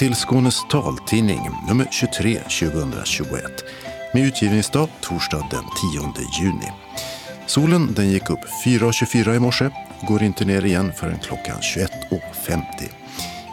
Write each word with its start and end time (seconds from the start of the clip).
Till 0.00 0.14
Skånes 0.14 0.68
taltidning 0.70 1.40
nummer 1.68 1.88
23 1.90 2.38
2021 2.38 3.64
med 4.14 4.26
utgivningsdag 4.26 4.88
torsdag 5.00 5.48
den 5.50 5.64
10 6.14 6.42
juni. 6.42 6.72
Solen 7.46 7.94
den 7.94 8.10
gick 8.10 8.30
upp 8.30 8.40
4.24 8.64 9.36
i 9.36 9.38
morse 9.38 9.70
går 10.08 10.22
inte 10.22 10.44
ner 10.44 10.64
igen 10.64 10.92
förrän 10.96 11.18
klockan 11.18 11.56
21.50. 11.56 12.62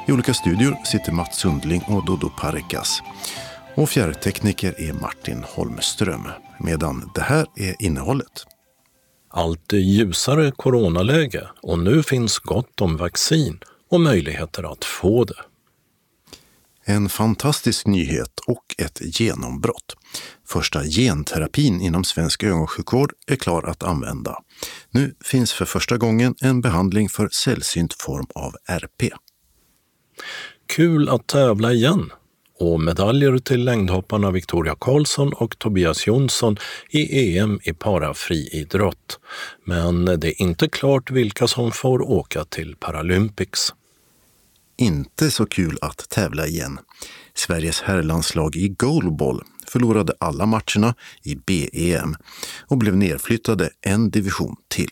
I 0.07 0.11
olika 0.11 0.33
studior 0.33 0.85
sitter 0.85 1.11
Mats 1.11 1.37
Sundling 1.37 1.81
och 1.87 2.05
Dodo 2.05 2.29
Parikas. 2.29 3.01
Och 3.75 3.89
fjärrtekniker 3.89 4.89
är 4.89 4.93
Martin 4.93 5.43
Holmström. 5.47 6.27
Medan 6.59 7.11
det 7.15 7.21
här 7.21 7.45
är 7.55 7.75
innehållet. 7.79 8.45
Allt 9.29 9.73
ljusare 9.73 10.51
coronaläge 10.51 11.47
och 11.61 11.79
nu 11.79 12.03
finns 12.03 12.39
gott 12.39 12.81
om 12.81 12.97
vaccin 12.97 13.59
och 13.89 14.01
möjligheter 14.01 14.71
att 14.71 14.85
få 14.85 15.23
det. 15.23 15.56
En 16.89 17.09
fantastisk 17.09 17.87
nyhet 17.87 18.39
och 18.47 18.75
ett 18.77 19.19
genombrott. 19.19 19.95
Första 20.47 20.83
genterapin 20.83 21.81
inom 21.81 22.03
svensk 22.03 22.43
ögonsjukvård 22.43 23.13
är 23.27 23.35
klar 23.35 23.63
att 23.63 23.83
använda. 23.83 24.37
Nu 24.91 25.15
finns 25.23 25.53
för 25.53 25.65
första 25.65 25.97
gången 25.97 26.35
en 26.41 26.61
behandling 26.61 27.09
för 27.09 27.29
sällsynt 27.31 27.93
form 27.93 28.25
av 28.35 28.55
RP. 28.67 29.13
Kul 30.67 31.09
att 31.09 31.27
tävla 31.27 31.73
igen! 31.73 32.11
Och 32.59 32.79
medaljer 32.79 33.37
till 33.37 33.63
längdhopparna 33.63 34.31
Victoria 34.31 34.75
Karlsson 34.79 35.33
och 35.33 35.59
Tobias 35.59 36.07
Jonsson 36.07 36.57
i 36.89 37.37
EM 37.37 37.59
i 37.63 37.73
parafriidrott. 37.73 39.19
Men 39.65 40.05
det 40.05 40.27
är 40.27 40.41
inte 40.41 40.69
klart 40.69 41.11
vilka 41.11 41.47
som 41.47 41.71
får 41.71 42.01
åka 42.01 42.45
till 42.45 42.75
Paralympics 42.75 43.73
inte 44.77 45.31
så 45.31 45.45
kul 45.45 45.77
att 45.81 46.09
tävla 46.09 46.47
igen. 46.47 46.79
Sveriges 47.33 47.81
herrlandslag 47.81 48.55
i 48.55 48.69
goalball 48.69 49.43
förlorade 49.67 50.13
alla 50.19 50.45
matcherna 50.45 50.95
i 51.23 51.35
BEM 51.35 52.15
och 52.67 52.77
blev 52.77 52.97
nedflyttade 52.97 53.69
en 53.81 54.09
division 54.09 54.55
till. 54.67 54.91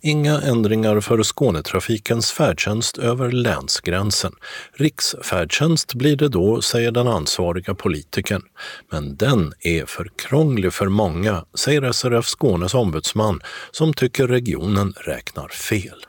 Inga 0.00 0.40
ändringar 0.40 1.00
för 1.00 1.22
Skånetrafikens 1.22 2.32
färdtjänst 2.32 2.98
över 2.98 3.30
länsgränsen. 3.30 4.32
Riksfärdtjänst 4.72 5.94
blir 5.94 6.16
det 6.16 6.28
då, 6.28 6.62
säger 6.62 6.90
den 6.90 7.08
ansvariga 7.08 7.74
politikern. 7.74 8.42
Men 8.90 9.16
den 9.16 9.52
är 9.60 9.86
för 9.86 10.10
krånglig 10.16 10.72
för 10.72 10.88
många, 10.88 11.44
säger 11.54 11.92
SRF 11.92 12.26
Skånes 12.26 12.74
ombudsman 12.74 13.40
som 13.70 13.94
tycker 13.94 14.28
regionen 14.28 14.92
räknar 14.96 15.48
fel. 15.48 16.04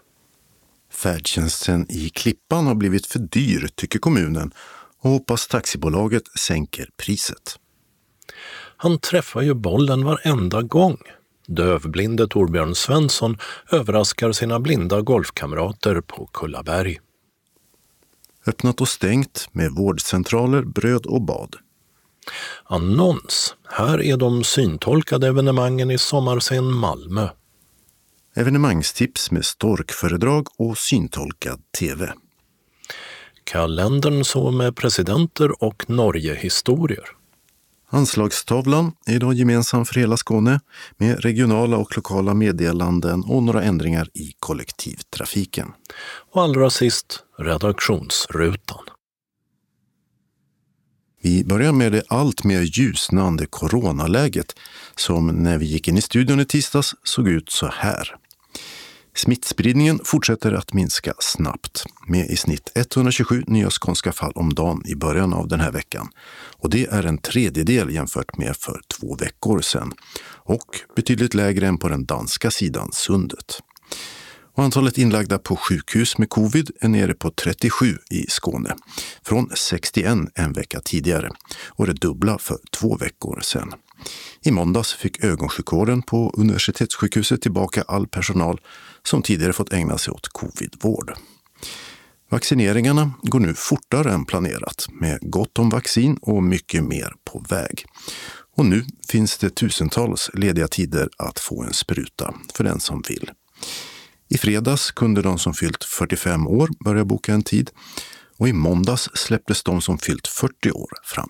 Färdtjänsten 0.95 1.85
i 1.89 2.09
Klippan 2.09 2.67
har 2.67 2.75
blivit 2.75 3.05
för 3.05 3.19
dyr, 3.19 3.69
tycker 3.75 3.99
kommunen 3.99 4.51
och 5.01 5.09
hoppas 5.09 5.47
taxibolaget 5.47 6.23
sänker 6.39 6.89
priset. 6.97 7.59
Han 8.77 8.99
träffar 8.99 9.41
ju 9.41 9.53
bollen 9.53 10.05
varenda 10.05 10.61
gång. 10.61 10.97
Dövblinde 11.47 12.27
Torbjörn 12.27 12.75
Svensson 12.75 13.37
överraskar 13.71 14.31
sina 14.31 14.59
blinda 14.59 15.01
golfkamrater 15.01 16.01
på 16.01 16.25
Kullaberg. 16.33 16.99
Öppnat 18.47 18.81
och 18.81 18.87
stängt 18.87 19.47
med 19.51 19.71
vårdcentraler, 19.71 20.61
bröd 20.61 21.05
och 21.05 21.21
bad. 21.21 21.55
Annons. 22.63 23.55
Här 23.69 24.01
är 24.01 24.17
de 24.17 24.43
syntolkade 24.43 25.27
evenemangen 25.27 25.91
i 25.91 25.97
sommarscen 25.97 26.73
Malmö 26.73 27.29
evenemangstips 28.35 29.31
med 29.31 29.45
storkföredrag 29.45 30.47
och 30.57 30.77
syntolkad 30.77 31.61
tv. 31.79 32.13
Kalendern 33.43 34.23
så 34.23 34.51
med 34.51 34.75
presidenter 34.75 35.63
och 35.63 35.89
Norgehistorier. 35.89 37.05
Anslagstavlan 37.89 38.91
är 39.05 39.15
idag 39.15 39.33
gemensam 39.33 39.85
för 39.85 39.99
hela 39.99 40.17
Skåne 40.17 40.59
med 40.97 41.23
regionala 41.23 41.77
och 41.77 41.95
lokala 41.95 42.33
meddelanden 42.33 43.23
och 43.23 43.43
några 43.43 43.63
ändringar 43.63 44.09
i 44.13 44.33
kollektivtrafiken. 44.39 45.73
Och 46.31 46.43
allra 46.43 46.69
sist 46.69 47.23
redaktionsrutan. 47.37 48.83
Vi 51.21 51.43
börjar 51.43 51.71
med 51.71 51.91
det 51.91 52.03
allt 52.07 52.43
mer 52.43 52.61
ljusnande 52.61 53.45
coronaläget 53.45 54.55
som 54.95 55.27
när 55.27 55.57
vi 55.57 55.65
gick 55.65 55.87
in 55.87 55.97
i 55.97 56.01
studion 56.01 56.39
i 56.39 56.45
tisdags 56.45 56.95
såg 57.03 57.27
ut 57.27 57.49
så 57.49 57.67
här. 57.67 58.15
Smittspridningen 59.15 59.99
fortsätter 60.03 60.53
att 60.53 60.73
minska 60.73 61.13
snabbt 61.19 61.83
med 62.07 62.29
i 62.29 62.35
snitt 62.35 62.71
127 62.75 63.43
nya 63.47 63.69
skånska 63.69 64.11
fall 64.11 64.31
om 64.35 64.53
dagen 64.53 64.83
i 64.85 64.95
början 64.95 65.33
av 65.33 65.47
den 65.47 65.59
här 65.59 65.71
veckan. 65.71 66.09
Och 66.57 66.69
det 66.69 66.85
är 66.85 67.03
en 67.03 67.17
tredjedel 67.17 67.93
jämfört 67.93 68.37
med 68.37 68.57
för 68.57 68.81
två 68.87 69.15
veckor 69.15 69.61
sedan 69.61 69.93
och 70.25 70.79
betydligt 70.95 71.33
lägre 71.33 71.67
än 71.67 71.77
på 71.77 71.89
den 71.89 72.05
danska 72.05 72.51
sidan 72.51 72.89
sundet. 72.91 73.59
Och 74.55 74.63
antalet 74.63 74.97
inlagda 74.97 75.39
på 75.39 75.55
sjukhus 75.55 76.17
med 76.17 76.29
covid 76.29 76.71
är 76.81 76.87
nere 76.87 77.13
på 77.13 77.31
37 77.31 77.97
i 78.11 78.25
Skåne, 78.27 78.75
från 79.23 79.49
61 79.55 80.17
en 80.35 80.53
vecka 80.53 80.79
tidigare 80.79 81.31
och 81.67 81.87
det 81.87 81.93
dubbla 81.93 82.37
för 82.37 82.57
två 82.71 82.97
veckor 82.97 83.39
sedan. 83.43 83.73
I 84.41 84.51
måndags 84.51 84.93
fick 84.93 85.23
ögonsjukvården 85.23 86.01
på 86.01 86.33
universitetssjukhuset 86.37 87.41
tillbaka 87.41 87.83
all 87.87 88.07
personal 88.07 88.61
som 89.03 89.21
tidigare 89.21 89.53
fått 89.53 89.73
ägna 89.73 89.97
sig 89.97 90.11
åt 90.11 90.27
covidvård. 90.27 91.13
Vaccineringarna 92.29 93.13
går 93.21 93.39
nu 93.39 93.53
fortare 93.53 94.13
än 94.13 94.25
planerat 94.25 94.87
med 94.89 95.19
gott 95.21 95.59
om 95.59 95.69
vaccin 95.69 96.17
och 96.21 96.43
mycket 96.43 96.83
mer 96.83 97.13
på 97.31 97.45
väg. 97.49 97.85
Och 98.57 98.65
nu 98.65 98.85
finns 99.09 99.37
det 99.37 99.49
tusentals 99.49 100.29
lediga 100.33 100.67
tider 100.67 101.09
att 101.17 101.39
få 101.39 101.63
en 101.63 101.73
spruta 101.73 102.33
för 102.53 102.63
den 102.63 102.79
som 102.79 103.03
vill. 103.09 103.31
I 104.29 104.37
fredags 104.37 104.91
kunde 104.91 105.21
de 105.21 105.39
som 105.39 105.53
fyllt 105.53 105.83
45 105.83 106.47
år 106.47 106.69
börja 106.83 107.05
boka 107.05 107.33
en 107.33 107.43
tid 107.43 107.71
och 108.37 108.47
i 108.47 108.53
måndags 108.53 109.09
släpptes 109.13 109.63
de 109.63 109.81
som 109.81 109.97
fyllt 109.97 110.27
40 110.27 110.71
år 110.71 110.89
fram. 111.03 111.29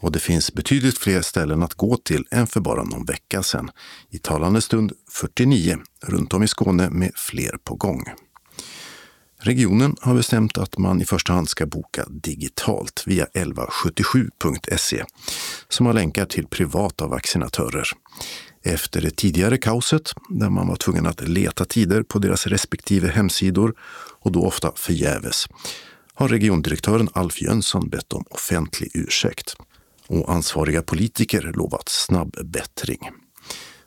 Och 0.00 0.12
det 0.12 0.18
finns 0.18 0.52
betydligt 0.52 0.98
fler 0.98 1.22
ställen 1.22 1.62
att 1.62 1.74
gå 1.74 1.96
till 1.96 2.24
än 2.30 2.46
för 2.46 2.60
bara 2.60 2.82
någon 2.82 3.04
vecka 3.04 3.42
sedan. 3.42 3.70
I 4.10 4.18
talande 4.18 4.60
stund 4.60 4.92
49 5.10 5.78
runt 6.02 6.34
om 6.34 6.42
i 6.42 6.48
Skåne 6.48 6.90
med 6.90 7.12
fler 7.14 7.56
på 7.64 7.74
gång. 7.74 8.04
Regionen 9.42 9.96
har 10.00 10.14
bestämt 10.14 10.58
att 10.58 10.78
man 10.78 11.02
i 11.02 11.04
första 11.04 11.32
hand 11.32 11.48
ska 11.48 11.66
boka 11.66 12.04
digitalt 12.08 13.02
via 13.06 13.24
1177.se 13.24 15.04
som 15.68 15.86
har 15.86 15.92
länkar 15.92 16.26
till 16.26 16.46
privata 16.46 17.06
vaccinatörer. 17.06 17.88
Efter 18.62 19.00
det 19.00 19.16
tidigare 19.16 19.58
kaoset, 19.58 20.12
där 20.28 20.50
man 20.50 20.68
var 20.68 20.76
tvungen 20.76 21.06
att 21.06 21.28
leta 21.28 21.64
tider 21.64 22.02
på 22.02 22.18
deras 22.18 22.46
respektive 22.46 23.08
hemsidor 23.08 23.74
och 24.20 24.32
då 24.32 24.42
ofta 24.42 24.72
förgäves, 24.76 25.46
har 26.14 26.28
regiondirektören 26.28 27.08
Alf 27.12 27.42
Jönsson 27.42 27.88
bett 27.88 28.12
om 28.12 28.24
offentlig 28.30 28.90
ursäkt 28.94 29.56
och 30.10 30.32
ansvariga 30.32 30.82
politiker 30.82 31.52
lovat 31.54 31.88
snabb 31.88 32.36
bättring. 32.44 32.98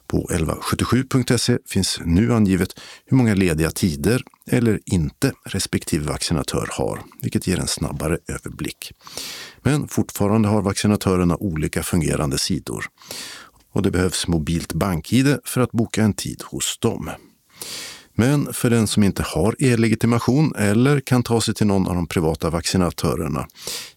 På 0.08 0.28
1177.se 0.32 1.58
finns 1.66 2.00
nu 2.06 2.34
angivet 2.34 2.80
hur 3.06 3.18
många 3.18 3.34
lediga 3.34 3.72
tider 3.72 4.24
eller 4.48 4.80
inte 4.86 5.32
respektive 5.46 6.06
vaccinatör 6.06 6.70
har, 6.72 7.04
vilket 7.22 7.48
ger 7.48 7.60
en 7.60 7.68
snabbare 7.68 8.18
överblick. 8.28 8.92
Men 9.62 9.88
fortfarande 9.88 10.48
har 10.48 10.62
vaccinatörerna 10.62 11.38
olika 11.38 11.84
fungerande 11.84 12.40
sidor 12.40 12.86
och 13.72 13.82
det 13.82 13.92
behövs 13.92 14.28
mobilt 14.28 14.74
bank-id 14.74 15.38
för 15.46 15.62
att 15.62 15.72
boka 15.72 16.04
en 16.04 16.14
tid 16.14 16.44
hos 16.46 16.78
dem. 16.78 17.10
Men 18.16 18.54
för 18.54 18.70
den 18.70 18.88
som 18.88 19.04
inte 19.04 19.24
har 19.24 19.56
e-legitimation 19.60 20.54
eller 20.56 21.00
kan 21.00 21.24
ta 21.24 21.42
sig 21.42 21.54
till 21.54 21.68
någon 21.68 21.88
av 21.88 21.96
de 21.96 22.08
privata 22.08 22.50
vaccinatörerna 22.50 23.48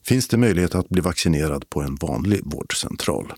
finns 0.06 0.28
det 0.28 0.36
möjlighet 0.36 0.74
att 0.74 0.88
bli 0.88 1.00
vaccinerad 1.00 1.70
på 1.70 1.82
en 1.82 1.94
vanlig 1.94 2.40
vårdcentral. 2.44 3.32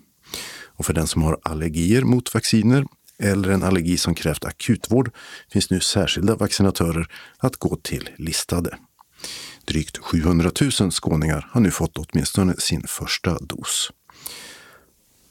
Och 0.64 0.86
för 0.86 0.92
den 0.92 1.06
som 1.06 1.22
har 1.22 1.38
allergier 1.42 2.02
mot 2.02 2.34
vacciner 2.34 2.84
eller 3.22 3.48
en 3.48 3.62
allergi 3.62 3.96
som 3.96 4.14
krävt 4.14 4.44
akutvård 4.44 5.10
finns 5.52 5.70
nu 5.70 5.80
särskilda 5.80 6.36
vaccinatörer 6.36 7.06
att 7.38 7.56
gå 7.56 7.76
till 7.76 8.10
listade. 8.16 8.78
Drygt 9.64 9.98
700 9.98 10.50
000 10.80 10.92
skåningar 10.92 11.48
har 11.50 11.60
nu 11.60 11.70
fått 11.70 11.98
åtminstone 11.98 12.54
sin 12.58 12.82
första 12.86 13.38
dos. 13.38 13.90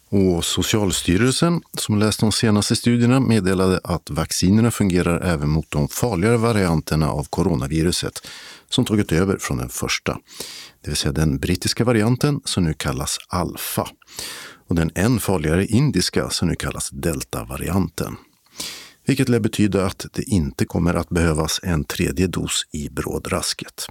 Och 0.10 0.46
Socialstyrelsen, 0.46 1.62
som 1.74 2.00
läst 2.00 2.20
de 2.20 2.32
senaste 2.32 2.76
studierna, 2.76 3.20
meddelade 3.20 3.80
att 3.84 4.10
vaccinerna 4.10 4.72
fungerar 4.72 5.22
även 5.22 5.50
mot 5.50 5.72
de 5.72 5.88
farligare 5.88 6.38
varianterna 6.38 7.10
av 7.10 7.24
coronaviruset 7.24 8.28
som 8.70 8.86
tagit 8.86 9.12
över 9.12 9.38
från 9.38 9.58
den 9.58 9.70
första. 9.70 10.18
Det 10.82 10.90
vill 10.90 10.98
säga 10.98 11.12
den 11.12 11.40
brittiska 11.40 11.84
varianten 11.84 12.42
som 12.46 12.64
nu 12.64 12.74
kallas 12.74 13.18
alfa 13.28 13.88
och 14.68 14.76
den 14.76 14.92
än 14.96 15.20
farligare 15.20 15.66
indiska 15.66 16.30
som 16.30 16.48
nu 16.48 16.56
kallas 16.56 16.90
delta-varianten. 16.90 18.16
Vilket 19.08 19.30
lär 19.30 19.40
betyda 19.40 19.86
att 19.86 20.06
det 20.14 20.24
inte 20.24 20.66
kommer 20.66 20.94
att 20.94 21.10
behövas 21.10 21.60
en 21.64 21.84
tredje 21.84 22.28
dos 22.28 22.64
i 22.72 22.90
brådrasket. 22.90 23.88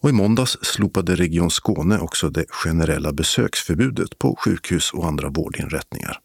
Och 0.00 0.10
i 0.10 0.12
måndags 0.12 0.56
slopade 0.62 1.16
Region 1.16 1.50
Skåne 1.50 1.98
också 1.98 2.30
det 2.30 2.44
generella 2.48 3.12
besöksförbudet 3.12 4.18
på 4.18 4.36
sjukhus 4.38 4.92
och 4.92 5.06
andra 5.06 5.28
vårdinrättningar. 5.28 6.18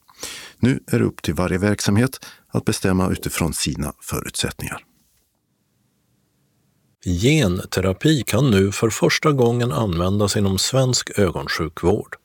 Nu 0.60 0.80
är 0.88 1.00
det 1.00 1.06
upp 1.06 1.22
till 1.22 1.33
varje 1.33 1.57
verksamhet 1.57 2.25
att 2.48 2.66
bestämma 2.66 3.12
utifrån 3.12 3.54
sina 3.54 3.94
förutsättningar. 4.01 4.77
Genterapi 7.06 8.24
kan 8.27 8.51
nu 8.51 8.72
för 8.72 8.89
första 8.89 9.31
gången 9.31 9.72
användas 9.72 10.38
inom 10.38 10.57
svensk 10.57 11.19
ögonsjukvård. 11.19 12.16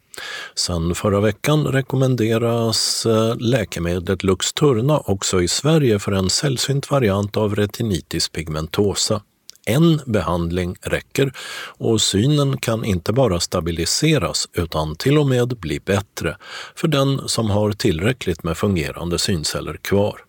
Sedan 0.55 0.95
förra 0.95 1.21
veckan 1.21 1.67
rekommenderas 1.67 3.07
eh, 3.07 3.37
läkemedlet 3.37 4.23
Luxturna 4.23 4.99
också 4.99 5.43
i 5.43 5.49
Sverige 5.49 5.99
för 5.99 6.13
en 6.13 6.31
sällsynt 6.31 6.91
variant 6.91 7.37
av 7.37 7.57
retinitis 7.57 8.29
pigmentosa. 8.29 9.23
En 9.71 10.01
behandling 10.07 10.77
räcker 10.83 11.33
och 11.79 12.01
synen 12.01 12.57
kan 12.57 12.85
inte 12.85 13.13
bara 13.13 13.41
stabiliseras 13.41 14.49
utan 14.53 14.97
till 14.97 15.19
och 15.19 15.27
med 15.27 15.49
bli 15.49 15.81
bättre 15.81 16.37
för 16.75 16.89
den 16.89 17.29
som 17.29 17.51
har 17.51 17.73
tillräckligt 17.73 18.43
med 18.43 18.57
fungerande 18.57 19.19
synceller 19.19 19.77
kvar. 19.77 20.21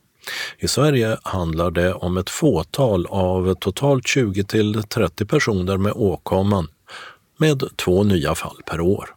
I 0.59 0.67
Sverige 0.67 1.17
handlar 1.23 1.71
det 1.71 1.93
om 1.93 2.17
ett 2.17 2.29
fåtal 2.29 3.05
av 3.09 3.55
totalt 3.55 4.07
20 4.07 4.43
till 4.43 4.83
30 4.83 5.25
personer 5.25 5.77
med 5.77 5.93
åkomman 5.95 6.67
med 7.37 7.63
två 7.75 8.03
nya 8.03 8.35
fall 8.35 8.61
per 8.65 8.81
år. 8.81 9.09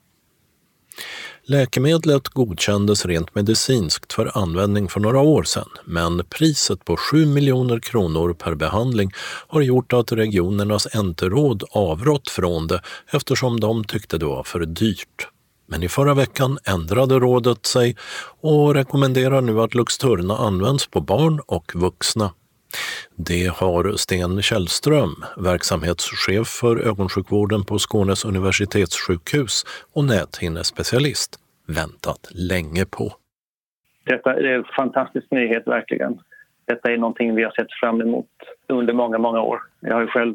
Läkemedlet 1.46 2.28
godkändes 2.28 3.06
rent 3.06 3.34
medicinskt 3.34 4.12
för 4.12 4.38
användning 4.38 4.88
för 4.88 5.00
några 5.00 5.20
år 5.20 5.42
sedan, 5.42 5.68
men 5.84 6.24
priset 6.30 6.84
på 6.84 6.96
7 6.96 7.26
miljoner 7.26 7.80
kronor 7.80 8.34
per 8.34 8.54
behandling 8.54 9.10
har 9.48 9.60
gjort 9.60 9.92
att 9.92 10.12
regionernas 10.12 10.94
enteråd 10.94 11.64
avrått 11.70 12.30
från 12.30 12.66
det 12.66 12.82
eftersom 13.12 13.60
de 13.60 13.84
tyckte 13.84 14.18
det 14.18 14.26
var 14.26 14.42
för 14.42 14.60
dyrt. 14.60 15.28
Men 15.66 15.82
i 15.82 15.88
förra 15.88 16.14
veckan 16.14 16.58
ändrade 16.64 17.18
rådet 17.18 17.66
sig 17.66 17.96
och 18.40 18.74
rekommenderar 18.74 19.40
nu 19.40 19.60
att 19.60 19.74
Luxturna 19.74 20.36
används 20.36 20.86
på 20.86 21.00
barn 21.00 21.40
och 21.46 21.72
vuxna. 21.74 22.30
Det 23.16 23.46
har 23.46 23.92
Sten 23.96 24.42
Källström, 24.42 25.14
verksamhetschef 25.36 26.46
för 26.60 26.88
ögonsjukvården 26.88 27.64
på 27.64 27.78
Skånes 27.78 28.24
universitetssjukhus 28.24 29.64
och 29.94 30.04
näthinnespecialist, 30.04 31.36
väntat 31.66 32.30
länge 32.30 32.84
på. 32.96 33.12
Detta 34.04 34.34
är 34.34 34.44
en 34.44 34.64
fantastisk 34.76 35.26
nyhet 35.30 35.66
verkligen. 35.66 36.18
Detta 36.66 36.92
är 36.92 36.96
någonting 36.96 37.34
vi 37.34 37.44
har 37.44 37.50
sett 37.50 37.72
fram 37.80 38.00
emot 38.00 38.30
under 38.68 38.92
många, 38.92 39.18
många 39.18 39.40
år. 39.40 39.58
Jag 39.80 39.94
har 39.94 40.00
ju 40.00 40.06
själv 40.06 40.34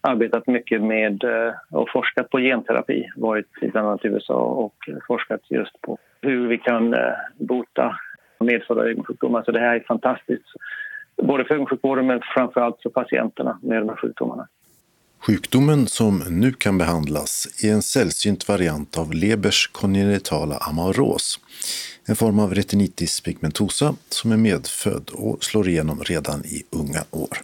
arbetat 0.00 0.46
mycket 0.46 0.82
med 0.82 1.24
eh, 1.24 1.54
och 1.70 1.90
forskat 1.90 2.30
på 2.30 2.38
genterapi, 2.38 3.10
varit 3.16 3.46
i 3.60 3.68
bland 3.68 3.88
annat 3.88 4.04
USA 4.04 4.40
och 4.42 4.74
forskat 5.06 5.40
just 5.48 5.80
på 5.80 5.98
hur 6.22 6.48
vi 6.48 6.58
kan 6.58 6.94
eh, 6.94 7.12
bota 7.38 7.96
medfödda 8.40 8.84
ögonsjukdomar. 8.84 9.42
Så 9.42 9.50
det 9.50 9.60
här 9.60 9.74
är 9.76 9.80
fantastiskt 9.80 10.46
både 11.22 11.44
för 11.44 11.54
ögonsjukvården 11.54 12.06
men 12.06 12.20
framförallt 12.34 12.82
för 12.82 12.90
patienterna 12.90 13.58
med 13.62 13.82
de 13.82 13.88
här 13.88 13.96
sjukdomarna. 13.96 14.48
Sjukdomen 15.26 15.86
som 15.86 16.18
nu 16.28 16.52
kan 16.52 16.78
behandlas 16.78 17.48
är 17.62 17.72
en 17.72 17.82
sällsynt 17.82 18.48
variant 18.48 18.98
av 18.98 19.12
Lebers 19.12 19.70
kongenitala 19.72 20.56
amaros. 20.56 21.40
En 22.06 22.16
form 22.16 22.38
av 22.38 22.54
retinitis 22.54 23.20
pigmentosa 23.20 23.94
som 24.08 24.32
är 24.32 24.36
medfödd 24.36 25.10
och 25.12 25.44
slår 25.44 25.68
igenom 25.68 26.00
redan 26.04 26.44
i 26.44 26.62
unga 26.70 27.04
år. 27.10 27.38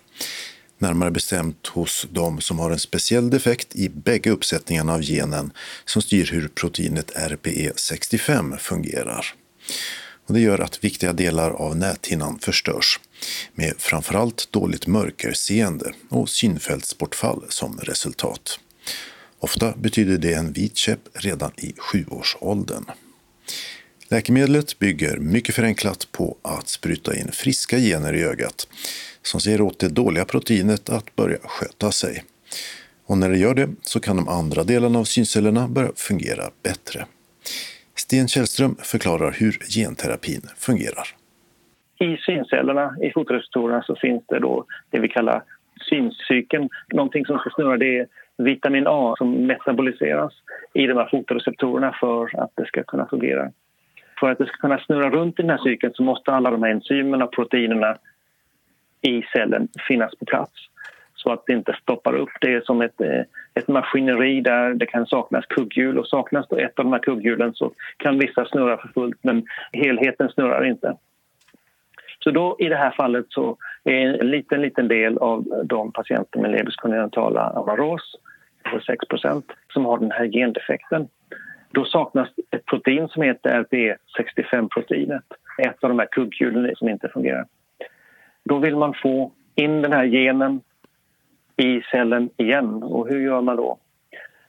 Närmare 0.79 1.11
bestämt 1.11 1.67
hos 1.67 2.07
de 2.11 2.41
som 2.41 2.59
har 2.59 2.71
en 2.71 2.79
speciell 2.79 3.31
defekt 3.31 3.77
i 3.77 3.89
bägge 3.89 4.31
uppsättningarna 4.31 4.95
av 4.95 5.03
genen 5.03 5.53
som 5.85 6.03
styr 6.03 6.31
hur 6.33 6.49
proteinet 6.49 7.17
RPE65 7.17 8.57
fungerar. 8.57 9.27
Och 10.27 10.35
det 10.35 10.41
gör 10.41 10.59
att 10.59 10.85
viktiga 10.85 11.13
delar 11.13 11.51
av 11.51 11.77
näthinnan 11.77 12.39
förstörs 12.39 13.01
med 13.55 13.75
framförallt 13.79 14.53
dåligt 14.53 14.87
mörkerseende 14.87 15.93
och 16.09 16.29
synfältsbortfall 16.29 17.45
som 17.49 17.79
resultat. 17.79 18.59
Ofta 19.39 19.73
betyder 19.77 20.19
det 20.19 20.33
en 20.33 20.53
vit 20.53 20.77
käpp 20.77 21.01
redan 21.13 21.53
i 21.57 21.75
sjuårsåldern. 21.79 22.85
Läkemedlet 24.09 24.79
bygger 24.79 25.19
mycket 25.19 25.55
förenklat 25.55 26.13
på 26.13 26.37
att 26.43 26.69
spruta 26.69 27.17
in 27.17 27.33
friska 27.33 27.79
gener 27.79 28.15
i 28.15 28.23
ögat 28.23 28.69
som 29.23 29.41
ser 29.41 29.61
åt 29.61 29.79
det 29.79 29.89
dåliga 29.89 30.25
proteinet 30.25 30.89
att 30.89 31.17
börja 31.17 31.39
sköta 31.43 31.93
sig. 31.93 32.25
Och 33.07 33.19
när 33.19 33.31
det 33.31 33.39
gör 33.39 33.55
det 33.55 33.69
så 33.83 34.01
kan 34.01 34.17
de 34.17 34.29
andra 34.29 34.65
delarna 34.65 34.99
av 34.99 35.05
syncellerna 35.05 35.69
börja 35.69 35.93
fungera 35.97 36.51
bättre. 36.63 37.07
Sten 37.97 38.29
Källström 38.29 38.77
förklarar 38.83 39.33
hur 39.33 39.63
genterapin 39.69 40.49
fungerar. 40.59 41.17
I 41.99 42.17
syncellerna, 42.17 42.97
i 43.03 43.11
fotoreceptorerna, 43.11 43.83
så 43.83 43.97
finns 43.97 44.23
det 44.27 44.39
då 44.39 44.65
det 44.91 45.01
vi 45.01 45.09
kallar 45.09 45.43
syncykeln. 45.81 46.69
Någonting 46.93 47.27
som 47.27 47.39
ska 47.39 47.51
snurra 47.51 47.77
det 47.77 47.99
är 47.99 48.07
vitamin 48.37 48.87
A 48.87 49.15
som 49.19 49.47
metaboliseras 49.47 50.33
i 50.75 50.87
de 50.87 50.97
här 50.97 51.09
fotoreceptorerna 51.11 51.97
för 52.01 52.41
att 52.41 52.51
det 52.55 52.67
ska 52.67 52.83
kunna 52.83 53.07
fungera. 53.07 53.51
För 54.21 54.31
att 54.31 54.39
det 54.39 54.47
ska 54.47 54.57
kunna 54.57 54.79
snurra 54.79 55.11
runt 55.11 55.39
i 55.39 55.43
den 55.43 55.51
här 55.51 55.65
cykeln 55.65 55.93
så 55.95 56.03
måste 56.03 56.33
alla 56.33 56.51
de 56.51 56.63
här 56.63 56.71
enzymerna 56.71 57.25
och 57.25 57.33
proteinerna 57.33 57.97
i 59.01 59.23
cellen 59.23 59.69
finnas 59.89 60.15
på 60.15 60.25
plats 60.25 60.53
så 61.15 61.33
att 61.33 61.47
det 61.47 61.53
inte 61.53 61.77
stoppar 61.83 62.15
upp. 62.15 62.29
Det 62.41 62.55
är 62.55 62.61
som 62.61 62.83
ett, 62.83 63.01
eh, 63.01 63.21
ett 63.55 63.69
maskineri 63.69 64.41
där 64.41 64.75
det 64.75 64.87
kan 64.87 65.07
saknas 65.07 65.47
kugghjul 65.47 65.99
och 65.99 66.07
saknas 66.07 66.49
då 66.49 66.57
ett 66.57 66.79
av 66.79 66.85
de 66.85 66.93
här 66.93 67.01
kugghjulen 67.01 67.55
så 67.55 67.73
kan 67.97 68.19
vissa 68.19 68.45
snurra 68.45 68.77
för 68.77 68.89
fullt 68.89 69.19
men 69.23 69.47
helheten 69.73 70.29
snurrar 70.29 70.65
inte. 70.65 70.97
Så 72.27 72.31
då 72.31 72.57
i 72.59 72.69
det 72.69 72.77
här 72.77 72.91
fallet 72.91 73.27
så 73.29 73.57
är 73.85 73.93
en 73.93 74.31
liten, 74.31 74.61
liten 74.61 74.89
del 74.89 75.19
av 75.19 75.45
de 75.65 75.93
patienter 75.93 76.41
med 76.41 76.51
Lebers 76.51 76.77
kongenitala 76.77 77.41
amaros, 77.41 78.17
6% 78.65 79.43
som 79.73 79.85
har 79.85 79.99
den 79.99 80.11
här 80.11 80.25
gendefekten. 80.25 81.09
Då 81.71 81.85
saknas 81.85 82.29
ett 82.51 82.67
protein 82.67 83.09
som 83.09 83.23
heter 83.23 83.65
RPE65-proteinet, 83.65 85.25
ett 85.59 85.85
av 85.85 85.89
de 85.89 85.99
här 85.99 86.09
kugghjulen 86.11 86.77
som 86.77 86.89
inte 86.89 87.09
fungerar. 87.09 87.47
Då 88.45 88.59
vill 88.59 88.77
man 88.77 88.95
få 89.03 89.33
in 89.55 89.83
den 89.83 89.93
här 89.93 90.07
genen 90.07 90.61
i 91.57 91.81
cellen 91.81 92.31
igen. 92.37 92.83
Och 92.83 93.09
hur 93.09 93.21
gör 93.21 93.41
man 93.41 93.57
då? 93.57 93.79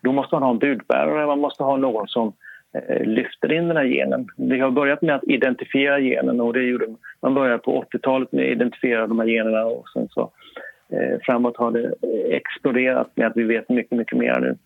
Då 0.01 0.11
måste 0.11 0.35
man 0.35 0.43
ha 0.43 0.49
en 0.49 0.59
budbärare, 0.59 1.27
man 1.27 1.39
måste 1.39 1.63
ha 1.63 1.77
någon 1.77 2.07
som 2.07 2.33
Eh, 2.77 3.05
lyfter 3.05 3.53
in 3.53 3.67
den 3.67 3.77
här 3.77 3.85
genen. 3.85 4.27
Vi 4.37 4.59
har 4.59 4.71
börjat 4.71 5.01
med 5.01 5.15
att 5.15 5.23
identifiera 5.23 5.99
genen 5.99 6.41
och 6.41 6.53
det 6.53 6.63
gjorde 6.63 6.85
man 7.21 7.33
började 7.33 7.57
på 7.57 7.83
80-talet 7.83 8.31
med 8.31 8.45
att 8.45 8.51
identifiera 8.51 9.07
de 9.07 9.19
här 9.19 9.27
generna 9.27 9.65
och 9.65 9.89
sen 9.93 10.07
så 10.09 10.31
eh, 10.89 11.19
framåt 11.21 11.57
har 11.57 11.71
det 11.71 11.85
eh, 11.85 12.35
exploderat 12.35 13.11
med 13.15 13.27
att 13.27 13.37
vi 13.37 13.43
vet 13.43 13.69
mycket, 13.69 13.97
mycket 13.97 14.17
mer 14.17 14.39
nu. 14.39 14.57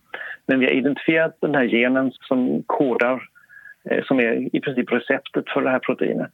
Men 0.46 0.60
vi 0.60 0.66
har 0.66 0.72
identifierat 0.72 1.36
den 1.40 1.54
här 1.54 1.64
genen 1.64 2.12
som 2.12 2.62
kodar, 2.66 3.22
eh, 3.90 4.04
som 4.04 4.20
är 4.20 4.56
i 4.56 4.60
princip 4.60 4.92
receptet 4.92 5.44
för 5.48 5.62
det 5.62 5.70
här 5.70 5.78
proteinet. 5.78 6.32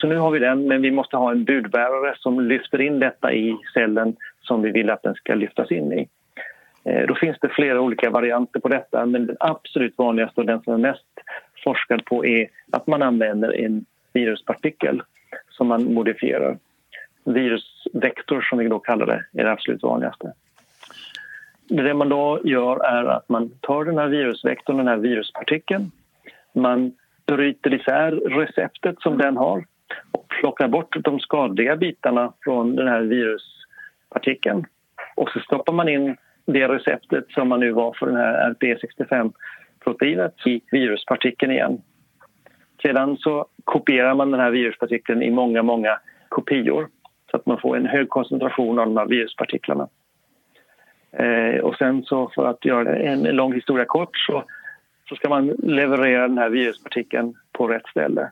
Så 0.00 0.06
nu 0.06 0.16
har 0.16 0.30
vi 0.30 0.38
den, 0.38 0.68
men 0.68 0.82
vi 0.82 0.90
måste 0.90 1.16
ha 1.16 1.30
en 1.30 1.44
budbärare 1.44 2.14
som 2.16 2.40
lyfter 2.40 2.80
in 2.80 2.98
detta 2.98 3.32
i 3.32 3.56
cellen 3.74 4.16
som 4.40 4.62
vi 4.62 4.70
vill 4.70 4.90
att 4.90 5.02
den 5.02 5.14
ska 5.14 5.34
lyftas 5.34 5.70
in 5.70 5.92
i. 5.92 6.08
Eh, 6.84 7.06
då 7.06 7.14
finns 7.14 7.36
det 7.40 7.48
flera 7.48 7.80
olika 7.80 8.10
varianter 8.10 8.60
på 8.60 8.68
detta 8.68 9.06
men 9.06 9.26
den 9.26 9.36
absolut 9.40 9.98
vanligaste 9.98 10.40
och 10.40 10.46
den 10.46 10.62
som 10.62 10.74
är 10.74 10.78
mest 10.78 11.06
forskad 11.64 12.04
på 12.04 12.26
är 12.26 12.48
att 12.72 12.86
man 12.86 13.02
använder 13.02 13.56
en 13.56 13.84
viruspartikel 14.12 15.02
som 15.50 15.66
man 15.66 15.94
modifierar. 15.94 16.58
Virusvektor 17.24 18.40
som 18.40 18.58
vi 18.58 18.68
då 18.68 18.78
kallar 18.78 19.06
det 19.06 19.40
är 19.40 19.44
det 19.44 19.52
absolut 19.52 19.82
vanligaste. 19.82 20.32
Det 21.68 21.94
man 21.94 22.08
då 22.08 22.40
gör 22.44 22.84
är 22.84 23.04
att 23.04 23.28
man 23.28 23.50
tar 23.60 23.84
den 23.84 23.98
här 23.98 24.08
virusvektorn, 24.08 24.76
den 24.76 24.88
här 24.88 24.96
viruspartikeln 24.96 25.90
man 26.52 26.92
bryter 27.26 27.74
isär 27.74 28.10
receptet 28.12 29.00
som 29.00 29.18
den 29.18 29.36
har 29.36 29.64
och 30.12 30.28
plockar 30.28 30.68
bort 30.68 30.96
de 31.04 31.20
skadliga 31.20 31.76
bitarna 31.76 32.32
från 32.44 32.76
den 32.76 32.88
här 32.88 33.00
viruspartikeln. 33.00 34.66
Och 35.16 35.28
så 35.28 35.40
stoppar 35.40 35.72
man 35.72 35.88
in 35.88 36.16
det 36.46 36.68
receptet 36.68 37.30
som 37.30 37.48
man 37.48 37.60
nu 37.60 37.72
var 37.72 37.96
för 37.98 38.06
den 38.06 38.16
här 38.16 38.54
RP65-proteinet 38.54 40.46
i 40.46 40.60
viruspartikeln 40.70 41.52
igen. 41.52 41.82
Sedan 42.82 43.16
så 43.16 43.46
kopierar 43.64 44.14
man 44.14 44.30
den 44.30 44.40
här 44.40 44.50
viruspartikeln 44.50 45.22
i 45.22 45.30
många, 45.30 45.62
många 45.62 45.98
kopior 46.28 46.88
så 47.30 47.36
att 47.36 47.46
man 47.46 47.60
får 47.60 47.76
en 47.76 47.86
hög 47.86 48.08
koncentration 48.08 48.78
av 48.78 48.86
de 48.86 48.96
här 48.96 49.06
viruspartiklarna. 49.06 49.88
Eh, 51.12 51.60
och 51.60 51.76
sen 51.76 52.02
så 52.02 52.30
för 52.34 52.46
att 52.46 52.64
göra 52.64 52.96
en 52.96 53.22
lång 53.22 53.54
historia 53.54 53.84
kort 53.84 54.18
så, 54.18 54.44
så 55.08 55.14
ska 55.16 55.28
man 55.28 55.46
leverera 55.48 56.28
den 56.28 56.38
här 56.38 56.50
viruspartikeln 56.50 57.34
på 57.52 57.68
rätt 57.68 57.86
ställe. 57.86 58.30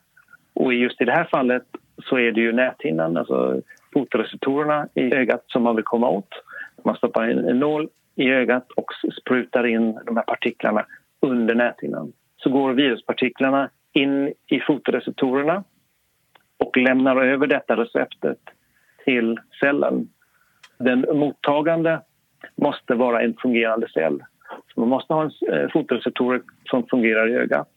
Och 0.54 0.74
just 0.74 1.00
i 1.00 1.04
det 1.04 1.12
här 1.12 1.24
fallet 1.24 1.64
så 2.04 2.18
är 2.18 2.32
det 2.32 2.40
ju 2.40 2.52
näthinnan, 2.52 3.16
alltså 3.16 3.60
fotoreceptorerna 3.92 4.88
i 4.94 5.14
ögat 5.14 5.44
som 5.46 5.62
man 5.62 5.76
vill 5.76 5.84
komma 5.84 6.08
åt. 6.08 6.28
Man 6.84 6.96
stoppar 6.96 7.30
in 7.30 7.38
en 7.38 7.58
nål 7.58 7.88
i 8.20 8.30
ögat 8.30 8.72
och 8.76 8.86
sprutar 9.20 9.66
in 9.66 9.98
de 10.06 10.16
här 10.16 10.24
partiklarna 10.24 10.86
under 11.20 11.54
näthinnan. 11.54 12.12
Så 12.36 12.50
går 12.50 12.72
viruspartiklarna 12.72 13.70
in 13.92 14.34
i 14.46 14.60
fotoreceptorerna 14.60 15.64
och 16.58 16.76
lämnar 16.76 17.16
över 17.16 17.46
detta 17.46 17.76
receptet 17.76 18.38
till 19.04 19.38
cellen. 19.60 20.08
Den 20.78 21.06
mottagande 21.18 22.00
måste 22.56 22.94
vara 22.94 23.22
en 23.22 23.36
fungerande 23.42 23.88
cell. 23.88 24.24
Så 24.74 24.80
man 24.80 24.88
måste 24.88 25.14
ha 25.14 25.22
en 25.22 25.30
eh, 25.52 25.68
fotoreceptorer 25.72 26.42
som 26.70 26.86
fungerar 26.86 27.28
i 27.28 27.34
ögat. 27.34 27.68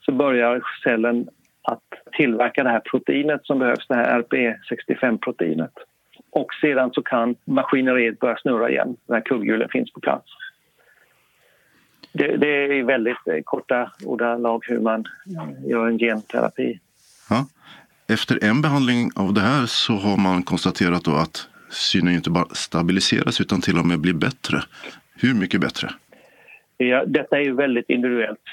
Så 0.00 0.12
börjar 0.12 0.62
cellen 0.84 1.28
att 1.62 2.12
tillverka 2.12 2.62
det 2.62 2.70
här 2.70 2.82
proteinet 2.90 3.46
som 3.46 3.58
behövs, 3.58 3.86
det 3.88 3.94
här 3.94 4.22
RPE65-proteinet. 4.22 5.72
Och 6.30 6.54
sedan 6.60 6.90
så 6.92 7.02
kan 7.02 7.34
maskineriet 7.44 8.18
börja 8.18 8.36
snurra 8.36 8.70
igen 8.70 8.96
när 9.06 9.20
kugghjulen 9.20 9.68
finns 9.68 9.92
på 9.92 10.00
plats. 10.00 10.26
Det, 12.12 12.36
det 12.36 12.78
är 12.78 12.82
väldigt 12.82 13.26
eh, 13.26 13.42
korta 13.44 13.92
ordalag 14.04 14.64
hur 14.68 14.80
man 14.80 15.04
gör 15.66 15.86
en 15.86 15.98
genterapi. 15.98 16.78
Ja. 17.30 17.46
Efter 18.08 18.44
en 18.44 18.62
behandling 18.62 19.10
av 19.16 19.34
det 19.34 19.40
här 19.40 19.66
så 19.66 19.92
har 19.92 20.16
man 20.16 20.42
konstaterat 20.42 21.08
att 21.08 21.48
synen 21.70 22.14
inte 22.14 22.30
bara 22.30 22.44
stabiliseras 22.44 23.40
utan 23.40 23.60
till 23.60 23.78
och 23.78 23.86
med 23.86 24.00
blir 24.00 24.14
bättre. 24.14 24.62
Hur 25.14 25.34
mycket 25.34 25.60
bättre? 25.60 25.88
Ja, 26.76 27.04
detta 27.06 27.36
är 27.36 27.42
ju 27.42 27.54
väldigt 27.54 27.90
individuellt. 27.90 28.44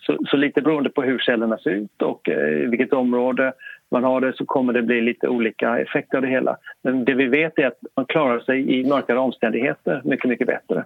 Så, 0.00 0.18
så 0.26 0.36
lite 0.36 0.60
beroende 0.62 0.90
på 0.90 1.02
hur 1.02 1.18
cellerna 1.18 1.58
ser 1.58 1.70
ut 1.70 2.02
och 2.02 2.28
eh, 2.28 2.70
vilket 2.70 2.92
område 2.92 3.52
man 3.90 4.04
har 4.04 4.20
det 4.20 4.36
så 4.36 4.44
kommer 4.44 4.72
det 4.72 4.82
bli 4.82 5.00
lite 5.00 5.28
olika 5.28 5.78
effekter 5.78 6.16
av 6.18 6.22
det 6.22 6.28
hela. 6.28 6.56
Men 6.82 7.04
det 7.04 7.14
vi 7.14 7.26
vet 7.26 7.58
är 7.58 7.66
att 7.66 7.78
man 7.96 8.06
klarar 8.06 8.40
sig 8.40 8.80
i 8.80 8.86
mörkare 8.86 9.18
omständigheter 9.18 10.00
mycket, 10.04 10.28
mycket 10.28 10.46
bättre. 10.46 10.84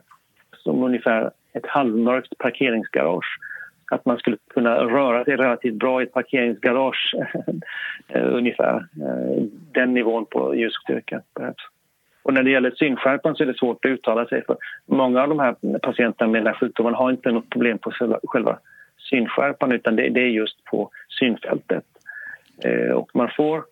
Som 0.57 0.83
ungefär 0.83 1.31
ett 1.53 1.67
halvmörkt 1.67 2.39
parkeringsgarage. 2.39 3.39
Att 3.91 4.05
man 4.05 4.19
skulle 4.19 4.37
kunna 4.55 4.77
röra 4.77 5.25
sig 5.25 5.37
relativt 5.37 5.75
bra 5.75 6.01
i 6.01 6.05
ett 6.05 6.13
parkeringsgarage 6.13 7.15
eh, 8.09 8.35
ungefär. 8.35 8.77
Eh, 8.77 9.43
den 9.73 9.95
nivån 9.95 10.27
på 10.27 10.57
ljusstyrka 10.57 11.23
behövs. 11.35 11.69
Och 12.23 12.35
när 12.35 12.43
det 12.43 12.51
gäller 12.51 12.71
synskärpan 12.71 13.35
så 13.35 13.43
är 13.43 13.47
det 13.47 13.59
svårt 13.59 13.85
att 13.85 13.91
uttala 13.91 14.27
sig 14.27 14.45
för 14.45 14.57
många 14.87 15.23
av 15.23 15.29
de 15.29 15.39
här 15.39 15.79
patienterna 15.79 16.31
med 16.31 16.41
den 16.41 16.47
här 16.47 16.61
sjukdomen 16.61 16.95
har 16.95 17.11
inte 17.11 17.33
något 17.33 17.51
problem 17.51 17.79
på 17.79 17.93
själva 18.25 18.59
synskärpan 18.99 19.73
utan 19.73 19.97
det, 19.97 20.09
det 20.09 20.21
är 20.21 20.29
just 20.29 20.65
på 20.65 20.91
synfältet. 21.19 21.85
Eh, 22.65 22.91
och 22.91 23.11
man 23.15 23.31
får 23.37 23.65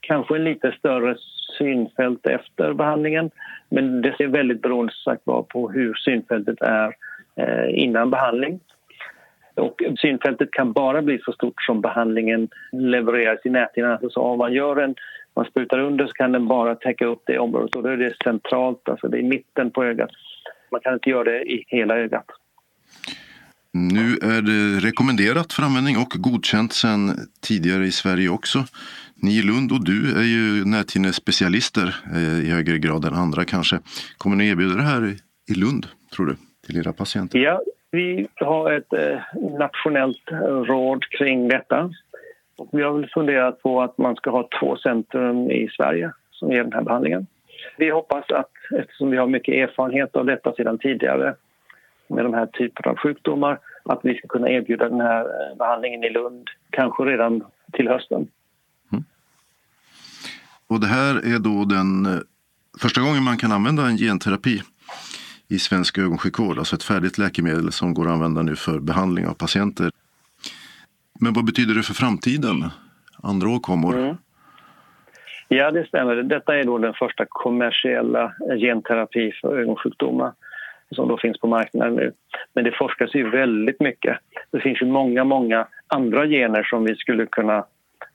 kanske 0.00 0.36
en 0.36 0.44
lite 0.44 0.72
större 0.72 1.16
synfält 1.58 2.26
efter 2.26 2.72
behandlingen 2.72 3.30
men 3.68 4.02
det 4.02 4.20
är 4.20 4.26
väldigt 4.26 4.62
beroende 4.62 4.92
sagt 5.04 5.24
på 5.24 5.70
hur 5.74 5.94
synfältet 5.94 6.60
är 6.60 6.96
eh, 7.36 7.82
innan 7.82 8.10
behandling. 8.10 8.60
Och 9.54 9.82
synfältet 9.98 10.50
kan 10.50 10.72
bara 10.72 11.02
bli 11.02 11.18
så 11.24 11.32
stort 11.32 11.62
som 11.62 11.80
behandlingen 11.80 12.48
levereras 12.72 13.38
i 13.44 13.50
näthinnan. 13.50 13.98
Alltså 14.02 14.20
om 14.20 14.38
man 14.38 14.52
gör 14.52 14.76
en 14.76 14.94
man 15.34 15.44
sprutar 15.44 15.78
under 15.78 16.06
så 16.06 16.12
kan 16.12 16.32
den 16.32 16.48
bara 16.48 16.74
täcka 16.74 17.06
upp 17.06 17.22
det 17.26 17.38
området 17.38 17.76
och 17.76 17.82
då 17.82 17.88
är 17.88 17.96
det 17.96 18.14
centralt, 18.24 18.88
alltså 18.88 19.08
det 19.08 19.18
är 19.18 19.22
mitten 19.22 19.70
på 19.70 19.84
ögat. 19.84 20.10
Man 20.70 20.80
kan 20.80 20.94
inte 20.94 21.10
göra 21.10 21.24
det 21.24 21.42
i 21.52 21.64
hela 21.66 21.98
ögat. 21.98 22.26
Nu 23.72 24.06
är 24.22 24.42
det 24.42 24.86
rekommenderat 24.86 25.52
för 25.52 25.62
användning 25.62 25.96
och 25.96 26.10
godkänt 26.10 26.72
sedan 26.72 27.10
tidigare 27.40 27.84
i 27.84 27.90
Sverige 27.90 28.28
också. 28.28 28.58
Ni 29.22 29.38
i 29.38 29.42
Lund 29.42 29.72
och 29.72 29.84
du 29.84 30.18
är 30.18 30.28
ju 30.36 30.64
näthinnespecialister 30.64 31.96
eh, 32.14 32.46
i 32.46 32.50
högre 32.50 32.78
grad 32.78 33.04
än 33.04 33.14
andra 33.14 33.44
kanske. 33.44 33.78
Kommer 34.18 34.36
ni 34.36 34.48
erbjuda 34.48 34.76
det 34.76 34.82
här 34.82 35.02
i 35.50 35.54
Lund, 35.54 35.86
tror 36.14 36.26
du, 36.26 36.36
till 36.66 36.76
era 36.78 36.92
patienter? 36.92 37.38
Ja, 37.38 37.62
vi 37.90 38.28
har 38.34 38.72
ett 38.72 38.92
eh, 38.92 39.18
nationellt 39.58 40.24
råd 40.66 41.04
kring 41.04 41.48
detta. 41.48 41.90
Och 42.56 42.68
vi 42.72 42.82
har 42.82 42.92
väl 42.92 43.10
funderat 43.14 43.62
på 43.62 43.82
att 43.82 43.98
man 43.98 44.16
ska 44.16 44.30
ha 44.30 44.48
två 44.60 44.76
centrum 44.76 45.50
i 45.50 45.68
Sverige 45.76 46.12
som 46.30 46.52
ger 46.52 46.64
den 46.64 46.72
här 46.72 46.82
behandlingen. 46.82 47.26
Vi 47.78 47.90
hoppas 47.90 48.30
att, 48.30 48.50
eftersom 48.78 49.10
vi 49.10 49.16
har 49.16 49.26
mycket 49.26 49.54
erfarenhet 49.54 50.16
av 50.16 50.26
detta 50.26 50.52
sedan 50.52 50.78
tidigare 50.78 51.34
med 52.10 52.24
de 52.24 52.34
här 52.34 52.46
typerna 52.46 52.90
av 52.90 52.96
sjukdomar 52.96 53.58
att 53.84 54.00
vi 54.02 54.14
ska 54.14 54.28
kunna 54.28 54.50
erbjuda 54.50 54.88
den 54.88 55.00
här 55.00 55.20
eh, 55.20 55.56
behandlingen 55.58 56.04
i 56.04 56.10
Lund, 56.10 56.48
kanske 56.70 57.02
redan 57.02 57.44
till 57.72 57.88
hösten. 57.88 58.28
Mm. 58.92 59.04
Och 60.66 60.80
det 60.80 60.86
här 60.86 61.34
är 61.34 61.38
då 61.38 61.64
den 61.64 62.06
eh, 62.06 62.18
första 62.80 63.00
gången 63.00 63.22
man 63.22 63.36
kan 63.36 63.52
använda 63.52 63.86
en 63.86 63.96
genterapi 63.96 64.62
i 65.48 65.58
svensk 65.58 65.98
ögonsjukvård, 65.98 66.58
alltså 66.58 66.76
ett 66.76 66.82
färdigt 66.82 67.18
läkemedel 67.18 67.72
som 67.72 67.94
går 67.94 68.06
att 68.06 68.12
använda 68.12 68.42
nu 68.42 68.56
för 68.56 68.78
behandling 68.80 69.26
av 69.26 69.34
patienter. 69.34 69.90
Men 71.20 71.32
vad 71.32 71.44
betyder 71.44 71.74
det 71.74 71.82
för 71.82 71.94
framtiden? 71.94 72.70
Andra 73.22 73.48
åkommor? 73.48 73.98
Mm. 73.98 74.16
Ja, 75.48 75.70
det 75.70 75.86
stämmer. 75.86 76.14
Detta 76.14 76.56
är 76.56 76.64
då 76.64 76.78
den 76.78 76.94
första 76.94 77.26
kommersiella 77.28 78.32
genterapi 78.60 79.32
för 79.40 79.58
ögonsjukdomar 79.58 80.32
som 80.94 81.08
då 81.08 81.18
finns 81.18 81.40
på 81.40 81.46
marknaden 81.46 81.94
nu. 81.94 82.12
Men 82.52 82.64
det 82.64 82.72
forskas 82.72 83.14
ju 83.14 83.30
väldigt 83.30 83.80
mycket. 83.80 84.18
Det 84.50 84.60
finns 84.60 84.82
ju 84.82 84.86
många, 84.86 85.24
många 85.24 85.66
andra 85.86 86.26
gener 86.26 86.62
som 86.62 86.84
vi 86.84 86.96
skulle 86.96 87.26
kunna 87.26 87.64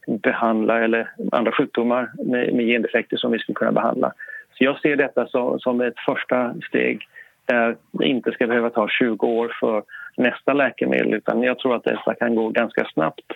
behandla 0.08 0.84
eller 0.84 1.10
andra 1.32 1.52
sjukdomar 1.52 2.12
med, 2.26 2.54
med 2.54 2.66
gendefekter 2.66 3.18
som 3.18 3.32
vi 3.32 3.40
skulle 3.40 3.56
kunna 3.56 3.72
behandla. 3.72 4.14
Så 4.58 4.64
jag 4.64 4.80
ser 4.80 4.96
detta 4.96 5.28
som, 5.28 5.60
som 5.60 5.82
ett 5.82 6.00
första 6.06 6.56
steg 6.70 7.08
där 7.46 7.76
det 7.92 8.06
inte 8.06 8.32
ska 8.32 8.48
behöva 8.48 8.70
ta 8.70 8.88
20 8.88 9.28
år 9.28 9.58
för 9.60 9.84
nästa 10.18 10.54
läkemedel 10.54 11.14
utan 11.14 11.44
jag 11.44 11.60
tror 11.60 11.76
att 11.76 11.84
detta 11.84 12.16
kan 12.16 12.36
gå 12.36 12.50
ganska 12.50 12.86
snabbt. 12.94 13.32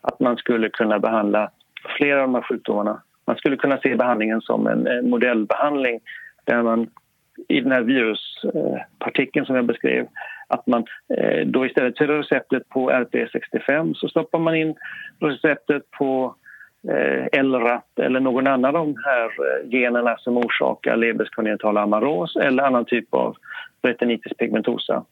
Att 0.00 0.20
man 0.20 0.36
skulle 0.36 0.68
kunna 0.68 0.98
behandla 0.98 1.50
flera 1.96 2.22
av 2.22 2.28
de 2.28 2.34
här 2.34 2.42
sjukdomarna. 2.42 3.02
Man 3.26 3.36
skulle 3.36 3.56
kunna 3.56 3.78
se 3.78 3.96
behandlingen 3.96 4.40
som 4.40 4.66
en 4.66 5.10
modellbehandling 5.10 6.00
där 6.44 6.62
man 6.62 6.86
i 7.48 7.60
den 7.60 7.72
här 7.72 7.82
viruspartikeln 7.82 9.46
som 9.46 9.56
jag 9.56 9.64
beskrev 9.64 10.06
att 10.48 10.66
man 10.66 10.84
eh, 11.18 11.46
då 11.46 11.66
istället 11.66 11.98
för 11.98 12.06
receptet 12.06 12.68
på 12.68 12.90
RP65 12.90 13.94
så 13.94 14.08
stoppar 14.08 14.38
man 14.38 14.54
in 14.54 14.74
receptet 15.20 15.90
på 15.90 16.34
eh, 16.88 17.42
LRAT 17.42 17.98
eller 18.00 18.20
någon 18.20 18.46
annan 18.46 18.76
av 18.76 18.86
de 18.86 18.96
här 19.04 19.24
eh, 19.24 19.68
generna 19.70 20.16
som 20.16 20.36
orsakar 20.36 20.96
Lebers 20.96 21.28
amaros 21.62 22.36
eller 22.36 22.62
annan 22.62 22.84
typ 22.84 23.14
av 23.14 23.36
retinitis 23.82 24.36
pigmentosa. 24.38 25.04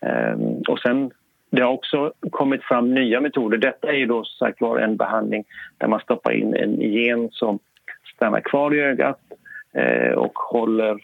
Ehm, 0.00 0.62
och 0.68 0.78
sen 0.78 1.10
det 1.50 1.62
har 1.62 1.72
också 1.72 2.12
kommit 2.30 2.64
fram 2.64 2.94
nya 2.94 3.20
metoder. 3.20 3.58
Detta 3.58 3.88
är 3.88 3.96
ju 3.96 4.06
då 4.06 4.24
sagt 4.24 4.60
var 4.60 4.78
en 4.78 4.96
behandling 4.96 5.44
där 5.78 5.88
man 5.88 6.00
stoppar 6.00 6.32
in 6.32 6.54
en 6.54 6.80
gen 6.80 7.28
som 7.32 7.58
stannar 8.14 8.40
kvar 8.40 8.74
i 8.74 8.80
ögat 8.80 9.20
och 10.16 10.38
håller 10.38 10.98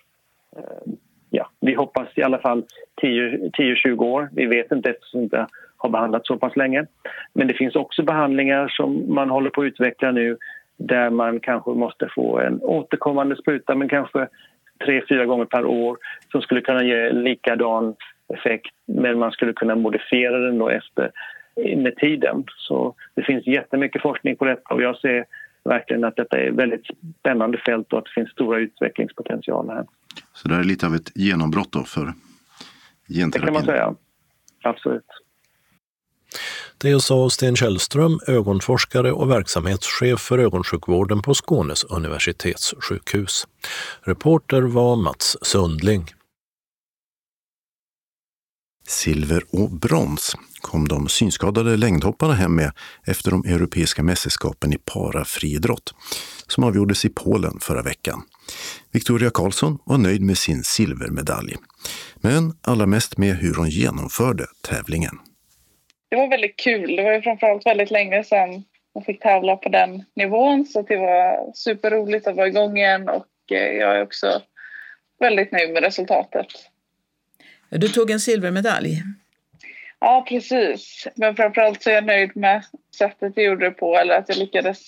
Eh, 0.58 0.92
ja, 1.30 1.50
vi 1.60 1.74
hoppas 1.74 2.08
i 2.14 2.22
alla 2.22 2.38
fall 2.38 2.64
10-20 3.02 4.02
år. 4.02 4.28
Vi 4.32 4.46
vet 4.46 4.72
inte 4.72 4.90
eftersom 4.90 5.20
det 5.20 5.24
inte 5.24 5.46
har 5.76 5.90
behandlats 5.90 6.28
så 6.28 6.36
pass 6.36 6.56
länge. 6.56 6.86
Men 7.32 7.48
det 7.48 7.54
finns 7.54 7.76
också 7.76 8.02
behandlingar 8.02 8.68
som 8.68 9.14
man 9.14 9.30
håller 9.30 9.50
på 9.50 9.60
att 9.60 9.66
utveckla 9.66 10.10
nu 10.10 10.36
där 10.76 11.10
man 11.10 11.40
kanske 11.40 11.70
måste 11.70 12.08
få 12.14 12.38
en 12.38 12.62
återkommande 12.62 13.36
spruta 13.36 13.74
men 13.74 13.88
kanske 13.88 14.28
tre, 14.84 15.02
fyra 15.08 15.26
gånger 15.26 15.44
per 15.44 15.64
år 15.64 15.98
som 16.32 16.42
skulle 16.42 16.60
kunna 16.60 16.84
ge 16.84 17.12
likadan 17.12 17.94
effekt 18.34 18.74
men 18.86 19.18
man 19.18 19.32
skulle 19.32 19.52
kunna 19.52 19.74
modifiera 19.74 20.38
den 20.38 20.58
då 20.58 20.68
efter 20.68 21.10
med 21.76 21.96
tiden. 21.96 22.44
Så 22.56 22.94
det 23.14 23.22
finns 23.22 23.46
jättemycket 23.46 24.02
forskning 24.02 24.36
på 24.36 24.44
detta 24.44 24.74
och 24.74 24.82
jag 24.82 24.96
ser 24.96 25.24
verkligen 25.64 26.04
att 26.04 26.16
detta 26.16 26.38
är 26.38 26.48
ett 26.48 26.54
väldigt 26.54 26.86
spännande 27.20 27.58
fält 27.58 27.92
och 27.92 27.98
att 27.98 28.04
det 28.04 28.20
finns 28.20 28.30
stora 28.30 28.58
utvecklingspotentialer 28.58 29.74
här. 29.74 29.86
Så 30.42 30.48
det 30.48 30.54
är 30.54 30.64
lite 30.64 30.86
av 30.86 30.94
ett 30.94 31.10
genombrott 31.14 31.72
då 31.72 31.84
för 31.84 32.14
genterapin? 33.08 33.30
Det 33.30 33.46
kan 33.46 33.52
man 33.52 33.64
säga. 33.64 33.94
Absolut. 34.62 35.06
Det 36.78 37.00
sa 37.00 37.30
Sten 37.30 37.56
Källström, 37.56 38.20
ögonforskare 38.26 39.12
och 39.12 39.30
verksamhetschef 39.30 40.20
för 40.20 40.38
ögonsjukvården 40.38 41.22
på 41.22 41.34
Skånes 41.34 41.84
universitetssjukhus. 41.84 43.46
Reporter 44.02 44.62
var 44.62 44.96
Mats 44.96 45.36
Sundling. 45.42 46.06
Silver 48.86 49.42
och 49.50 49.70
brons 49.70 50.36
kom 50.60 50.88
de 50.88 51.08
synskadade 51.08 51.76
längdhopparna 51.76 52.34
hem 52.34 52.54
med 52.54 52.72
efter 53.04 53.30
de 53.30 53.44
europeiska 53.44 54.02
mästerskapen 54.02 54.72
i 54.72 54.78
parafriidrott 54.78 55.94
som 56.46 56.64
avgjordes 56.64 57.04
i 57.04 57.08
Polen 57.08 57.58
förra 57.60 57.82
veckan. 57.82 58.22
Victoria 58.92 59.30
Karlsson 59.34 59.78
var 59.84 59.98
nöjd 59.98 60.22
med 60.22 60.38
sin 60.38 60.62
silvermedalj, 60.64 61.54
men 62.16 62.52
allra 62.62 62.86
mest 62.86 63.18
med 63.18 63.36
hur 63.36 63.54
hon 63.54 63.68
genomförde 63.68 64.44
tävlingen. 64.68 65.18
Det 66.08 66.16
var 66.16 66.28
väldigt 66.28 66.56
kul. 66.56 66.96
Det 66.96 67.02
var 67.02 67.12
ju 67.12 67.22
framförallt 67.22 67.66
väldigt 67.66 67.90
länge 67.90 68.24
sedan 68.24 68.64
jag 68.94 69.04
fick 69.04 69.22
tävla 69.22 69.56
på 69.56 69.68
den 69.68 70.04
nivån 70.16 70.66
så 70.66 70.82
det 70.82 70.96
var 70.96 71.52
superroligt 71.54 72.26
att 72.26 72.36
vara 72.36 72.46
igång 72.46 72.78
igen 72.78 73.08
och 73.08 73.52
eh, 73.52 73.76
jag 73.76 73.96
är 73.96 74.02
också 74.02 74.42
väldigt 75.20 75.52
nöjd 75.52 75.72
med 75.72 75.82
resultatet. 75.82 76.46
Du 77.70 77.88
tog 77.88 78.10
en 78.10 78.20
silvermedalj. 78.20 79.02
Ja, 80.00 80.24
precis. 80.28 81.06
Men 81.14 81.36
framförallt 81.36 81.82
så 81.82 81.90
är 81.90 81.94
jag 81.94 82.06
nöjd 82.06 82.36
med 82.36 82.64
sättet 82.98 83.32
jag 83.36 83.44
gjorde 83.44 83.64
det 83.64 83.70
på 83.70 83.96
eller 83.96 84.14
att 84.14 84.28
jag 84.28 84.38
lyckades 84.38 84.78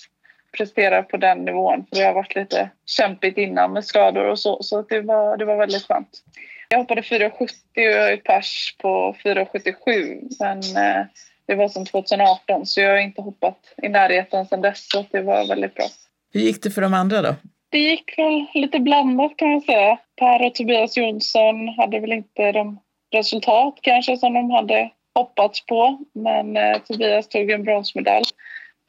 prestera 0.56 1.02
på 1.02 1.16
den 1.16 1.38
nivån. 1.38 1.86
För 1.88 1.96
det 1.96 2.06
har 2.06 2.14
varit 2.14 2.34
lite 2.34 2.70
kämpigt 2.86 3.38
innan 3.38 3.72
med 3.72 3.84
skador 3.84 4.24
och 4.24 4.38
så, 4.38 4.62
så 4.62 4.82
det 4.82 5.00
var, 5.00 5.36
det 5.36 5.44
var 5.44 5.56
väldigt 5.56 5.86
skönt. 5.86 6.22
Jag 6.68 6.78
hoppade 6.78 7.00
4,70 7.00 7.40
och 7.40 7.48
jag 7.74 8.12
är 8.12 8.16
pers 8.16 8.76
på 8.78 9.16
4,77 9.24 10.28
men 10.40 10.58
eh, 10.58 11.06
det 11.46 11.54
var 11.54 11.68
som 11.68 11.86
2018 11.86 12.66
så 12.66 12.80
jag 12.80 12.90
har 12.90 12.98
inte 12.98 13.22
hoppat 13.22 13.74
i 13.82 13.88
närheten 13.88 14.46
sedan 14.46 14.60
dess 14.60 14.88
så 14.90 15.04
det 15.10 15.20
var 15.20 15.48
väldigt 15.48 15.74
bra. 15.74 15.86
Hur 16.32 16.40
gick 16.40 16.62
det 16.62 16.70
för 16.70 16.82
de 16.82 16.94
andra 16.94 17.22
då? 17.22 17.34
Det 17.68 17.78
gick 17.78 18.18
väl 18.18 18.46
lite 18.54 18.80
blandat 18.80 19.36
kan 19.36 19.50
man 19.50 19.60
säga. 19.60 19.98
Per 20.18 20.46
och 20.46 20.54
Tobias 20.54 20.96
Jonsson 20.96 21.68
hade 21.68 22.00
väl 22.00 22.12
inte 22.12 22.52
de 22.52 22.80
resultat 23.12 23.78
kanske 23.82 24.16
som 24.16 24.34
de 24.34 24.50
hade 24.50 24.90
hoppats 25.14 25.66
på 25.66 25.98
men 26.12 26.56
eh, 26.56 26.78
Tobias 26.78 27.28
tog 27.28 27.50
en 27.50 27.64
bronsmedalj. 27.64 28.24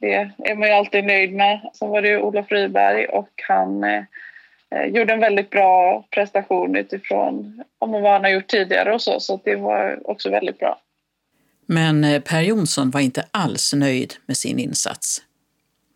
Det 0.02 0.14
är 0.44 0.54
man 0.54 0.68
ju 0.68 0.74
alltid 0.74 1.04
nöjd 1.04 1.32
med. 1.32 1.70
Sen 1.74 1.88
var 1.88 2.02
det 2.02 2.08
ju 2.08 2.20
Olof 2.20 2.50
Ryberg 2.50 3.06
och 3.06 3.30
han 3.48 3.84
eh, 3.84 4.02
eh, 4.70 4.86
gjorde 4.86 5.12
en 5.12 5.20
väldigt 5.20 5.50
bra 5.50 6.04
prestation 6.10 6.76
utifrån 6.76 7.62
om 7.78 7.92
vad 7.92 8.12
han 8.12 8.24
har 8.24 8.30
gjort 8.30 8.46
tidigare 8.46 8.94
och 8.94 9.02
så, 9.02 9.20
så 9.20 9.40
det 9.44 9.56
var 9.56 10.10
också 10.10 10.30
väldigt 10.30 10.58
bra. 10.58 10.80
Men 11.66 12.04
eh, 12.04 12.20
Per 12.20 12.40
Jonsson 12.40 12.90
var 12.90 13.00
inte 13.00 13.24
alls 13.30 13.72
nöjd 13.74 14.14
med 14.26 14.36
sin 14.36 14.58
insats. 14.58 15.22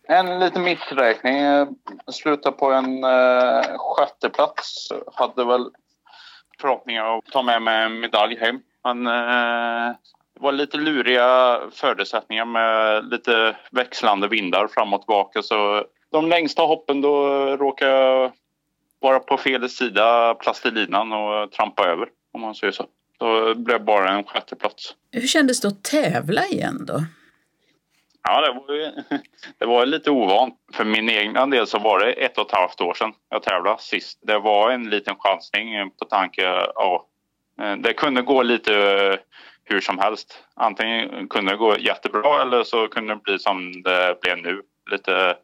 En 0.07 0.39
liten 0.39 0.63
missräkning. 0.63 1.37
Eh, 1.37 1.67
Slutade 2.11 2.57
på 2.57 2.71
en 2.71 3.03
uh, 3.03 3.61
sjätteplats. 3.77 4.87
Hade 5.13 5.45
väl 5.45 5.65
förhoppningar 6.61 7.17
att 7.17 7.25
ta 7.25 7.41
med 7.41 7.61
mig 7.61 7.85
en 7.85 7.99
medalj 7.99 8.37
hem. 8.39 8.59
Men 8.83 9.07
uh, 9.07 9.95
det 10.37 10.43
var 10.43 10.51
lite 10.51 10.77
luriga 10.77 11.59
förutsättningar 11.71 12.45
med 12.45 13.05
lite 13.11 13.55
växlande 13.71 14.27
vindar 14.27 14.67
fram 14.67 14.93
och 14.93 15.01
tillbaka. 15.01 15.41
Så 15.41 15.85
de 16.11 16.27
längsta 16.27 16.61
hoppen 16.61 17.01
då 17.01 17.27
råkade 17.57 17.91
jag 17.91 18.31
vara 18.99 19.19
på 19.19 19.37
fel 19.37 19.69
sida 19.69 20.35
plastilinan 20.35 21.13
och 21.13 21.51
trampa 21.51 21.87
över 21.87 22.09
om 22.33 22.41
man 22.41 22.55
säger 22.55 22.73
så. 22.73 22.85
Då 23.19 23.55
blev 23.55 23.79
det 23.79 23.85
bara 23.85 24.09
en 24.09 24.23
sjätteplats. 24.23 24.95
Hur 25.11 25.27
kändes 25.27 25.61
det 25.61 25.67
att 25.67 25.83
tävla 25.83 26.45
igen 26.45 26.85
då? 26.85 27.03
Ja, 28.23 28.41
det 28.41 28.53
var, 28.53 28.73
ju, 28.73 28.91
det 29.57 29.65
var 29.65 29.85
lite 29.85 30.11
ovant. 30.11 30.55
För 30.73 30.85
min 30.85 31.09
egen 31.09 31.49
del 31.49 31.67
så 31.67 31.79
var 31.79 31.99
det 31.99 32.11
ett 32.11 32.37
och 32.37 32.45
ett 32.45 32.57
halvt 32.57 32.81
år 32.81 32.93
sedan 32.93 33.13
jag 33.29 33.43
tävlade 33.43 33.81
sist. 33.81 34.19
Det 34.21 34.39
var 34.39 34.71
en 34.71 34.89
liten 34.89 35.15
chansning 35.19 35.91
på 35.99 36.05
tanke, 36.05 36.41
ja, 36.75 37.07
det 37.77 37.93
kunde 37.93 38.21
gå 38.21 38.43
lite 38.43 39.19
hur 39.69 39.81
som 39.81 39.99
helst. 39.99 40.43
Antingen 40.55 41.27
kunde 41.27 41.51
det 41.51 41.57
gå 41.57 41.77
jättebra 41.77 42.41
eller 42.41 42.63
så 42.63 42.87
kunde 42.87 43.13
det 43.13 43.21
bli 43.23 43.39
som 43.39 43.81
det 43.83 44.21
blev 44.21 44.37
nu. 44.37 44.61
Lite, 44.91 45.35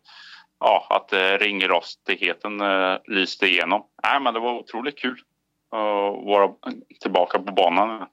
ja, 0.60 0.88
att 0.90 1.14
eh, 1.14 1.20
ringrostigheten 1.20 2.62
eh, 2.62 2.98
lyste 3.08 3.48
igenom. 3.48 3.84
Nej, 4.04 4.20
men 4.20 4.34
det 4.34 4.40
var 4.40 4.54
otroligt 4.54 4.98
kul 4.98 5.20
att 5.72 6.26
vara 6.26 6.50
tillbaka 7.02 7.40
på 7.40 7.54
banan. 7.54 8.08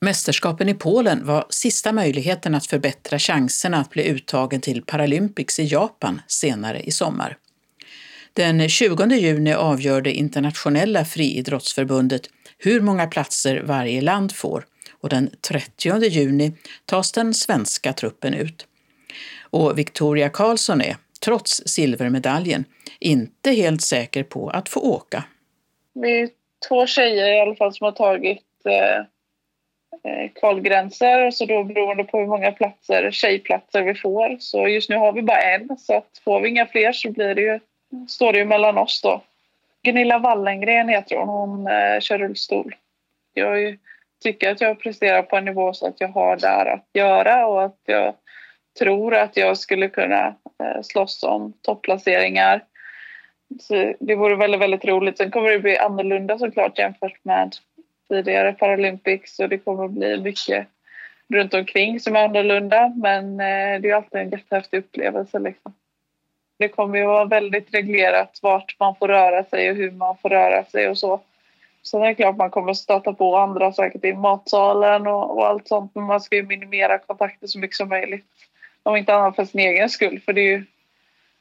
Mästerskapen 0.00 0.68
i 0.68 0.74
Polen 0.74 1.26
var 1.26 1.46
sista 1.50 1.92
möjligheten 1.92 2.54
att 2.54 2.66
förbättra 2.66 3.18
chanserna 3.18 3.76
att 3.76 3.90
bli 3.90 4.10
uttagen 4.10 4.60
till 4.60 4.82
Paralympics 4.82 5.58
i 5.58 5.64
Japan 5.64 6.20
senare 6.26 6.80
i 6.80 6.90
sommar. 6.90 7.36
Den 8.32 8.68
20 8.68 9.04
juni 9.04 9.54
avgör 9.54 10.00
det 10.00 10.12
internationella 10.12 11.04
friidrottsförbundet 11.04 12.22
hur 12.58 12.80
många 12.80 13.06
platser 13.06 13.62
varje 13.62 14.00
land 14.00 14.32
får 14.32 14.64
och 15.00 15.08
den 15.08 15.30
30 15.40 16.08
juni 16.08 16.52
tas 16.84 17.12
den 17.12 17.34
svenska 17.34 17.92
truppen 17.92 18.34
ut. 18.34 18.66
Och 19.50 19.78
Victoria 19.78 20.28
Karlsson 20.28 20.80
är, 20.80 20.96
trots 21.24 21.62
silvermedaljen, 21.66 22.64
inte 23.00 23.50
helt 23.50 23.82
säker 23.82 24.22
på 24.22 24.50
att 24.50 24.68
få 24.68 24.80
åka. 24.80 25.24
Vi 25.94 26.20
är 26.20 26.28
två 26.68 26.86
tjejer 26.86 27.32
i 27.36 27.40
alla 27.40 27.54
fall 27.54 27.74
som 27.74 27.84
har 27.84 27.92
tagit 27.92 28.44
eh, 28.64 28.98
eh, 30.12 30.30
kvalgränser 30.34 31.30
så 31.30 31.44
då 31.44 31.64
beroende 31.64 32.04
på 32.04 32.18
hur 32.18 32.26
många 32.26 32.52
platser, 32.52 33.10
tjejplatser 33.10 33.82
vi 33.82 33.94
får. 33.94 34.36
Så 34.40 34.68
just 34.68 34.90
nu 34.90 34.96
har 34.96 35.12
vi 35.12 35.22
bara 35.22 35.42
en 35.42 35.78
så 35.78 35.96
att 35.96 36.20
får 36.24 36.40
vi 36.40 36.48
inga 36.48 36.66
fler 36.66 36.92
så 36.92 37.10
blir 37.10 37.34
det 37.34 37.42
ju, 37.42 37.60
står 38.08 38.32
det 38.32 38.38
ju 38.38 38.44
mellan 38.44 38.78
oss 38.78 39.00
då. 39.02 39.22
Gunilla 39.82 40.18
Wallengren 40.18 40.88
heter 40.88 41.16
hon, 41.16 41.28
hon 41.28 41.66
eh, 41.66 42.00
kör 42.00 42.18
rullstol. 42.18 42.74
Jag 43.34 43.60
ju, 43.60 43.78
tycker 44.22 44.50
att 44.50 44.60
jag 44.60 44.80
presterar 44.80 45.22
på 45.22 45.36
en 45.36 45.44
nivå 45.44 45.72
så 45.72 45.86
att 45.86 46.00
jag 46.00 46.08
har 46.08 46.36
där 46.36 46.66
att 46.66 46.88
göra 46.92 47.46
och 47.46 47.64
att 47.64 47.80
jag 47.86 48.14
tror 48.78 49.14
att 49.14 49.36
jag 49.36 49.58
skulle 49.58 49.88
kunna 49.88 50.26
eh, 50.62 50.82
slåss 50.82 51.22
om 51.22 51.52
topplaceringar. 51.62 52.64
Så 53.60 53.94
det 54.00 54.14
vore 54.14 54.36
väldigt, 54.36 54.60
väldigt 54.60 54.84
roligt. 54.84 55.18
Sen 55.18 55.30
kommer 55.30 55.50
det 55.50 55.58
bli 55.58 55.78
annorlunda 55.78 56.38
såklart 56.38 56.78
jämfört 56.78 57.24
med 57.24 57.56
tidigare 58.08 58.52
Paralympics 58.52 59.38
och 59.38 59.48
det 59.48 59.58
kommer 59.58 59.84
att 59.84 59.90
bli 59.90 60.20
mycket 60.20 60.66
runt 61.34 61.54
omkring 61.54 62.00
som 62.00 62.16
är 62.16 62.24
annorlunda 62.24 62.94
men 62.96 63.32
eh, 63.32 63.80
det 63.80 63.90
är 63.90 63.94
alltid 63.94 64.20
en 64.20 64.30
jättehäftig 64.30 64.78
upplevelse. 64.78 65.38
Liksom. 65.38 65.74
Det 66.58 66.68
kommer 66.68 66.98
ju 66.98 67.06
vara 67.06 67.24
väldigt 67.24 67.74
reglerat 67.74 68.38
vart 68.42 68.76
man 68.80 68.94
får 68.94 69.08
röra 69.08 69.44
sig 69.44 69.70
och 69.70 69.76
hur 69.76 69.90
man 69.90 70.16
får 70.16 70.28
röra 70.28 70.64
sig 70.64 70.88
och 70.88 70.98
så. 70.98 71.20
Sen 71.90 72.02
är 72.02 72.06
det 72.06 72.14
klart 72.14 72.36
man 72.36 72.50
kommer 72.50 72.74
stöta 72.74 73.12
på 73.12 73.36
andra 73.36 73.72
säkert 73.72 74.04
i 74.04 74.12
matsalen 74.12 75.06
och, 75.06 75.36
och 75.36 75.46
allt 75.46 75.68
sånt 75.68 75.94
men 75.94 76.04
man 76.04 76.20
ska 76.20 76.36
ju 76.36 76.42
minimera 76.42 76.98
kontakter 76.98 77.46
så 77.46 77.58
mycket 77.58 77.76
som 77.76 77.88
möjligt. 77.88 78.24
Om 78.82 78.96
inte 78.96 79.14
annat 79.14 79.36
för 79.36 79.44
sin 79.44 79.60
egen 79.60 79.88
skull 79.88 80.20
för 80.20 80.32
det 80.32 80.40
är 80.40 80.50
ju 80.50 80.64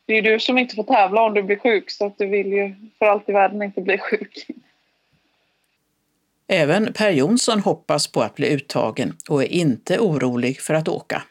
det 0.05 0.13
är 0.13 0.21
du 0.21 0.39
som 0.39 0.57
inte 0.57 0.75
får 0.75 0.83
tävla 0.83 1.21
om 1.21 1.33
du 1.33 1.43
blir 1.43 1.59
sjuk 1.59 1.91
så 1.91 2.05
att 2.05 2.17
du 2.17 2.25
vill 2.25 2.47
ju 2.47 2.75
för 2.99 3.05
allt 3.05 3.29
i 3.29 3.31
världen 3.31 3.61
inte 3.61 3.81
bli 3.81 3.97
sjuk. 3.97 4.47
Även 6.47 6.93
Per 6.93 7.11
Jonsson 7.11 7.59
hoppas 7.59 8.11
på 8.11 8.21
att 8.21 8.35
bli 8.35 8.53
uttagen 8.53 9.17
och 9.29 9.43
är 9.43 9.47
inte 9.47 9.99
orolig 9.99 10.61
för 10.61 10.73
att 10.73 10.87
åka. 10.87 11.23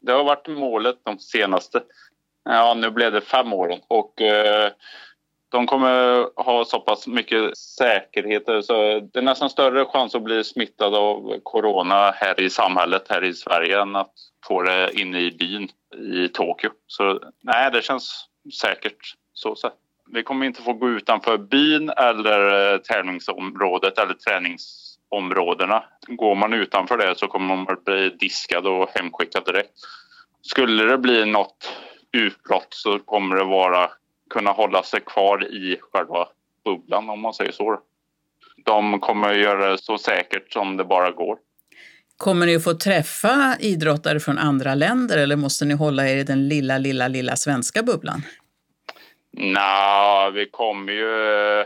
Det 0.00 0.12
har 0.12 0.24
varit 0.24 0.48
målet 0.48 0.96
de 1.02 1.18
senaste, 1.18 1.82
ja 2.44 2.74
nu 2.74 2.90
blev 2.90 3.12
det 3.12 3.20
fem 3.20 3.52
åren 3.52 3.80
och 3.88 4.22
eh, 4.22 4.72
de 5.50 5.66
kommer 5.66 6.26
ha 6.42 6.64
så 6.64 6.80
pass 6.80 7.06
mycket 7.06 7.58
säkerheter 7.58 8.60
så 8.60 9.00
det 9.12 9.18
är 9.18 9.22
nästan 9.22 9.50
större 9.50 9.84
chans 9.84 10.14
att 10.14 10.22
bli 10.22 10.44
smittad 10.44 10.94
av 10.94 11.40
corona 11.42 12.10
här 12.10 12.40
i 12.40 12.50
samhället, 12.50 13.06
här 13.08 13.24
i 13.24 13.34
Sverige 13.34 13.80
än 13.80 13.96
att 13.96 14.12
få 14.46 14.62
det 14.62 15.00
inne 15.00 15.20
i 15.20 15.30
byn 15.30 15.68
i 16.14 16.28
Tokyo. 16.28 16.70
Så 16.86 17.20
nej, 17.42 17.70
det 17.70 17.82
känns 17.82 18.24
säkert 18.60 19.14
så 19.32 19.56
sett. 19.56 19.74
Vi 20.12 20.22
kommer 20.22 20.46
inte 20.46 20.62
få 20.62 20.72
gå 20.72 20.88
utanför 20.88 21.38
byn 21.38 21.90
eller 21.90 22.72
eh, 22.72 22.78
tävlingsområdet 22.78 23.98
eller 23.98 24.14
träningsområdena. 24.14 25.84
Går 26.06 26.34
man 26.34 26.52
utanför 26.52 26.96
det 26.96 27.18
så 27.18 27.26
kommer 27.26 27.56
man 27.56 27.76
bli 27.84 28.10
diskad 28.10 28.66
och 28.66 28.90
hemskickad 28.94 29.44
direkt. 29.44 29.72
Skulle 30.42 30.84
det 30.84 30.98
bli 30.98 31.24
något 31.24 31.72
utbrott 32.12 32.68
så 32.70 32.98
kommer 32.98 33.36
det 33.36 33.44
vara 33.44 33.90
kunna 34.30 34.50
hålla 34.50 34.82
sig 34.82 35.00
kvar 35.00 35.44
i 35.44 35.80
själva 35.92 36.28
bubblan 36.64 37.10
om 37.10 37.20
man 37.20 37.34
säger 37.34 37.52
så. 37.52 37.78
De 38.64 39.00
kommer 39.00 39.34
göra 39.34 39.70
det 39.70 39.78
så 39.78 39.98
säkert 39.98 40.52
som 40.52 40.76
det 40.76 40.84
bara 40.84 41.10
går. 41.10 41.38
Kommer 42.16 42.46
ni 42.46 42.56
att 42.56 42.64
få 42.64 42.74
träffa 42.74 43.56
idrottare 43.60 44.20
från 44.20 44.38
andra 44.38 44.74
länder 44.74 45.18
eller 45.18 45.36
måste 45.36 45.64
ni 45.64 45.74
hålla 45.74 46.08
er 46.08 46.16
i 46.16 46.22
den 46.22 46.48
lilla, 46.48 46.78
lilla, 46.78 47.08
lilla 47.08 47.36
svenska 47.36 47.82
bubblan? 47.82 48.22
Nej, 49.32 50.30
vi 50.32 50.46
kommer 50.50 50.92
ju 50.92 51.64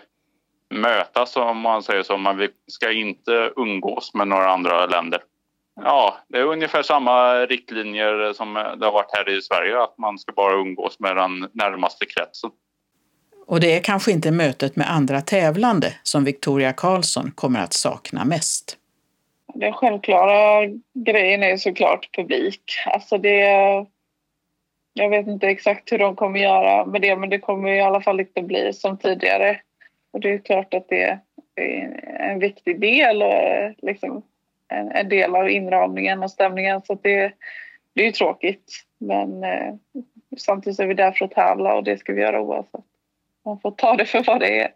mötas 0.70 1.36
om 1.36 1.58
man 1.58 1.82
säger 1.82 2.02
så, 2.02 2.16
men 2.16 2.36
vi 2.36 2.48
ska 2.66 2.92
inte 2.92 3.52
umgås 3.56 4.14
med 4.14 4.28
några 4.28 4.50
andra 4.50 4.86
länder. 4.86 5.20
Ja, 5.80 6.16
det 6.28 6.38
är 6.38 6.44
ungefär 6.44 6.82
samma 6.82 7.34
riktlinjer 7.34 8.32
som 8.32 8.54
det 8.54 8.84
har 8.84 8.92
varit 8.92 9.16
här 9.16 9.38
i 9.38 9.42
Sverige, 9.42 9.82
att 9.82 9.98
man 9.98 10.18
ska 10.18 10.32
bara 10.32 10.60
umgås 10.60 11.00
med 11.00 11.16
den 11.16 11.48
närmaste 11.52 12.06
kretsen. 12.06 12.50
Och 13.46 13.60
det 13.60 13.76
är 13.76 13.80
kanske 13.80 14.12
inte 14.12 14.30
mötet 14.30 14.76
med 14.76 14.90
andra 14.90 15.20
tävlande 15.20 15.92
som 16.02 16.24
Victoria 16.24 16.72
Karlsson 16.72 17.30
kommer 17.34 17.60
att 17.60 17.72
sakna 17.72 18.24
mest. 18.24 18.78
Den 19.54 19.72
självklara 19.72 20.66
grejen 20.94 21.42
är 21.42 21.56
såklart 21.56 22.08
publik. 22.16 22.62
Alltså 22.86 23.18
det, 23.18 23.38
jag 24.92 25.10
vet 25.10 25.26
inte 25.26 25.46
exakt 25.48 25.92
hur 25.92 25.98
de 25.98 26.16
kommer 26.16 26.40
göra 26.40 26.86
med 26.86 27.02
det 27.02 27.16
men 27.16 27.30
det 27.30 27.38
kommer 27.38 27.68
i 27.70 27.80
alla 27.80 28.00
fall 28.00 28.20
inte 28.20 28.42
bli 28.42 28.72
som 28.72 28.98
tidigare. 28.98 29.60
Och 30.12 30.20
det 30.20 30.30
är 30.30 30.38
klart 30.38 30.74
att 30.74 30.88
det 30.88 31.02
är 31.02 31.20
en 32.20 32.38
viktig 32.38 32.80
del 32.80 33.22
och 33.22 33.74
liksom 33.82 34.22
en, 34.74 34.92
en 34.92 35.08
del 35.08 35.36
av 35.36 35.50
inramningen 35.50 36.22
och 36.22 36.30
stämningen 36.30 36.82
så 36.82 36.98
det, 37.02 37.32
det 37.92 38.02
är 38.02 38.06
ju 38.06 38.12
tråkigt. 38.12 38.72
Men 38.98 39.44
eh, 39.44 39.74
samtidigt 40.36 40.80
är 40.80 40.86
vi 40.86 40.94
där 40.94 41.12
för 41.12 41.24
att 41.24 41.30
tävla 41.30 41.74
och 41.74 41.84
det 41.84 41.98
ska 41.98 42.12
vi 42.12 42.20
göra 42.20 42.40
oavsett. 42.40 42.84
Man 43.44 43.60
får 43.60 43.70
ta 43.70 43.96
det 43.96 44.06
för 44.06 44.24
vad 44.24 44.40
det 44.40 44.60
är. 44.60 44.70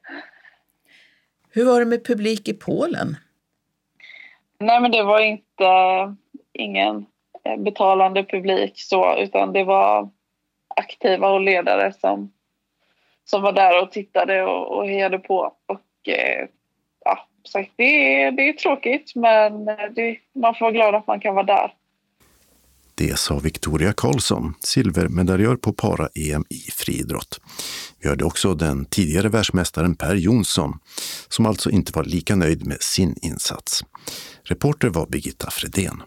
Hur 1.51 1.65
var 1.65 1.81
det 1.81 1.87
med 1.87 2.05
publik 2.05 2.49
i 2.49 2.55
Polen? 2.55 3.17
Nej, 4.59 4.81
men 4.81 4.91
det 4.91 5.03
var 5.03 5.21
inte 5.21 5.65
ingen 6.53 7.07
eh, 7.45 7.57
betalande 7.57 8.25
publik 8.25 8.73
så, 8.75 9.17
utan 9.19 9.53
det 9.53 9.65
var 9.65 10.11
aktiva 10.69 11.31
och 11.31 11.41
ledare 11.41 11.93
som, 11.93 12.33
som 13.25 13.43
var 13.43 13.53
där 13.53 13.83
och 13.83 13.93
tittade 13.93 14.43
och, 14.43 14.77
och 14.77 14.87
hejade 14.87 15.19
på. 15.19 15.55
Och 15.67 16.09
eh, 16.09 16.49
sagt, 17.49 17.71
det, 17.77 18.23
är, 18.23 18.33
det 18.33 18.49
är 18.49 18.53
tråkigt, 18.53 19.13
men 19.15 19.65
det, 19.65 20.17
man 20.41 20.55
får 20.55 20.61
vara 20.61 20.73
glad 20.73 20.95
att 20.95 21.07
man 21.07 21.21
kan 21.21 21.35
vara 21.35 21.47
där. 21.47 21.73
Det 22.95 23.19
sa 23.19 23.39
Victoria 23.39 23.93
Karlsson, 23.93 24.55
silvermedaljör 24.61 25.57
på 25.57 25.73
para-EM 25.73 26.45
i 26.51 26.71
friidrott. 26.71 27.41
Vi 28.01 28.09
hörde 28.09 28.25
också 28.25 28.55
den 28.55 28.85
tidigare 28.85 29.29
världsmästaren 29.29 29.95
Per 29.95 30.15
Jonsson, 30.15 30.79
som 31.29 31.47
alltså 31.47 31.71
inte 31.71 31.93
var 31.95 32.05
lika 32.05 32.37
nöjd 32.37 32.67
med 32.67 32.83
sin 32.83 33.15
insats. 33.23 33.85
Reporter 34.43 34.89
var 34.89 35.07
Birgitta 35.07 35.51
Fredén. 35.51 36.03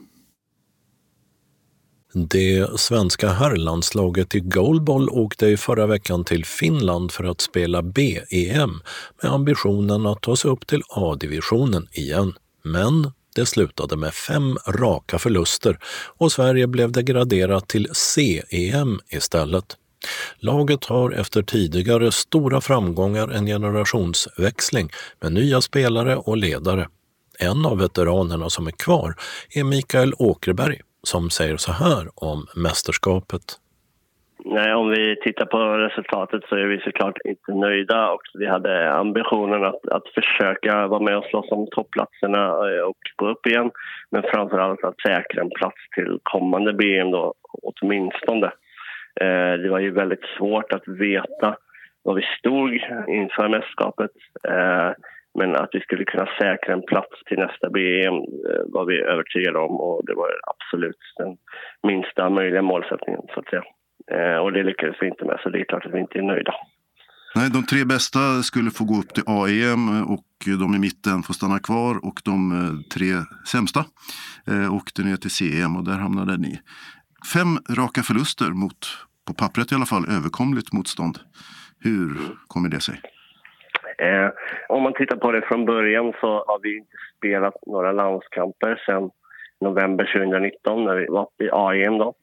Det 2.13 2.79
svenska 2.79 3.29
herrlandslaget 3.29 4.35
i 4.35 4.39
goalball 4.39 5.09
åkte 5.09 5.47
i 5.47 5.57
förra 5.57 5.87
veckan 5.87 6.23
till 6.23 6.45
Finland 6.45 7.11
för 7.11 7.23
att 7.23 7.41
spela 7.41 7.81
B-EM 7.81 8.81
med 9.21 9.31
ambitionen 9.31 10.05
att 10.05 10.21
ta 10.21 10.35
sig 10.35 10.51
upp 10.51 10.67
till 10.67 10.81
A-divisionen 10.89 11.87
igen. 11.91 12.33
Men 12.63 13.11
det 13.35 13.45
slutade 13.45 13.97
med 13.97 14.13
fem 14.13 14.57
raka 14.67 15.19
förluster 15.19 15.79
och 16.17 16.31
Sverige 16.31 16.67
blev 16.67 16.91
degraderat 16.91 17.67
till 17.67 17.89
C-EM 17.93 18.99
istället. 19.09 19.77
Laget 20.39 20.85
har 20.85 21.11
efter 21.11 21.41
tidigare 21.41 22.11
stora 22.11 22.61
framgångar 22.61 23.27
en 23.27 23.45
generationsväxling 23.45 24.89
med 25.21 25.33
nya 25.33 25.61
spelare 25.61 26.15
och 26.15 26.37
ledare. 26.37 26.87
En 27.39 27.65
av 27.65 27.77
veteranerna 27.77 28.49
som 28.49 28.67
är 28.67 28.71
kvar 28.71 29.15
är 29.49 29.63
Mikael 29.63 30.13
Åkerberg 30.17 30.81
som 31.03 31.29
säger 31.29 31.57
så 31.57 31.71
här 31.71 32.07
om 32.15 32.47
mästerskapet. 32.55 33.41
Nej, 34.45 34.73
om 34.73 34.89
vi 34.89 35.15
tittar 35.23 35.45
på 35.45 35.57
resultatet 35.57 36.43
så 36.49 36.55
är 36.55 36.65
vi 36.65 36.79
såklart 36.79 37.17
inte 37.25 37.53
nöjda. 37.53 38.11
Och 38.11 38.21
vi 38.33 38.47
hade 38.47 38.93
ambitionen 38.93 39.63
att, 39.63 39.87
att 39.87 40.07
försöka 40.15 40.87
vara 40.87 40.99
med 40.99 41.17
och 41.17 41.25
slåss 41.25 41.51
om 41.51 41.67
topplatserna 41.71 42.45
eh, 42.47 42.83
och 42.83 42.97
gå 43.15 43.29
upp 43.29 43.47
igen. 43.47 43.71
Men 44.11 44.23
framför 44.33 44.57
allt 44.57 44.83
att 44.83 45.01
säkra 45.01 45.41
en 45.41 45.49
plats 45.49 45.89
till 45.95 46.19
kommande 46.23 46.73
BM 46.73 47.11
då, 47.11 47.33
åtminstone. 47.63 48.47
Eh, 49.21 49.53
det 49.61 49.69
var 49.69 49.79
ju 49.79 49.91
väldigt 49.91 50.25
svårt 50.37 50.73
att 50.73 50.87
veta 50.87 51.57
var 52.03 52.13
vi 52.13 52.23
stod 52.39 52.73
inför 53.07 53.47
mästerskapet. 53.47 54.11
Eh, 54.47 54.91
men 55.39 55.55
att 55.55 55.69
vi 55.71 55.79
skulle 55.79 56.05
kunna 56.05 56.27
säkra 56.41 56.73
en 56.73 56.85
plats 56.91 57.23
till 57.25 57.37
nästa 57.37 57.69
BM 57.69 58.15
eh, 58.49 58.63
var 58.75 58.85
vi 58.85 58.97
övertygade 59.13 59.59
om 59.59 59.75
och 59.87 60.05
det 60.05 60.13
var 60.13 60.29
absolut 60.53 61.01
den 61.17 61.37
minsta 61.83 62.29
möjliga 62.29 62.61
målsättningen 62.61 63.21
så 63.33 63.39
att 63.39 63.49
säga. 63.49 63.63
Eh, 64.11 64.37
och 64.37 64.53
det 64.53 64.63
lyckades 64.63 64.95
vi 65.01 65.07
inte 65.07 65.25
med 65.25 65.39
så 65.43 65.49
det 65.49 65.59
är 65.59 65.65
klart 65.65 65.85
att 65.85 65.93
vi 65.93 65.99
inte 65.99 66.17
är 66.17 66.21
nöjda. 66.21 66.53
Nej, 67.35 67.49
de 67.53 67.65
tre 67.65 67.85
bästa 67.85 68.19
skulle 68.43 68.71
få 68.71 68.83
gå 68.85 68.95
upp 69.01 69.13
till 69.13 69.23
AEM 69.27 70.03
och 70.15 70.27
de 70.59 70.75
i 70.75 70.79
mitten 70.79 71.23
får 71.23 71.33
stanna 71.33 71.59
kvar 71.59 71.93
och 72.07 72.17
de 72.25 72.37
eh, 72.51 72.73
tre 72.95 73.11
sämsta 73.51 73.85
åkte 74.71 75.01
ner 75.03 75.15
till 75.15 75.29
CEM 75.29 75.77
och 75.77 75.85
där 75.85 75.97
hamnade 76.05 76.37
ni. 76.37 76.59
Fem 77.33 77.57
raka 77.77 78.01
förluster 78.03 78.49
mot, 78.49 78.79
på 79.27 79.33
pappret 79.33 79.71
i 79.71 79.75
alla 79.75 79.85
fall, 79.85 80.05
överkomligt 80.09 80.73
motstånd. 80.73 81.19
Hur 81.79 82.17
kommer 82.47 82.69
det 82.69 82.79
sig? 82.79 83.01
Eh, 84.01 84.29
om 84.69 84.83
man 84.83 84.93
tittar 84.93 85.17
på 85.17 85.31
det 85.31 85.41
från 85.41 85.65
början 85.65 86.13
så 86.21 86.27
har 86.27 86.59
vi 86.63 86.77
inte 86.77 86.97
spelat 87.17 87.53
några 87.65 87.91
landskamper 87.91 88.83
sedan 88.85 89.11
november 89.59 90.11
2019 90.13 90.85
när 90.85 90.95
vi 90.95 91.05
var 91.05 91.27
i 91.39 91.49
AIM. 91.51 91.97
Då. 91.97 92.13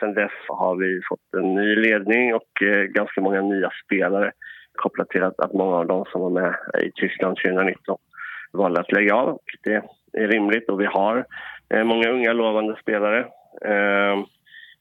Sen 0.00 0.14
dess 0.14 0.32
har 0.48 0.76
vi 0.76 1.00
fått 1.08 1.34
en 1.36 1.54
ny 1.54 1.76
ledning 1.76 2.34
och 2.34 2.62
eh, 2.62 2.82
ganska 2.82 3.20
många 3.20 3.40
nya 3.40 3.70
spelare 3.84 4.32
kopplat 4.72 5.08
till 5.08 5.22
att, 5.22 5.40
att 5.40 5.52
många 5.52 5.76
av 5.76 5.86
dem 5.86 6.04
som 6.12 6.20
var 6.20 6.30
med 6.30 6.54
i 6.82 6.90
Tyskland 6.94 7.36
2019 7.36 7.98
valde 8.52 8.80
att 8.80 8.92
lägga 8.92 9.14
av. 9.14 9.38
Det 9.64 9.82
är 10.12 10.28
rimligt 10.28 10.68
och 10.68 10.80
vi 10.80 10.86
har 10.86 11.24
eh, 11.74 11.84
många 11.84 12.08
unga 12.10 12.32
lovande 12.32 12.76
spelare. 12.82 13.18
Eh, 13.64 14.24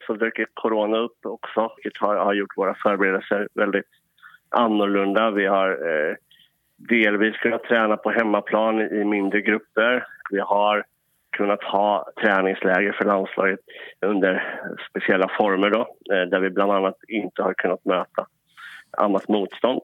så 0.08 0.14
dök 0.14 0.42
corona 0.54 0.98
upp 0.98 1.26
också, 1.26 1.72
vilket 1.76 2.02
har, 2.02 2.16
har 2.16 2.34
gjort 2.34 2.58
våra 2.58 2.76
förberedelser 2.84 3.48
väldigt 3.54 3.97
annorlunda. 4.58 5.32
Vi 5.32 5.46
har 5.46 5.70
eh, 5.70 6.16
delvis 6.78 7.38
kunnat 7.38 7.64
träna 7.64 7.98
på 7.98 8.12
hemmaplan 8.12 8.82
i 8.82 9.04
mindre 9.04 9.42
grupper. 9.42 10.06
Vi 10.32 10.40
har 10.40 10.84
kunnat 11.38 11.64
ha 11.64 12.12
träningsläger 12.22 12.92
för 12.92 13.06
landslaget 13.06 13.60
under 14.02 14.60
speciella 14.90 15.32
former 15.38 15.70
då, 15.70 15.80
eh, 16.14 16.30
där 16.30 16.40
vi 16.40 16.50
bland 16.50 16.72
annat 16.72 16.98
inte 17.08 17.44
har 17.44 17.54
kunnat 17.54 17.86
möta 17.86 18.26
annat 18.98 19.28
motstånd. 19.28 19.82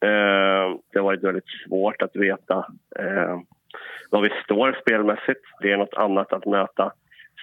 Eh, 0.00 0.76
det 0.92 0.98
har 0.98 1.02
varit 1.02 1.24
väldigt 1.24 1.48
svårt 1.66 2.02
att 2.02 2.16
veta 2.16 2.66
eh, 2.98 3.38
var 4.10 4.22
vi 4.22 4.30
står 4.44 4.78
spelmässigt. 4.80 5.40
Det 5.60 5.72
är 5.72 5.76
nåt 5.76 5.94
annat 5.94 6.32
att 6.32 6.46
möta 6.46 6.92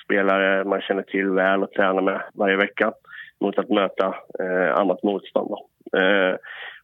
spelare 0.06 0.64
man 0.64 0.82
känner 0.82 1.04
till 1.04 1.30
väl 1.30 1.64
och 1.64 1.72
tränar 1.72 2.02
med 2.02 2.22
varje 2.34 2.56
vecka 2.56 2.94
mot 3.40 3.60
att 3.60 3.70
möta 3.70 4.16
eh, 4.40 4.76
annat 4.76 5.04
motstånd. 5.04 5.50
Då. 5.50 5.69
Eh, 5.98 6.36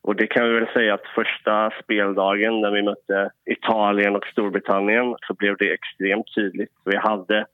och 0.01 0.15
det 0.15 0.27
kan 0.27 0.47
vi 0.47 0.59
väl 0.59 0.73
säga 0.73 0.93
att 0.93 1.07
första 1.15 1.71
speldagen 1.83 2.61
när 2.61 2.71
vi 2.71 2.81
mötte 2.81 3.29
Italien 3.45 4.15
och 4.15 4.25
Storbritannien 4.25 5.15
så 5.27 5.33
blev 5.33 5.57
det 5.57 5.73
extremt 5.73 6.35
tydligt. 6.35 6.71
Vi 6.85 6.97
hade 6.97 7.45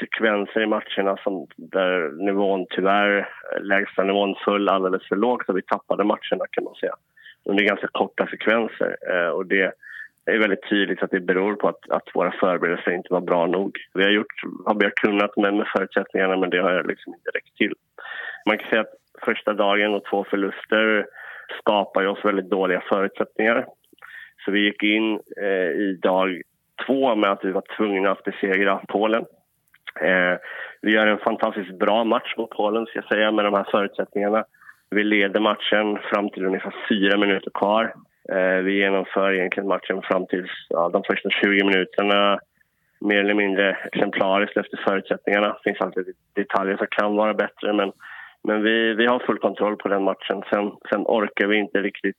sekvenser 0.00 0.60
i 0.60 0.66
matcherna 0.66 1.16
som, 1.24 1.46
där 1.56 2.24
nivån 2.24 2.66
tyvärr, 2.70 3.28
lägsta 3.60 4.04
nivån 4.04 4.34
föll 4.44 4.68
alldeles 4.68 5.08
för 5.08 5.16
lågt 5.16 5.48
och 5.48 5.56
vi 5.56 5.62
tappade 5.62 6.04
matcherna 6.04 6.44
kan 6.50 6.64
man 6.64 6.74
säga 6.74 6.94
under 7.44 7.64
ganska 7.64 7.88
korta 7.92 8.26
sekvenser. 8.26 8.96
Eh, 9.10 9.28
och 9.28 9.46
det 9.46 9.72
är 10.26 10.38
väldigt 10.38 10.68
tydligt 10.68 11.02
att 11.02 11.10
det 11.10 11.20
beror 11.20 11.54
på 11.54 11.68
att, 11.68 11.90
att 11.90 12.08
våra 12.14 12.32
förberedelser 12.32 12.90
inte 12.90 13.12
var 13.12 13.20
bra 13.20 13.46
nog. 13.46 13.78
Vi 13.94 14.02
har 14.02 14.10
gjort 14.10 14.40
vad 14.44 14.78
vi 14.78 14.84
har 14.84 14.92
kunnat 14.96 15.36
med, 15.36 15.54
med 15.54 15.66
förutsättningarna 15.76 16.36
men 16.36 16.50
det 16.50 16.58
har 16.62 16.84
liksom 16.84 17.14
inte 17.14 17.30
räckt 17.30 17.56
till. 17.56 17.74
Man 18.46 18.58
kan 18.58 18.68
säga 18.68 18.80
att 18.80 18.99
första 19.24 19.52
dagen 19.52 19.94
och 19.94 20.04
två 20.04 20.24
förluster 20.24 21.06
skapar 21.58 22.06
oss 22.06 22.24
väldigt 22.24 22.50
dåliga 22.50 22.82
förutsättningar. 22.88 23.66
Så 24.44 24.50
vi 24.50 24.60
gick 24.60 24.82
in 24.82 25.20
eh, 25.42 25.70
i 25.70 25.98
dag 26.02 26.42
två 26.86 27.14
med 27.14 27.30
att 27.30 27.44
vi 27.44 27.50
var 27.50 27.64
tvungna 27.76 28.10
att 28.10 28.24
besegra 28.24 28.80
Polen. 28.88 29.24
Eh, 30.00 30.38
vi 30.82 30.92
gör 30.92 31.06
en 31.06 31.18
fantastiskt 31.18 31.78
bra 31.78 32.04
match 32.04 32.34
mot 32.36 32.50
Polen, 32.50 32.86
ska 32.86 32.98
jag 32.98 33.08
säga, 33.08 33.32
med 33.32 33.44
de 33.44 33.54
här 33.54 33.66
förutsättningarna. 33.70 34.44
Vi 34.90 35.04
leder 35.04 35.40
matchen 35.40 35.98
fram 35.98 36.30
till 36.30 36.46
ungefär 36.46 36.74
fyra 36.88 37.18
minuter 37.18 37.50
kvar. 37.50 37.94
Eh, 38.32 38.62
vi 38.62 38.72
genomför 38.78 39.32
egentligen 39.32 39.68
matchen 39.68 40.02
fram 40.02 40.26
till 40.26 40.46
ja, 40.68 40.88
de 40.88 41.02
första 41.02 41.30
20 41.30 41.64
minuterna 41.64 42.40
mer 43.00 43.18
eller 43.18 43.34
mindre 43.34 43.76
exemplariskt 43.92 44.56
efter 44.56 44.76
förutsättningarna. 44.88 45.48
Det 45.48 45.70
finns 45.70 45.80
alltid 45.80 46.14
detaljer 46.34 46.76
som 46.76 46.86
kan 46.90 47.16
vara 47.16 47.34
bättre, 47.34 47.72
men 47.72 47.92
men 48.48 48.62
vi, 48.62 48.94
vi 48.94 49.06
har 49.06 49.18
full 49.18 49.38
kontroll 49.38 49.76
på 49.76 49.88
den 49.88 50.04
matchen. 50.04 50.42
Sen, 50.50 50.72
sen 50.90 51.02
orkar 51.06 51.46
vi 51.46 51.56
inte 51.56 51.82
riktigt 51.82 52.16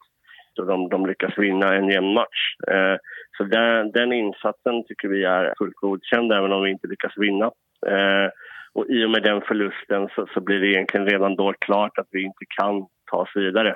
så 0.55 0.63
de, 0.63 0.89
de 0.89 1.05
lyckas 1.05 1.37
vinna 1.37 1.75
en 1.75 1.89
jämn 1.89 2.13
match. 2.13 2.55
Eh, 2.67 2.95
så 3.37 3.43
den, 3.43 3.91
den 3.91 4.13
insatsen 4.13 4.83
tycker 4.87 5.07
vi 5.07 5.23
är 5.23 5.53
fullt 5.57 5.75
godkänd 5.75 6.31
även 6.31 6.51
om 6.51 6.63
vi 6.63 6.71
inte 6.71 6.87
lyckas 6.87 7.13
vinna. 7.17 7.45
Eh, 7.87 8.29
och 8.73 8.85
I 8.89 9.05
och 9.05 9.09
med 9.09 9.23
den 9.23 9.41
förlusten 9.41 10.09
så, 10.15 10.27
så, 10.33 10.41
blir 10.41 10.59
det 10.59 10.67
egentligen 10.67 11.07
redan 11.07 11.35
då 11.35 11.53
klart 11.53 11.97
att 11.97 12.07
vi 12.11 12.23
inte 12.23 12.45
kan 12.59 12.85
ta 13.11 13.17
oss 13.17 13.35
vidare 13.35 13.75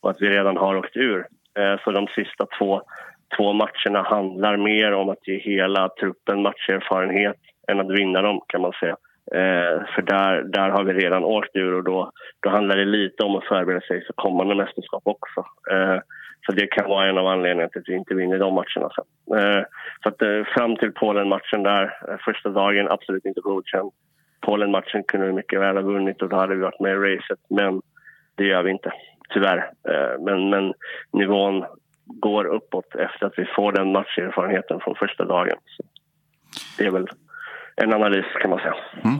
och 0.00 0.10
att 0.10 0.20
vi 0.22 0.28
redan 0.28 0.56
har 0.56 0.76
åkt 0.76 0.96
ur. 0.96 1.26
Eh, 1.58 1.80
så 1.84 1.90
de 1.90 2.06
sista 2.06 2.46
två, 2.58 2.82
två 3.36 3.52
matcherna 3.52 4.02
handlar 4.02 4.56
mer 4.56 4.92
om 4.92 5.08
att 5.08 5.28
ge 5.28 5.38
hela 5.38 5.88
truppen 5.88 6.42
matcherfarenhet 6.42 7.36
än 7.68 7.80
att 7.80 7.90
vinna 7.90 8.22
dem 8.22 8.40
kan 8.48 8.60
man 8.60 8.72
säga. 8.80 8.96
Eh, 9.34 9.86
för 9.94 10.02
där, 10.02 10.42
där 10.42 10.68
har 10.68 10.84
vi 10.84 10.92
redan 10.92 11.24
åkt 11.24 11.56
ur 11.56 11.74
och 11.74 11.84
då, 11.84 12.12
då 12.40 12.50
handlar 12.50 12.76
det 12.76 12.84
lite 12.84 13.24
om 13.24 13.36
att 13.36 13.44
förbereda 13.44 13.80
sig 13.80 14.06
för 14.06 14.12
kommande 14.12 14.54
mästerskap 14.54 15.02
också. 15.04 15.40
Eh, 15.70 15.98
så 16.46 16.52
det 16.52 16.66
kan 16.66 16.88
vara 16.88 17.08
en 17.08 17.18
av 17.18 17.26
anledningarna 17.26 17.68
till 17.68 17.80
att 17.80 17.88
vi 17.88 17.94
inte 17.94 18.14
vinner 18.14 18.38
de 18.38 18.54
matcherna 18.54 18.90
sen. 18.94 19.38
Eh, 19.38 19.64
så 20.02 20.08
att, 20.08 20.22
eh, 20.22 20.44
fram 20.54 20.76
till 20.76 20.92
Polen-matchen 20.92 21.62
där, 21.62 21.84
eh, 22.08 22.16
första 22.24 22.48
dagen, 22.48 22.88
absolut 22.90 23.24
inte 23.24 23.40
godkänd. 23.40 23.90
Polen-matchen 24.40 25.02
kunde 25.02 25.26
vi 25.26 25.32
mycket 25.32 25.60
väl 25.60 25.76
ha 25.76 25.82
vunnit 25.82 26.22
och 26.22 26.28
då 26.28 26.36
hade 26.36 26.54
vi 26.54 26.60
varit 26.60 26.80
med 26.80 26.92
i 26.92 26.96
racet, 26.96 27.38
men 27.50 27.82
det 28.34 28.44
gör 28.44 28.62
vi 28.62 28.70
inte, 28.70 28.92
tyvärr. 29.34 29.70
Eh, 29.88 30.24
men, 30.24 30.50
men 30.50 30.74
nivån 31.12 31.64
går 32.04 32.44
uppåt 32.44 32.94
efter 32.94 33.26
att 33.26 33.38
vi 33.38 33.44
får 33.44 33.72
den 33.72 33.92
matcherfarenheten 33.92 34.80
från 34.80 34.94
första 34.94 35.24
dagen. 35.24 35.56
Så 35.64 35.82
det 36.78 36.86
är 36.86 36.90
väl 36.90 37.06
en 37.82 37.92
analys 37.92 38.26
kan 38.40 38.50
man 38.50 38.58
säga. 38.58 38.74
Mm. 39.04 39.18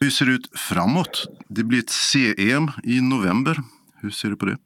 Hur 0.00 0.10
ser 0.10 0.26
det 0.26 0.32
ut 0.32 0.58
framåt? 0.58 1.26
Det 1.48 1.64
blir 1.64 1.78
ett 1.78 1.90
CEM 1.90 2.66
i 2.84 3.00
november. 3.14 3.56
Hur 4.02 4.10
ser 4.10 4.28
du 4.28 4.36
på 4.36 4.46
det? 4.46 4.56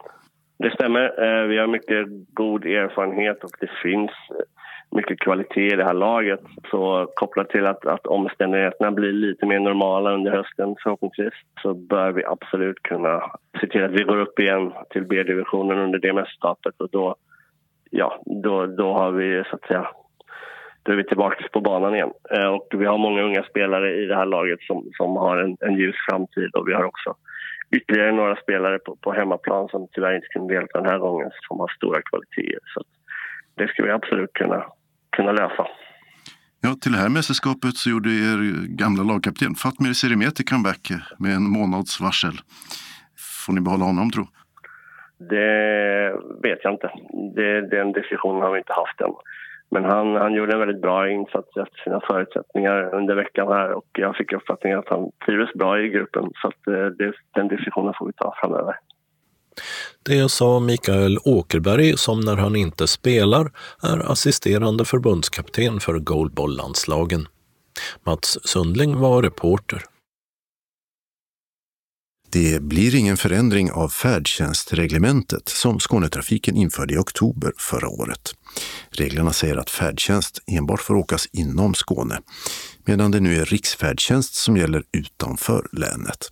Det 0.58 0.70
stämmer. 0.74 1.04
Eh, 1.24 1.46
vi 1.46 1.58
har 1.58 1.66
mycket 1.66 2.06
god 2.34 2.64
erfarenhet 2.64 3.44
och 3.44 3.50
det 3.60 3.70
finns 3.82 4.10
mycket 4.90 5.20
kvalitet 5.20 5.72
i 5.72 5.76
det 5.76 5.84
här 5.84 5.94
laget. 5.94 6.40
Så 6.70 7.12
kopplat 7.14 7.48
till 7.48 7.66
att, 7.66 7.86
att 7.86 8.06
omständigheterna 8.06 8.90
blir 8.90 9.12
lite 9.12 9.46
mer 9.46 9.60
normala 9.60 10.12
under 10.12 10.30
hösten 10.30 10.76
förhoppningsvis 10.82 11.32
så 11.62 11.74
bör 11.74 12.12
vi 12.12 12.24
absolut 12.24 12.82
kunna 12.82 13.22
se 13.60 13.66
till 13.66 13.84
att 13.84 13.90
vi 13.90 14.02
går 14.02 14.20
upp 14.20 14.38
igen 14.38 14.72
till 14.90 15.04
B-divisionen 15.04 15.78
under 15.78 15.98
det 15.98 16.12
mästerskapet 16.12 16.74
och 16.80 16.88
då, 16.90 17.16
ja, 17.90 18.22
då, 18.26 18.66
då 18.66 18.92
har 18.92 19.12
vi 19.12 19.44
så 19.50 19.56
att 19.56 19.66
säga 19.66 19.86
då 20.82 20.92
är 20.92 20.96
vi 20.96 21.04
tillbaka 21.04 21.48
på 21.52 21.60
banan 21.60 21.94
igen. 21.94 22.12
Eh, 22.30 22.46
och 22.46 22.68
vi 22.72 22.86
har 22.86 22.98
många 22.98 23.22
unga 23.22 23.42
spelare 23.42 23.96
i 24.02 24.06
det 24.06 24.16
här 24.16 24.26
laget 24.26 24.60
som, 24.62 24.90
som 24.96 25.16
har 25.16 25.36
en, 25.36 25.56
en 25.60 25.76
ljus 25.76 25.96
framtid 26.08 26.50
och 26.54 26.68
vi 26.68 26.72
har 26.74 26.84
också 26.84 27.14
ytterligare 27.76 28.12
några 28.12 28.36
spelare 28.36 28.78
på, 28.78 28.96
på 28.96 29.12
hemmaplan 29.12 29.68
som 29.68 29.88
tyvärr 29.92 30.16
inte 30.16 30.26
kunde 30.26 30.54
delta 30.54 30.80
den 30.80 30.90
här 30.90 30.98
gången 30.98 31.30
som 31.48 31.60
har 31.60 31.68
stora 31.68 32.02
kvaliteter. 32.02 32.60
Så 32.74 32.82
det 33.54 33.68
ska 33.68 33.82
vi 33.82 33.90
absolut 33.90 34.32
kunna, 34.32 34.64
kunna 35.16 35.32
lösa. 35.32 35.66
Ja, 36.62 36.74
till 36.82 36.92
det 36.92 36.98
här 36.98 37.08
mästerskapet 37.08 37.74
så 37.76 37.90
gjorde 37.90 38.10
er 38.10 38.38
gamla 38.82 39.02
lagkapten 39.02 39.54
Fatmir 39.54 39.92
Serimeti 39.92 40.44
comeback 40.44 40.84
med 41.18 41.32
en 41.32 41.50
månads 41.58 42.00
varsel. 42.00 42.36
Får 43.46 43.52
ni 43.52 43.60
behålla 43.60 43.84
honom 43.84 44.10
tro? 44.10 44.24
Det 45.18 46.12
vet 46.42 46.58
jag 46.62 46.72
inte. 46.72 46.90
Det, 47.36 47.68
den 47.76 47.92
diskussionen 47.92 48.42
har 48.42 48.52
vi 48.52 48.58
inte 48.58 48.72
haft 48.72 49.00
än. 49.00 49.14
Men 49.70 49.84
han, 49.84 50.14
han 50.14 50.34
gjorde 50.34 50.52
en 50.52 50.58
väldigt 50.58 50.82
bra 50.82 51.10
insats 51.10 51.56
efter 51.56 51.82
sina 51.84 52.00
förutsättningar 52.00 52.94
under 52.94 53.14
veckan 53.14 53.48
här 53.48 53.72
och 53.72 53.86
jag 53.92 54.16
fick 54.16 54.32
uppfattningen 54.32 54.78
att 54.78 54.88
han 54.88 55.10
trivdes 55.26 55.52
bra 55.54 55.80
i 55.80 55.88
gruppen 55.88 56.30
så 56.42 56.48
att 56.48 56.66
eh, 56.66 56.86
det, 56.86 57.12
den 57.34 57.48
diskussionen 57.48 57.94
får 57.98 58.06
vi 58.06 58.12
ta 58.12 58.34
framöver. 58.40 58.74
Det 60.02 60.30
sa 60.30 60.60
Mikael 60.60 61.18
Åkerberg 61.24 61.96
som 61.96 62.20
när 62.20 62.36
han 62.36 62.56
inte 62.56 62.86
spelar 62.86 63.50
är 63.82 64.12
assisterande 64.12 64.84
förbundskapten 64.84 65.80
för 65.80 65.98
goalball-landslagen. 65.98 67.26
Mats 68.06 68.48
Sundling 68.48 69.00
var 69.00 69.22
reporter. 69.22 69.82
Det 72.32 72.62
blir 72.62 72.94
ingen 72.94 73.16
förändring 73.16 73.70
av 73.70 73.88
färdtjänstreglementet 73.88 75.48
som 75.48 75.80
Skånetrafiken 75.80 76.56
införde 76.56 76.94
i 76.94 76.98
oktober 76.98 77.52
förra 77.58 77.88
året. 77.88 78.34
Reglerna 78.90 79.32
säger 79.32 79.56
att 79.56 79.70
färdtjänst 79.70 80.42
enbart 80.46 80.80
får 80.80 80.94
åkas 80.94 81.26
inom 81.32 81.74
Skåne, 81.74 82.20
medan 82.84 83.10
det 83.10 83.20
nu 83.20 83.36
är 83.36 83.44
riksfärdtjänst 83.44 84.34
som 84.34 84.56
gäller 84.56 84.82
utanför 84.92 85.68
länet. 85.72 86.28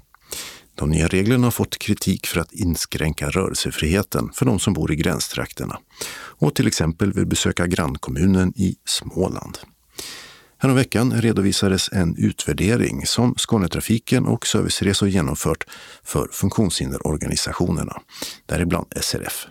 De 0.74 0.90
nya 0.90 1.08
reglerna 1.08 1.46
har 1.46 1.50
fått 1.50 1.78
kritik 1.78 2.26
för 2.26 2.40
att 2.40 2.52
inskränka 2.52 3.30
rörelsefriheten 3.30 4.30
för 4.34 4.46
de 4.46 4.58
som 4.58 4.72
bor 4.72 4.92
i 4.92 4.96
gränstrakterna 4.96 5.78
och 6.16 6.54
till 6.54 6.66
exempel 6.66 7.12
vill 7.12 7.26
besöka 7.26 7.66
grannkommunen 7.66 8.52
i 8.56 8.76
Småland. 8.84 9.58
Häromveckan 10.60 11.12
redovisades 11.12 11.92
en 11.92 12.16
utvärdering 12.18 13.06
som 13.06 13.34
Skånetrafiken 13.36 14.26
och 14.26 14.46
Serviceresor 14.46 15.08
genomfört 15.08 15.64
för 16.04 16.28
funktionshinderorganisationerna, 16.32 17.92
däribland 18.46 18.86
SRF. 18.96 19.46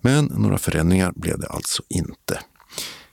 Men 0.00 0.24
några 0.24 0.58
förändringar 0.58 1.12
blev 1.16 1.38
det 1.38 1.46
alltså 1.46 1.82
inte. 1.88 2.38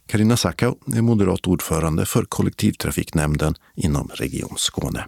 Karina 0.05 0.37
Sackau 0.37 0.75
är 0.97 1.01
moderat 1.01 1.47
ordförande 1.47 2.05
för 2.05 2.23
kollektivtrafiknämnden 2.23 3.53
inom 3.75 4.09
Region 4.13 4.55
Skåne. 4.57 5.05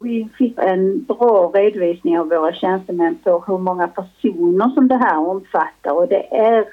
Vi 0.00 0.28
fick 0.38 0.58
en 0.58 1.04
bra 1.04 1.52
redovisning 1.54 2.18
av 2.18 2.28
våra 2.28 2.52
tjänstemän 2.54 3.18
på 3.24 3.44
hur 3.46 3.58
många 3.58 3.88
personer 3.88 4.70
som 4.74 4.88
det 4.88 4.96
här 4.96 5.18
omfattar 5.18 5.92
och 5.92 6.08
det 6.08 6.36
är 6.36 6.64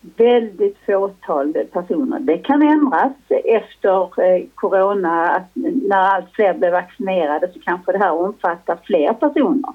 väldigt 0.00 0.76
fåtal 0.86 1.52
personer. 1.72 2.20
Det 2.20 2.38
kan 2.38 2.62
ändras 2.62 3.12
efter 3.44 4.22
eh, 4.22 4.44
corona, 4.54 5.44
när 5.54 5.96
allt 5.96 6.30
fler 6.32 6.54
blir 6.54 6.70
vaccinerade 6.70 7.48
så 7.52 7.60
kanske 7.60 7.92
det 7.92 7.98
här 7.98 8.12
omfattar 8.12 8.78
fler 8.84 9.12
personer. 9.12 9.72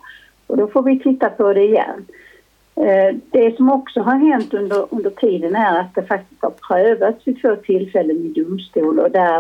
Och 0.47 0.57
då 0.57 0.67
får 0.67 0.83
vi 0.83 0.99
titta 0.99 1.29
på 1.29 1.53
det 1.53 1.63
igen. 1.63 2.05
Eh, 2.75 3.15
det 3.31 3.55
som 3.57 3.71
också 3.71 4.01
har 4.01 4.15
hänt 4.15 4.53
under, 4.53 4.85
under 4.89 5.09
tiden 5.09 5.55
är 5.55 5.79
att 5.79 5.95
det 5.95 6.03
faktiskt 6.03 6.41
har 6.41 6.53
prövats 6.67 7.27
vid 7.27 7.41
två 7.41 7.55
tillfällen 7.55 8.17
i 8.17 8.41
domstol 8.41 8.99
och 8.99 9.11
där 9.11 9.37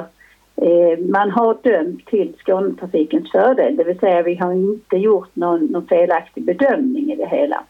eh, 0.55 0.99
man 0.99 1.31
har 1.31 1.57
dömt 1.61 2.05
till 2.05 2.33
Skånetrafikens 2.37 3.31
fördel, 3.31 3.75
det 3.75 3.83
vill 3.83 3.99
säga 3.99 4.21
vi 4.21 4.35
har 4.35 4.53
inte 4.53 4.97
gjort 4.97 5.35
någon, 5.35 5.65
någon 5.65 5.87
felaktig 5.87 6.45
bedömning 6.45 7.11
i 7.11 7.15
det 7.15 7.27
hela. 7.27 7.63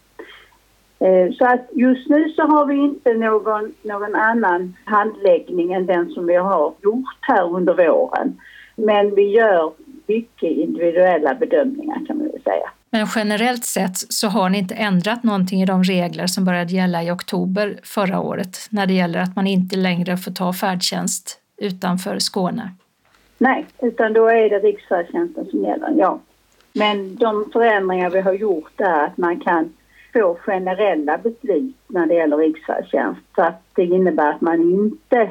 Eh, 1.02 1.34
så 1.34 1.46
att 1.46 1.70
just 1.72 2.10
nu 2.10 2.30
så 2.30 2.42
har 2.42 2.66
vi 2.66 2.76
inte 2.76 3.14
någon, 3.14 3.74
någon 3.82 4.16
annan 4.16 4.76
handläggning 4.86 5.74
än 5.74 5.86
den 5.86 6.10
som 6.10 6.26
vi 6.26 6.36
har 6.36 6.74
gjort 6.84 7.18
här 7.22 7.56
under 7.56 7.74
våren. 7.74 8.40
Men 8.76 9.16
vi 9.16 9.22
gör 9.22 9.74
mycket 10.08 10.52
individuella 10.52 11.36
bedömningar 11.36 12.06
kan 12.08 12.18
man 12.18 12.28
väl 12.28 12.42
säga. 12.44 12.72
Men 12.90 13.08
generellt 13.16 13.66
sett 13.66 13.98
så 13.98 14.28
har 14.28 14.50
ni 14.50 14.58
inte 14.58 14.76
ändrat 14.76 15.24
någonting 15.24 15.62
i 15.62 15.66
de 15.66 15.84
regler 15.84 16.28
som 16.28 16.46
började 16.46 16.74
gälla 16.74 17.04
i 17.04 17.12
oktober 17.12 17.80
förra 17.84 18.20
året 18.20 18.58
när 18.70 18.86
det 18.86 18.94
gäller 18.94 19.20
att 19.20 19.36
man 19.36 19.48
inte 19.48 19.76
längre 19.76 20.18
får 20.18 20.32
ta 20.32 20.54
färdtjänst 20.54 21.40
utanför 21.58 22.20
Skåne? 22.20 22.72
Nej, 23.38 23.66
utan 23.82 24.14
då 24.14 24.28
är 24.28 24.50
det 24.50 24.60
riksfärdtjänsten 24.60 25.46
som 25.46 25.64
gäller, 25.64 25.94
ja. 25.98 26.20
Men 26.74 27.16
de 27.16 27.50
förändringar 27.54 28.10
vi 28.10 28.22
har 28.22 28.34
gjort 28.34 28.82
är 28.82 29.06
att 29.06 29.18
man 29.18 29.40
kan 29.40 29.74
få 30.13 30.38
generella 30.45 31.17
beslut 31.17 31.76
när 31.88 32.06
det 32.06 32.13
gäller 32.13 32.38
riksfärdtjänst. 32.38 33.21
Så 33.36 33.41
att 33.41 33.63
det 33.76 33.84
innebär 33.84 34.30
att 34.30 34.41
man 34.41 34.62
inte 34.62 35.30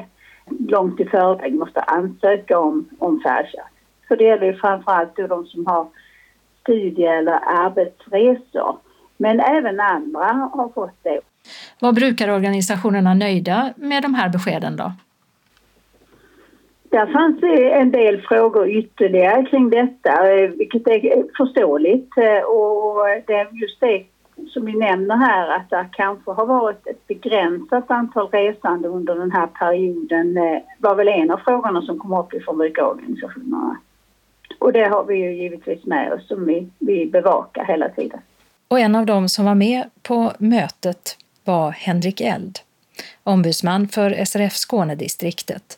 långt 0.59 0.99
i 0.99 1.05
förväg 1.05 1.53
måste 1.53 1.81
ansöka 1.81 2.59
om, 2.59 2.89
om 2.99 3.21
färdtjänst. 3.21 3.75
För 4.07 4.15
det 4.15 4.23
gäller 4.23 4.45
ju 4.45 4.53
framförallt 4.53 5.15
de 5.15 5.45
som 5.45 5.67
har 5.67 5.87
studie 6.61 7.05
eller 7.05 7.39
arbetsresor. 7.45 8.77
Men 9.17 9.39
även 9.39 9.79
andra 9.79 10.49
har 10.53 10.69
fått 10.69 11.03
det. 11.03 11.19
Vad 11.79 11.95
brukar 11.95 12.29
organisationerna 12.29 13.13
nöjda 13.13 13.73
med 13.77 14.03
de 14.03 14.13
här 14.13 14.29
beskeden 14.29 14.75
då? 14.77 14.91
Där 16.83 17.05
fanns 17.05 17.41
det 17.41 17.71
en 17.71 17.91
del 17.91 18.21
frågor 18.21 18.69
ytterligare 18.69 19.45
kring 19.45 19.69
detta, 19.69 20.31
eh, 20.31 20.49
vilket 20.49 20.87
är 20.87 21.37
förståeligt. 21.37 22.17
Eh, 22.17 22.43
och 22.43 22.95
det 23.27 23.33
är 23.33 23.61
just 23.61 23.79
det 23.79 24.05
som 24.49 24.65
vi 24.65 24.73
nämner 24.73 25.15
här 25.15 25.55
att 25.55 25.69
det 25.69 25.89
kanske 25.91 26.31
har 26.31 26.45
varit 26.45 26.87
ett 26.87 27.07
begränsat 27.07 27.91
antal 27.91 28.27
resande 28.27 28.87
under 28.87 29.15
den 29.15 29.31
här 29.31 29.47
perioden 29.47 30.37
eh, 30.37 30.61
var 30.77 30.95
väl 30.95 31.07
en 31.07 31.31
av 31.31 31.37
frågorna 31.37 31.81
som 31.81 31.99
kom 31.99 32.13
upp 32.13 32.33
ifrån 32.33 32.57
brukarorganisationerna. 32.57 33.77
Och 34.59 34.73
det 34.73 34.83
har 34.83 35.03
vi 35.03 35.15
ju 35.15 35.33
givetvis 35.33 35.85
med 35.85 36.13
oss 36.13 36.27
som 36.27 36.45
vi, 36.45 36.69
vi 36.79 37.05
bevakar 37.05 37.65
hela 37.65 37.89
tiden. 37.89 38.19
Och 38.67 38.79
en 38.79 38.95
av 38.95 39.05
dem 39.05 39.29
som 39.29 39.45
var 39.45 39.55
med 39.55 39.89
på 40.03 40.31
mötet 40.37 41.17
var 41.43 41.71
Henrik 41.71 42.21
Eld, 42.21 42.59
ombudsman 43.23 43.87
för 43.87 44.25
SRF 44.25 44.53
Skånedistriktet. 44.53 45.77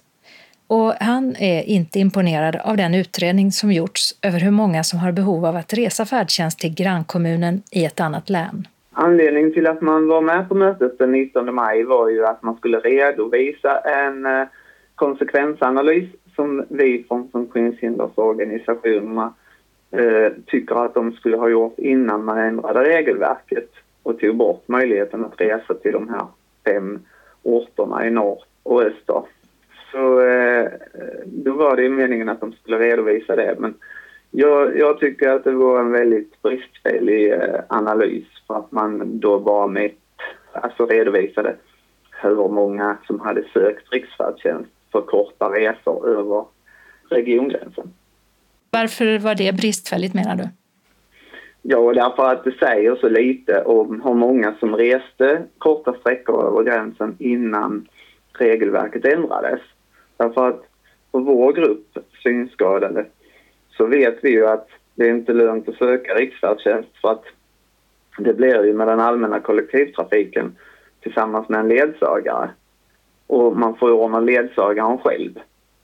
Och 0.76 0.94
han 1.00 1.36
är 1.36 1.64
inte 1.64 2.00
imponerad 2.00 2.56
av 2.56 2.78
den 2.78 2.96
utredning 2.96 3.52
som 3.52 3.72
gjorts 3.72 4.16
över 4.22 4.40
hur 4.40 4.52
många 4.52 4.84
som 4.84 5.00
har 5.00 5.12
behov 5.12 5.46
av 5.46 5.56
att 5.56 5.74
resa 5.74 6.06
färdtjänst 6.06 6.60
till 6.60 6.76
grannkommunen 6.76 7.62
i 7.72 7.86
ett 7.86 8.00
annat 8.00 8.30
län. 8.30 8.68
Anledningen 8.92 9.54
till 9.54 9.68
att 9.68 9.82
man 9.82 10.08
var 10.08 10.22
med 10.22 10.50
på 10.50 10.56
mötet 10.56 11.00
den 11.00 11.12
19 11.12 11.56
maj 11.56 11.84
var 11.84 12.10
ju 12.10 12.26
att 12.26 12.44
man 12.44 12.56
skulle 12.56 12.80
redovisa 12.80 13.80
en 13.80 14.26
eh, 14.26 14.48
konsekvensanalys 14.96 16.10
som 16.36 16.66
vi 16.70 17.06
från 17.08 17.30
funktionshindersorganisationerna 17.32 19.34
eh, 19.92 20.32
tycker 20.46 20.86
att 20.86 20.94
de 20.94 21.12
skulle 21.12 21.38
ha 21.38 21.50
gjort 21.50 21.80
innan 21.80 22.26
man 22.26 22.38
ändrade 22.38 22.84
regelverket 22.84 23.70
och 24.04 24.20
tog 24.20 24.38
bort 24.38 24.68
möjligheten 24.68 25.26
att 25.26 25.42
resa 25.42 25.74
till 25.74 25.92
de 25.92 26.10
här 26.10 26.26
fem 26.66 27.00
orterna 27.44 28.08
i 28.08 28.10
norr 28.10 28.44
och 28.64 28.84
öster. 28.84 29.24
Så 29.94 30.22
eh, 30.22 30.72
då 31.26 31.54
var 31.54 31.76
det 31.76 31.90
meningen 31.90 32.30
att 32.30 32.40
de 32.40 32.52
skulle 32.54 32.80
redovisa 32.80 33.36
det. 33.36 33.56
Men 33.60 33.74
jag, 34.32 34.78
jag 34.78 35.00
tycker 35.00 35.30
att 35.30 35.44
det 35.44 35.52
var 35.52 35.80
en 35.80 35.92
väldigt 35.92 36.42
bristfällig 36.42 37.34
eh, 37.34 37.60
analys 37.68 38.26
för 38.48 38.58
att 38.58 38.72
man 38.72 39.20
då 39.20 39.40
bara 39.40 39.68
mätt, 39.68 39.98
alltså 40.52 40.86
redovisade 40.86 41.56
hur 42.22 42.50
många 42.50 42.98
som 43.08 43.20
hade 43.20 43.44
sökt 43.54 43.94
riksfärdtjänst 43.94 44.72
för 44.92 45.02
korta 45.02 45.46
resor 45.46 46.10
över 46.10 46.46
regiongränsen. 47.10 47.94
Varför 48.72 49.20
var 49.20 49.36
det 49.36 49.56
bristfälligt 49.56 50.14
menar 50.14 50.36
du? 50.36 50.44
Ja, 51.62 51.94
därför 51.94 52.32
att 52.32 52.44
det 52.44 52.52
säger 52.52 52.96
så 52.96 53.10
lite 53.10 53.64
om 53.64 54.02
hur 54.02 54.14
många 54.14 54.56
som 54.60 54.76
reste 54.76 55.44
korta 55.58 55.94
sträckor 55.94 56.48
över 56.48 56.64
gränsen 56.64 57.16
innan 57.20 57.88
regelverket 58.34 59.06
ändrades. 59.06 59.62
Därför 60.18 60.48
att 60.48 60.64
för 61.12 61.20
vår 61.20 61.54
grupp 61.54 61.98
synskadade 62.24 63.06
så 63.78 63.86
vet 63.86 64.18
vi 64.22 64.30
ju 64.30 64.48
att 64.48 64.68
det 64.96 65.06
är 65.06 65.10
inte 65.10 65.34
lönt 65.34 65.70
att 65.70 65.76
söka 65.76 66.16
riksfärdtjänst 66.16 66.90
för 67.02 67.12
att 67.12 67.24
det 68.18 68.34
blir 68.34 68.66
ju 68.66 68.74
med 68.74 68.88
den 68.88 69.00
allmänna 69.00 69.40
kollektivtrafiken 69.40 70.56
tillsammans 71.00 71.50
med 71.50 71.60
en 71.60 71.68
ledsagare. 71.68 72.50
Och 73.28 73.58
man 73.58 73.76
får 73.76 73.92
ordna 73.92 74.20
ledsagaren 74.20 74.98
själv. 74.98 75.40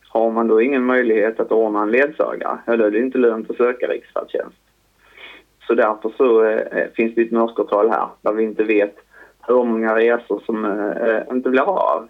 Har 0.10 0.32
man 0.32 0.48
då 0.48 0.62
ingen 0.62 0.86
möjlighet 0.86 1.39
att 1.39 1.52
ordna 1.52 1.82
en 1.82 1.92
ledsagare, 1.92 2.58
ja, 2.65 2.78
då 2.78 2.86
är 2.86 2.92
det 2.92 3.00
inte 3.00 3.18
lönt 3.18 3.50
att 3.50 3.58
söka 3.58 3.88
riksfärdtjänst. 3.88 4.58
Så 5.68 5.74
därför 5.74 6.13
så 6.18 6.44
eh, 6.46 6.88
finns 6.96 7.15
det 7.15 7.22
ett 7.22 7.32
mörkertal 7.32 7.89
här 7.89 8.08
där 8.22 8.34
vi 8.34 8.44
inte 8.44 8.63
vet 8.63 8.96
hur 9.48 9.63
många 9.63 9.96
resor 9.96 10.44
som 10.46 10.65
eh, 10.65 11.15
eh 11.15 11.24
inte 11.32 11.50
blir 11.50 11.70
av 11.70 12.10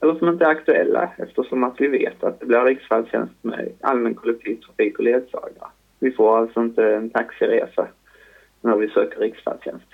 eller 0.00 0.14
som 0.14 0.28
inte 0.28 0.44
är 0.44 0.48
aktuella 0.48 1.10
eftersom 1.16 1.64
att 1.64 1.74
vi 1.78 1.86
vet 1.86 2.24
att 2.24 2.40
det 2.40 2.46
blir 2.46 2.64
riksfärdtjänst 2.64 3.34
med 3.42 3.72
allmän 3.80 4.14
kollektivtrafik 4.14 4.98
och 4.98 5.04
ledsagare. 5.04 5.68
Vi 5.98 6.10
får 6.10 6.38
alltså 6.38 6.60
inte 6.60 6.94
en 6.94 7.10
taxiresa 7.10 7.86
när 8.60 8.76
vi 8.76 8.88
söker 8.88 9.20
riksfärdtjänst. 9.20 9.86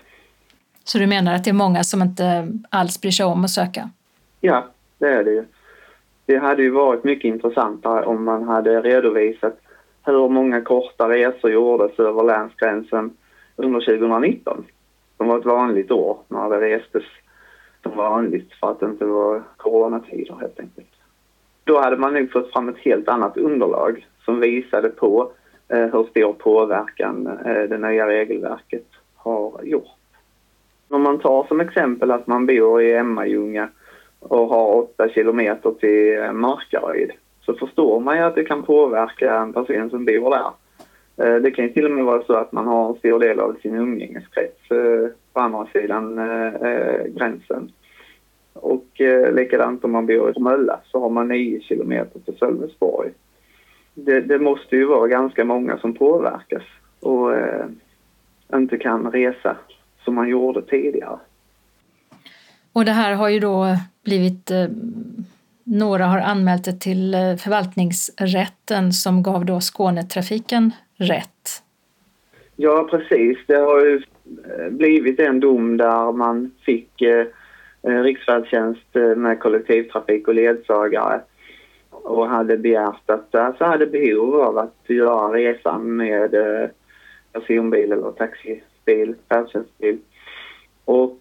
Så 0.84 0.98
du 0.98 1.06
menar 1.06 1.34
att 1.34 1.44
det 1.44 1.50
är 1.50 1.54
många 1.54 1.84
som 1.84 2.02
inte 2.02 2.48
alls 2.70 3.00
bryr 3.00 3.10
sig 3.10 3.26
om 3.26 3.44
att 3.44 3.50
söka? 3.50 3.90
Ja, 4.40 4.66
det 4.98 5.08
är 5.08 5.24
det 5.24 5.30
ju. 5.30 5.44
Det 6.26 6.36
hade 6.36 6.62
ju 6.62 6.70
varit 6.70 7.04
mycket 7.04 7.24
intressantare 7.24 8.04
om 8.04 8.24
man 8.24 8.42
hade 8.42 8.80
redovisat 8.80 9.60
hur 10.06 10.28
många 10.28 10.60
korta 10.60 11.08
resor 11.08 11.50
gjordes 11.50 11.98
över 11.98 12.22
länsgränsen 12.22 13.16
under 13.56 13.80
2019. 13.80 14.64
Som 15.16 15.28
var 15.28 15.38
ett 15.38 15.44
vanligt 15.44 15.90
år 15.90 16.18
när 16.28 16.50
det 16.50 16.60
restes 16.60 17.04
som 17.84 17.96
vanligt 17.96 18.52
för 18.60 18.70
att 18.70 18.80
det 18.80 18.86
inte 18.86 19.04
var 19.04 19.42
coronatider 19.56 20.36
helt 20.40 20.60
enkelt. 20.60 20.88
Då 21.64 21.80
hade 21.80 21.96
man 21.96 22.14
nog 22.14 22.32
fått 22.32 22.52
fram 22.52 22.68
ett 22.68 22.78
helt 22.78 23.08
annat 23.08 23.36
underlag 23.36 24.06
som 24.24 24.40
visade 24.40 24.88
på 24.88 25.32
eh, 25.68 25.86
hur 25.86 26.04
stor 26.04 26.32
påverkan 26.32 27.26
eh, 27.26 27.62
det 27.62 27.78
nya 27.78 28.06
regelverket 28.06 28.86
har 29.16 29.60
gjort. 29.62 29.88
Om 30.88 31.02
man 31.02 31.18
tar 31.18 31.44
som 31.44 31.60
exempel 31.60 32.10
att 32.10 32.26
man 32.26 32.46
bor 32.46 32.82
i 32.82 32.94
Emmaljunga 32.94 33.68
och 34.18 34.48
har 34.48 34.74
8 34.74 35.08
kilometer 35.08 35.70
till 35.70 36.18
eh, 36.18 36.32
Markaryd 36.32 37.10
så 37.40 37.54
förstår 37.54 38.00
man 38.00 38.16
ju 38.16 38.22
att 38.22 38.34
det 38.34 38.44
kan 38.44 38.62
påverka 38.62 39.34
en 39.34 39.52
person 39.52 39.90
som 39.90 40.04
bor 40.04 40.30
där. 40.30 40.50
Eh, 41.16 41.40
det 41.40 41.50
kan 41.50 41.64
ju 41.64 41.72
till 41.72 41.84
och 41.84 41.90
med 41.90 42.04
vara 42.04 42.22
så 42.22 42.34
att 42.34 42.52
man 42.52 42.66
har 42.66 42.88
en 42.88 42.98
stor 42.98 43.20
del 43.20 43.40
av 43.40 43.56
sin 43.62 43.74
umgängeskrets 43.74 44.70
eh, 44.70 45.08
på 45.34 45.40
andra 45.40 45.66
sidan 45.72 46.16
gränsen. 47.06 47.72
Och 48.52 48.86
likadant 49.32 49.84
om 49.84 49.92
man 49.92 50.06
bor 50.06 50.32
i 50.36 50.40
Mölla 50.40 50.80
så 50.84 51.00
har 51.00 51.10
man 51.10 51.28
9 51.28 51.60
kilometer 51.60 52.20
till 52.20 52.36
Sölvesborg. 52.38 53.10
Det, 53.94 54.20
det, 54.20 54.38
måste 54.38 54.76
ju 54.76 54.84
vara 54.84 55.08
ganska 55.08 55.44
många 55.44 55.78
som 55.78 55.94
påverkas 55.94 56.62
och 57.00 57.34
eh, 57.34 57.66
inte 58.54 58.78
kan 58.78 59.10
resa 59.10 59.56
som 60.04 60.14
man 60.14 60.28
gjorde 60.28 60.62
tidigare. 60.62 61.18
Och 62.72 62.84
det 62.84 62.90
här 62.90 63.14
har 63.14 63.28
ju 63.28 63.40
då 63.40 63.66
blivit 64.04 64.50
eh, 64.50 64.66
några 65.64 66.06
har 66.06 66.18
anmält 66.18 66.64
det 66.64 66.80
till 66.80 67.14
eh, 67.14 67.36
förvaltningsrätten 67.36 68.92
som 68.92 69.22
gav 69.22 69.44
då 69.44 69.60
Skånetrafiken 69.60 70.72
rätt. 70.96 71.62
Ja, 72.56 72.88
precis. 72.90 73.38
Det 73.46 73.56
har 73.56 73.80
ju 73.80 73.96
eh, 73.96 74.02
Eh, 74.44 74.70
blivit 74.70 75.20
en 75.20 75.40
dom 75.40 75.76
där 75.76 76.12
man 76.12 76.50
fick 76.64 77.02
eh, 77.02 77.26
eh 77.82 78.02
riksfärdtjänst 78.02 78.96
eh, 78.96 79.16
med 79.16 79.40
kollektivtrafik 79.40 80.28
och 80.28 80.34
ledsagare 80.34 81.20
och 81.90 82.28
hade 82.28 82.56
begärt 82.56 83.10
att 83.10 83.34
alltså 83.34 83.64
hade 83.64 83.86
behov 83.86 84.40
av 84.40 84.58
att 84.58 84.80
göra 84.86 85.32
resan 85.32 85.96
med 85.96 86.34
eh, 86.34 86.68
personbil 87.32 87.92
eller 87.92 88.10
taxibil, 88.10 89.14
färdtjänstbil. 89.28 89.98
Och 90.84 91.20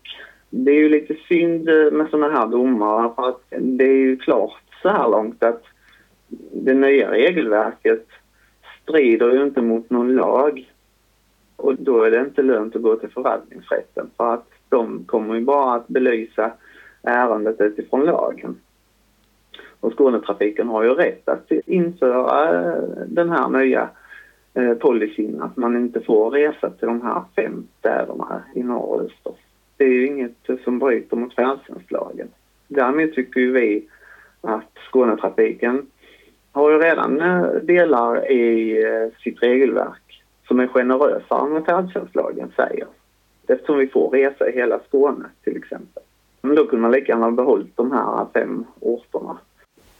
det 0.50 0.72
är 0.72 0.80
ju 0.80 0.90
lite 0.90 1.16
synd 1.28 1.66
med 1.92 2.08
sådana 2.10 2.40
här 2.40 2.48
domar 2.48 3.14
för 3.16 3.30
att 3.30 3.42
det 3.50 3.86
är 3.86 3.98
ju 3.98 4.18
klart 4.18 4.64
så 4.82 4.90
här 4.90 5.10
långt 5.10 5.44
att 5.44 5.64
det 6.52 6.74
nya 6.74 7.12
regelverket 7.12 8.08
strider 8.82 9.34
ju 9.34 9.44
inte 9.44 9.62
mot 9.62 9.90
någon 9.90 10.16
lag. 10.16 10.73
Och 11.64 11.76
då 11.76 12.04
är 12.04 12.12
det 12.12 12.20
inte 12.20 12.42
lönt 12.42 12.76
att 12.76 12.82
gå 12.82 12.96
till 12.96 13.10
förvaltningsrätten 13.10 14.10
för 14.18 14.34
att 14.34 14.50
de 14.70 15.04
kommer 15.06 15.36
ju 15.36 15.42
bara 15.42 15.76
att 15.76 15.88
belysa 15.88 16.52
ärendet 17.04 17.62
utifrån 17.62 18.06
lagen. 18.06 18.56
Och 19.80 19.94
Skånetrafiken 19.94 20.68
har 20.68 20.84
ju 20.84 20.90
rätt 20.90 21.30
att 21.30 21.52
införa 21.52 22.62
eh, 22.62 22.84
den 23.08 23.30
här 23.30 23.50
nya 23.50 23.90
eh, 24.54 24.74
policyn 24.74 25.42
att 25.42 25.58
man 25.58 25.78
inte 25.78 26.02
får 26.02 26.32
resa 26.32 26.70
till 26.70 26.88
de 26.88 27.02
här 27.02 27.22
fem 27.36 27.68
städerna 27.80 28.44
i 28.56 28.64
norr 28.64 28.96
och 28.96 29.02
öster 29.02 29.34
det 29.78 29.84
är 29.84 29.90
ju 29.90 30.08
inget 30.08 30.64
som 30.64 30.80
bryter 30.80 31.18
mot 31.18 31.36
färdtjänstlagen. 31.36 32.28
Därmed 32.68 33.14
tycker 33.14 33.40
ju 33.40 33.52
vi 33.52 33.88
att 34.42 34.78
Skånetrafiken 34.90 35.86
har 36.52 36.72
ju 36.72 36.78
redan 36.78 37.22
eh, 37.22 37.46
delar 37.62 38.32
i 38.32 38.84
sitt 39.24 39.44
regelverk 39.44 40.03
som 40.48 40.60
är 40.60 40.68
generösare 40.68 41.46
än 41.46 41.54
vad 41.54 41.66
färdtjänstlagen 41.66 42.52
säger. 42.56 42.88
Eftersom 43.48 43.78
vi 43.78 43.88
får 43.88 44.10
resa 44.10 44.50
i 44.50 44.56
hela 44.56 44.80
Skåne 44.88 45.26
till 45.44 45.58
exempel. 45.58 46.04
Men 46.42 46.56
då 46.56 46.66
kunde 46.66 46.82
man 46.82 46.92
lika 46.92 47.12
gärna 47.12 47.32
behållit 47.32 47.78
de 47.78 47.92
här 47.92 48.26
fem 48.34 48.66
orterna. 48.80 49.38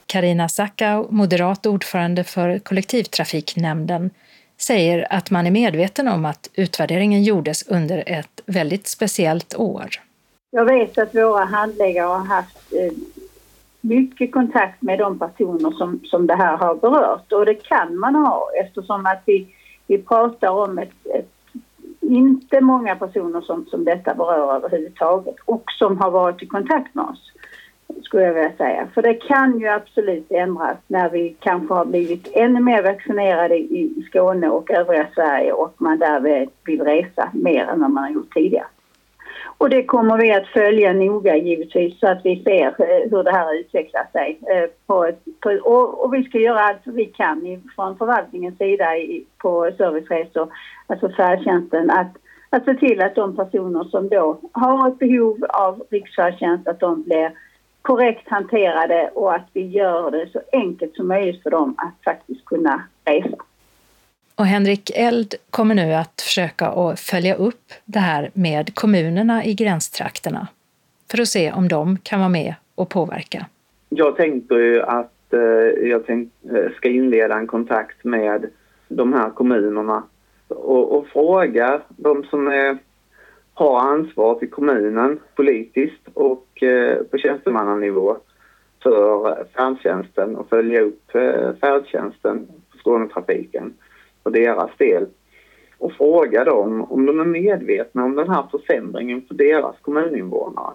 Karina 0.06 0.50
Sackau, 0.50 1.08
moderat 1.10 1.66
ordförande 1.66 2.24
för 2.24 2.60
kollektivtrafiknämnden, 2.60 4.10
säger 4.58 5.08
att 5.10 5.32
man 5.32 5.48
är 5.48 5.52
medveten 5.52 6.08
om 6.08 6.26
att 6.26 6.50
utvärderingen 6.54 7.24
gjordes 7.24 7.68
under 7.68 8.04
ett 8.08 8.42
väldigt 8.46 8.88
speciellt 8.88 9.56
år. 9.56 9.90
Jag 10.52 10.66
vet 10.66 10.98
att 10.98 11.16
våra 11.16 11.46
handläggare 11.46 12.08
har 12.08 12.26
haft 12.26 12.74
eh, 12.74 12.92
mycket 13.82 14.32
kontakt 14.32 14.82
med 14.82 15.00
de 15.00 15.20
personer 15.20 15.72
som, 15.72 16.00
som 16.04 16.28
det 16.28 16.36
här 16.36 16.58
har 16.58 16.76
berört 16.76 17.32
och 17.32 17.46
det 17.46 17.56
kan 17.56 17.98
man 17.98 18.16
ha 18.16 18.50
eftersom 18.64 19.06
att 19.06 19.22
vi, 19.26 19.53
vi 19.88 19.98
pratar 19.98 20.50
om 20.50 20.78
ett, 20.78 21.06
ett 21.06 21.30
inte 22.02 22.62
många 22.62 22.96
personer 22.96 23.42
som, 23.42 23.66
som 23.66 23.86
detta 23.86 24.14
berör 24.14 24.56
överhuvudtaget 24.56 25.36
och 25.46 25.64
som 25.80 25.98
har 25.98 26.12
varit 26.12 26.44
i 26.44 26.48
kontakt 26.48 26.96
med 26.96 27.06
oss 27.06 27.32
skulle 28.04 28.24
jag 28.24 28.34
vilja 28.34 28.58
säga. 28.58 28.88
För 28.94 29.02
det 29.02 29.14
kan 29.14 29.60
ju 29.60 29.68
absolut 29.68 30.32
ändras 30.32 30.78
när 30.88 31.10
vi 31.10 31.36
kanske 31.40 31.74
har 31.74 31.86
blivit 31.86 32.28
ännu 32.34 32.60
mer 32.60 32.84
vaccinerade 32.84 33.56
i 33.56 34.06
Skåne 34.10 34.50
och 34.50 34.72
övriga 34.72 35.08
Sverige 35.16 35.52
och 35.52 35.74
man 35.78 36.00
därmed 36.00 36.50
vill 36.66 36.82
resa 36.82 37.30
mer 37.34 37.64
än 37.64 37.82
vad 37.82 37.92
man 37.92 38.04
har 38.04 38.12
gjort 38.12 38.34
tidigare. 38.34 38.68
Och 39.58 39.70
det 39.70 39.84
kommer 39.84 40.18
vi 40.18 40.34
att 40.34 40.48
följa 40.48 40.94
noga 40.94 41.36
givetvis 41.36 42.00
så 42.00 42.08
att 42.08 42.22
vi 42.24 42.44
ser 42.44 42.68
eh, 42.68 43.12
hur 43.12 43.24
det 43.24 43.32
här 43.32 43.60
utvecklar 43.60 44.08
sig. 44.12 44.40
Eh, 44.42 44.70
på 44.88 45.06
ett, 45.06 45.20
på, 45.40 45.50
och, 45.50 46.06
och, 46.06 46.14
vi 46.14 46.24
ska 46.24 46.38
göra 46.38 46.60
allt 46.60 46.82
vi 46.84 47.06
kan 47.06 47.62
från 47.76 47.98
förvaltningens 47.98 48.58
sida 48.58 48.98
i, 48.98 49.26
på 49.38 49.72
serviceresor, 49.78 50.54
alltså 50.88 51.10
färdtjänsten, 51.10 51.90
att, 51.90 52.12
att 52.50 52.66
se 52.66 52.74
till 52.74 53.02
att 53.02 53.16
de 53.16 53.36
personer 53.36 53.84
som 53.84 54.10
då 54.10 54.40
har 54.52 54.88
ett 54.88 55.00
behov 55.00 55.46
av 55.50 55.84
riksfärdtjänst, 55.90 56.68
att 56.68 56.80
de 56.80 57.04
blir 57.04 57.32
korrekt 57.82 58.30
hanterade 58.30 59.10
och 59.14 59.36
att 59.36 59.48
vi 59.54 59.68
gör 59.68 60.12
det 60.12 60.30
så 60.32 60.42
enkelt 60.52 60.96
som 60.96 61.08
möjligt 61.08 61.44
för 61.44 61.50
dem 61.50 61.76
att 61.78 62.04
faktiskt 62.04 62.46
kunna 62.46 62.84
resa. 63.06 63.38
Och 64.36 64.46
Henrik 64.46 64.92
Eld 64.96 65.36
kommer 65.50 65.76
nu 65.76 65.94
att 65.94 66.22
försöka 66.22 66.68
att 66.68 67.00
följa 67.00 67.36
upp 67.36 67.74
det 67.86 68.00
här 68.00 68.32
med 68.34 68.76
kommunerna 68.76 69.46
i 69.46 69.54
gränstrakterna 69.54 70.48
för 71.12 71.22
att 71.22 71.28
se 71.28 71.52
om 71.52 71.68
de 71.68 71.98
kan 71.98 72.20
vara 72.20 72.30
med 72.30 72.56
och 72.76 72.90
påverka. 72.90 73.46
Jag 73.90 74.16
tänkte 74.16 74.56
ju 74.56 74.82
att 74.82 75.34
eh, 75.34 75.40
jag 75.90 76.06
tänkte, 76.06 76.60
eh, 76.60 76.72
ska 76.72 76.90
inleda 76.90 77.36
en 77.36 77.48
kontakt 77.48 78.04
med 78.04 78.50
de 78.88 79.14
här 79.14 79.30
kommunerna 79.30 80.04
och, 80.48 80.98
och 80.98 81.08
fråga 81.08 81.82
de 81.90 82.24
som 82.24 82.48
är 82.48 82.78
har 83.54 83.80
ansvar 83.80 84.36
till 84.36 84.50
kommunen 84.50 85.20
politiskt 85.36 86.08
och 86.14 86.64
eh, 86.64 87.04
på 87.04 87.18
tjänstemannanivå 87.18 88.18
för 88.84 89.46
färdtjänsten 89.56 90.36
och 90.36 90.50
följa 90.50 90.82
upp 90.82 91.12
färdtjänsten 91.62 92.48
på 92.72 92.78
Skånetrafiken 92.78 93.74
för 94.24 94.32
deras 94.32 94.78
del 94.78 95.08
och 95.78 95.94
fråga 95.94 96.44
dem 96.44 96.92
om 96.92 97.06
de 97.06 97.20
är 97.20 97.26
medvetna 97.26 98.04
om 98.04 98.16
den 98.16 98.30
här 98.30 98.48
försämringen 98.52 99.22
för 99.28 99.36
deras 99.36 99.76
kommuninvånare. 99.82 100.74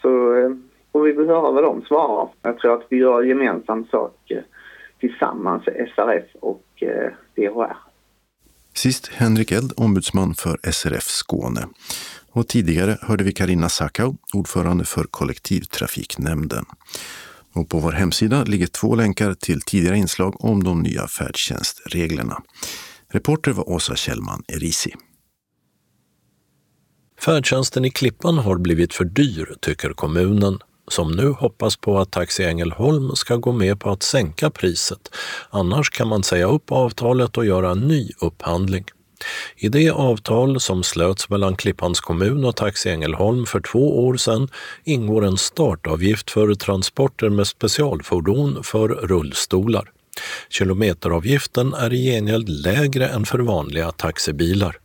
Så 0.00 0.36
eh, 0.36 0.50
får 0.92 1.02
vi 1.02 1.26
höra 1.26 1.50
vad 1.50 1.64
de 1.64 1.82
svarar. 1.82 2.28
Jag 2.42 2.58
tror 2.58 2.74
att 2.74 2.86
vi 2.88 2.96
gör 2.96 3.22
gemensam 3.22 3.84
sak 3.84 4.30
eh, 4.30 4.42
tillsammans, 5.00 5.62
SRF 5.64 6.24
och 6.40 6.64
eh, 6.82 7.10
DHR. 7.34 7.76
Sist 8.74 9.08
Henrik 9.08 9.52
Eld, 9.52 9.72
ombudsman 9.76 10.34
för 10.34 10.70
SRF 10.72 11.02
Skåne. 11.02 11.60
Och 12.32 12.48
tidigare 12.48 12.98
hörde 13.02 13.24
vi 13.24 13.32
Karina 13.32 13.68
Sackau, 13.68 14.14
ordförande 14.34 14.84
för 14.84 15.04
kollektivtrafiknämnden. 15.04 16.64
Och 17.54 17.68
på 17.68 17.78
vår 17.78 17.92
hemsida 17.92 18.44
ligger 18.44 18.66
två 18.66 18.94
länkar 18.94 19.34
till 19.34 19.60
tidigare 19.62 19.98
inslag 19.98 20.44
om 20.44 20.64
de 20.64 20.82
nya 20.82 21.08
färdtjänstreglerna. 21.08 22.42
Reporter 23.12 23.52
var 23.52 23.68
Åsa 23.68 23.96
Kjellman 23.96 24.42
Erisi. 24.48 24.92
Färdtjänsten 27.20 27.84
i 27.84 27.90
Klippan 27.90 28.38
har 28.38 28.58
blivit 28.58 28.94
för 28.94 29.04
dyr, 29.04 29.54
tycker 29.60 29.90
kommunen 29.90 30.58
som 30.88 31.10
nu 31.10 31.28
hoppas 31.28 31.76
på 31.76 31.98
att 31.98 32.10
Taxi 32.10 32.44
Ängelholm 32.44 33.16
ska 33.16 33.36
gå 33.36 33.52
med 33.52 33.80
på 33.80 33.90
att 33.90 34.02
sänka 34.02 34.50
priset. 34.50 35.08
Annars 35.50 35.90
kan 35.90 36.08
man 36.08 36.22
säga 36.22 36.46
upp 36.46 36.72
avtalet 36.72 37.36
och 37.36 37.46
göra 37.46 37.70
en 37.70 37.78
ny 37.78 38.10
upphandling. 38.20 38.84
I 39.56 39.68
det 39.68 39.90
avtal 39.90 40.60
som 40.60 40.82
slöts 40.82 41.28
mellan 41.28 41.56
Klippans 41.56 42.00
kommun 42.00 42.44
och 42.44 42.56
Taxi 42.56 42.90
Ängelholm 42.90 43.46
för 43.46 43.60
två 43.60 44.06
år 44.06 44.16
sedan 44.16 44.48
ingår 44.84 45.24
en 45.24 45.38
startavgift 45.38 46.30
för 46.30 46.54
transporter 46.54 47.28
med 47.28 47.46
specialfordon 47.46 48.64
för 48.64 48.88
rullstolar. 48.88 49.90
Kilometeravgiften 50.50 51.74
är 51.74 51.92
i 51.92 52.04
gengäld 52.04 52.48
lägre 52.48 53.08
än 53.08 53.26
för 53.26 53.38
vanliga 53.38 53.92
taxibilar. 53.92 54.78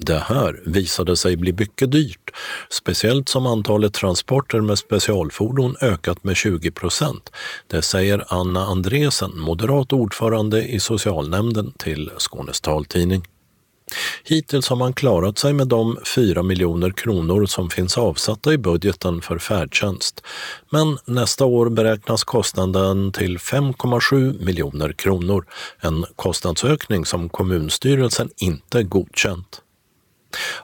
Det 0.00 0.18
här 0.18 0.60
visade 0.66 1.16
sig 1.16 1.36
bli 1.36 1.52
mycket 1.52 1.92
dyrt, 1.92 2.30
speciellt 2.70 3.28
som 3.28 3.46
antalet 3.46 3.94
transporter 3.94 4.60
med 4.60 4.78
specialfordon 4.78 5.76
ökat 5.80 6.24
med 6.24 6.36
20 6.36 6.70
procent. 6.70 7.30
Det 7.66 7.82
säger 7.82 8.24
Anna 8.28 8.60
Andresen, 8.64 9.38
moderat 9.40 9.92
ordförande 9.92 10.62
i 10.62 10.80
socialnämnden 10.80 11.72
till 11.78 12.10
Skånes 12.18 12.60
taltidning. 12.60 13.22
Hittills 14.24 14.68
har 14.68 14.76
man 14.76 14.92
klarat 14.92 15.38
sig 15.38 15.52
med 15.52 15.68
de 15.68 15.98
4 16.14 16.42
miljoner 16.42 16.90
kronor 16.90 17.46
som 17.46 17.70
finns 17.70 17.98
avsatta 17.98 18.52
i 18.52 18.58
budgeten 18.58 19.20
för 19.20 19.38
färdtjänst. 19.38 20.22
Men 20.70 20.98
nästa 21.04 21.44
år 21.44 21.70
beräknas 21.70 22.24
kostnaden 22.24 23.12
till 23.12 23.38
5,7 23.38 24.44
miljoner 24.44 24.92
kronor, 24.92 25.46
en 25.80 26.04
kostnadsökning 26.16 27.04
som 27.04 27.28
kommunstyrelsen 27.28 28.30
inte 28.36 28.82
godkänt. 28.82 29.62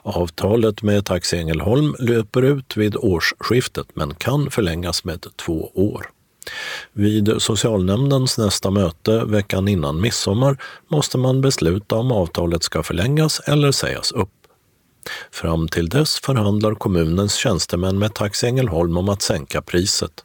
Avtalet 0.01 0.81
med 0.83 1.05
Taxi 1.05 1.37
Ängelholm 1.37 1.95
löper 1.99 2.41
ut 2.41 2.77
vid 2.77 2.95
årsskiftet 2.95 3.87
men 3.93 4.15
kan 4.15 4.51
förlängas 4.51 5.03
med 5.03 5.25
två 5.35 5.71
år. 5.73 6.11
Vid 6.93 7.41
socialnämndens 7.41 8.37
nästa 8.37 8.71
möte 8.71 9.25
veckan 9.25 9.67
innan 9.67 10.01
midsommar 10.01 10.57
måste 10.87 11.17
man 11.17 11.41
besluta 11.41 11.95
om 11.95 12.11
avtalet 12.11 12.63
ska 12.63 12.83
förlängas 12.83 13.39
eller 13.39 13.71
sägas 13.71 14.11
upp. 14.11 14.29
Fram 15.31 15.67
till 15.67 15.89
dess 15.89 16.19
förhandlar 16.19 16.75
kommunens 16.75 17.35
tjänstemän 17.35 17.99
med 17.99 18.13
Taxi 18.13 18.47
Ängelholm 18.47 18.97
om 18.97 19.09
att 19.09 19.21
sänka 19.21 19.61
priset. 19.61 20.23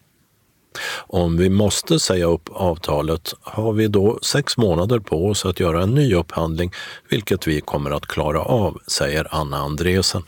Om 0.96 1.36
vi 1.36 1.50
måste 1.50 1.98
säga 1.98 2.26
upp 2.26 2.48
avtalet 2.52 3.34
har 3.40 3.72
vi 3.72 3.88
då 3.88 4.18
sex 4.22 4.56
månader 4.56 4.98
på 4.98 5.26
oss 5.26 5.44
att 5.44 5.60
göra 5.60 5.82
en 5.82 5.94
ny 5.94 6.14
upphandling, 6.14 6.72
vilket 7.08 7.46
vi 7.46 7.60
kommer 7.60 7.90
att 7.90 8.06
klara 8.06 8.42
av, 8.42 8.78
säger 8.86 9.26
Anna 9.30 9.56
Andresen. 9.56 10.22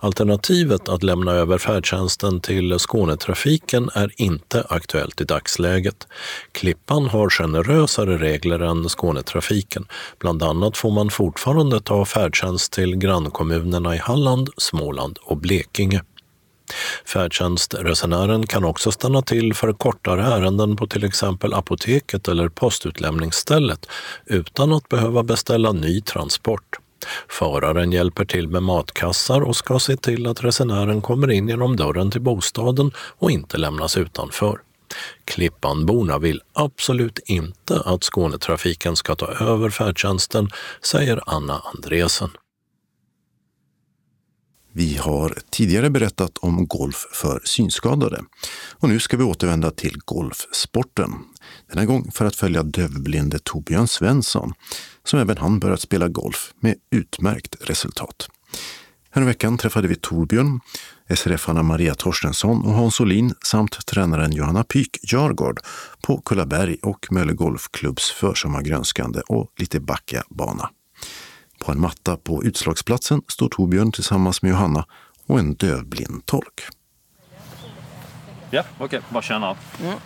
Alternativet 0.00 0.88
att 0.88 1.02
lämna 1.02 1.32
över 1.32 1.58
färdtjänsten 1.58 2.40
till 2.40 2.78
Skånetrafiken 2.78 3.90
är 3.94 4.10
inte 4.16 4.64
aktuellt 4.68 5.20
i 5.20 5.24
dagsläget. 5.24 6.06
Klippan 6.52 7.06
har 7.06 7.30
generösare 7.30 8.18
regler 8.18 8.60
än 8.60 8.88
Skånetrafiken. 8.88 9.86
Bland 10.18 10.42
annat 10.42 10.76
får 10.76 10.90
man 10.90 11.10
fortfarande 11.10 11.80
ta 11.80 12.04
färdtjänst 12.04 12.72
till 12.72 12.96
grannkommunerna 12.96 13.94
i 13.94 13.98
Halland, 13.98 14.48
Småland 14.56 15.18
och 15.22 15.36
Blekinge. 15.36 16.02
Färdtjänstresenären 17.04 18.46
kan 18.46 18.64
också 18.64 18.92
stanna 18.92 19.22
till 19.22 19.54
för 19.54 19.72
kortare 19.72 20.22
ärenden 20.22 20.76
på 20.76 20.86
till 20.86 21.04
exempel 21.04 21.54
apoteket 21.54 22.28
eller 22.28 22.48
postutlämningsstället 22.48 23.86
utan 24.26 24.72
att 24.72 24.88
behöva 24.88 25.22
beställa 25.22 25.72
ny 25.72 26.00
transport. 26.00 26.78
Föraren 27.28 27.92
hjälper 27.92 28.24
till 28.24 28.48
med 28.48 28.62
matkassar 28.62 29.40
och 29.40 29.56
ska 29.56 29.78
se 29.78 29.96
till 29.96 30.26
att 30.26 30.44
resenären 30.44 31.00
kommer 31.00 31.30
in 31.30 31.48
genom 31.48 31.76
dörren 31.76 32.10
till 32.10 32.20
bostaden 32.20 32.90
och 32.96 33.30
inte 33.30 33.58
lämnas 33.58 33.96
utanför. 33.96 34.60
Klippanborna 35.24 36.18
vill 36.18 36.40
absolut 36.52 37.18
inte 37.18 37.82
att 37.84 38.04
Skånetrafiken 38.04 38.96
ska 38.96 39.14
ta 39.14 39.26
över 39.26 39.70
färdtjänsten, 39.70 40.48
säger 40.82 41.20
Anna 41.26 41.62
Andresen. 41.74 42.30
Vi 44.74 44.96
har 44.96 45.38
tidigare 45.50 45.90
berättat 45.90 46.38
om 46.38 46.66
golf 46.66 47.06
för 47.12 47.40
synskadade 47.44 48.20
och 48.72 48.88
nu 48.88 49.00
ska 49.00 49.16
vi 49.16 49.24
återvända 49.24 49.70
till 49.70 49.96
golfsporten. 50.04 51.10
Denna 51.72 51.84
gång 51.84 52.10
för 52.12 52.24
att 52.24 52.36
följa 52.36 52.62
dövblinde 52.62 53.38
Torbjörn 53.44 53.88
Svensson 53.88 54.52
som 55.04 55.18
även 55.20 55.38
han 55.38 55.58
börjat 55.58 55.80
spela 55.80 56.08
golf 56.08 56.52
med 56.60 56.74
utmärkt 56.90 57.56
resultat. 57.60 58.28
Häromveckan 59.10 59.58
träffade 59.58 59.88
vi 59.88 59.94
Torbjörn, 59.94 60.60
SRF-arna 61.14 61.62
Maria 61.62 61.94
Torstensson 61.94 62.64
och 62.64 62.72
Hans 62.72 63.00
Olin 63.00 63.34
samt 63.44 63.86
tränaren 63.86 64.32
Johanna 64.32 64.64
Pyk 64.64 64.98
Jargård 65.02 65.60
på 66.02 66.20
Kullaberg 66.20 66.76
och 66.82 67.06
Mölle 67.10 67.32
Golfklubbs 67.32 68.10
försommargrönskande 68.10 69.20
och 69.28 69.48
lite 69.58 69.80
backiga 69.80 70.22
bana. 70.30 70.70
På 71.64 71.72
en 71.72 71.80
matta 71.80 72.16
på 72.16 72.44
utslagsplatsen 72.44 73.22
står 73.28 73.48
Torbjörn 73.48 73.92
tillsammans 73.92 74.42
med 74.42 74.50
Johanna 74.50 74.86
och 75.26 75.38
en 75.38 75.54
dövblind 75.54 76.26
tolk. 76.26 76.60
Ja, 78.50 78.62
okej. 78.74 78.84
Okay. 78.84 79.00
Bara 79.08 79.22
känna. 79.22 79.56
Mm. 79.82 79.98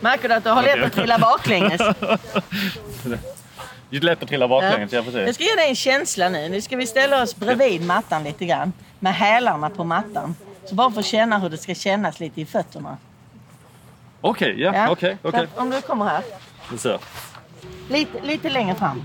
Märker 0.00 0.28
du 0.28 0.34
att 0.34 0.44
du 0.44 0.50
har 0.50 0.62
lätt 0.62 0.84
att 0.84 0.92
trilla 0.92 1.18
baklänges? 1.18 1.78
Det 3.90 3.96
är 3.96 4.00
lätt 4.00 4.22
att 4.22 4.28
trilla 4.28 4.48
baklänges, 4.48 4.92
ja. 4.92 5.02
precis. 5.02 5.20
Jag 5.20 5.34
ska 5.34 5.44
ge 5.44 5.54
dig 5.54 5.68
en 5.68 5.76
känsla 5.76 6.28
nu. 6.28 6.48
Nu 6.48 6.60
ska 6.60 6.76
vi 6.76 6.86
ställa 6.86 7.22
oss 7.22 7.36
bredvid 7.36 7.86
mattan 7.86 8.24
lite 8.24 8.44
grann. 8.44 8.72
Med 8.98 9.14
hälarna 9.14 9.70
på 9.70 9.84
mattan. 9.84 10.36
Så 10.64 10.74
bara 10.74 10.90
för 10.90 11.00
att 11.00 11.06
känna 11.06 11.38
hur 11.38 11.50
det 11.50 11.58
ska 11.58 11.74
kännas 11.74 12.20
lite 12.20 12.40
i 12.40 12.46
fötterna. 12.46 12.96
Okej, 14.20 14.52
okay, 14.52 14.64
ja. 14.64 14.74
ja. 14.74 14.90
Okej, 14.90 15.16
okay, 15.22 15.44
okay. 15.44 15.62
Om 15.62 15.70
du 15.70 15.80
kommer 15.80 16.04
här. 16.04 16.22
Så. 16.78 16.98
Lite, 17.88 18.20
lite 18.22 18.50
längre 18.50 18.74
fram. 18.74 19.02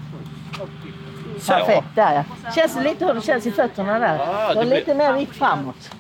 Så. 1.40 1.54
Perfekt, 1.54 1.88
där 1.96 2.16
ja. 2.44 2.52
Känns 2.56 2.76
det 2.76 2.84
lite 2.84 3.06
hur 3.06 3.14
det 3.14 3.22
känns 3.22 3.46
i 3.46 3.52
fötterna 3.52 4.00
där? 4.00 4.20
Ah, 4.20 4.54
det 4.54 4.64
lite 4.64 4.96
mer 4.96 5.14
vikt 5.14 5.36
framåt. 5.36 5.92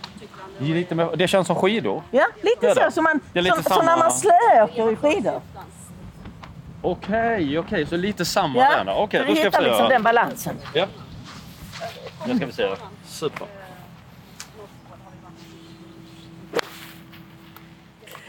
Lite 0.57 0.95
mer, 0.95 1.15
det 1.15 1.27
känns 1.27 1.47
som 1.47 1.55
skidor? 1.55 2.03
Ja, 2.11 2.27
lite 2.41 2.75
så. 2.75 2.91
Som, 2.91 3.03
man, 3.03 3.19
som, 3.33 3.63
samma... 3.63 3.75
som 3.75 3.85
när 3.85 3.97
man 3.97 4.11
slöåker 4.11 4.91
i 4.91 4.95
skidor. 4.95 5.41
Okej, 6.81 7.35
okay, 7.35 7.43
okej. 7.43 7.59
Okay. 7.59 7.85
Så 7.85 7.97
lite 7.97 8.25
samma 8.25 8.59
ja, 8.59 8.83
där. 8.83 8.93
Okej, 8.93 9.21
okay, 9.21 9.33
då 9.33 9.35
ska 9.35 9.49
vi 9.49 9.51
se. 9.51 9.61
liksom 9.61 9.89
den 9.89 10.03
balansen. 10.03 10.55
Ja. 10.73 10.85
Nu 12.27 12.35
ska 12.35 12.45
vi 12.45 12.51
se. 12.51 12.69
Super. 13.05 13.47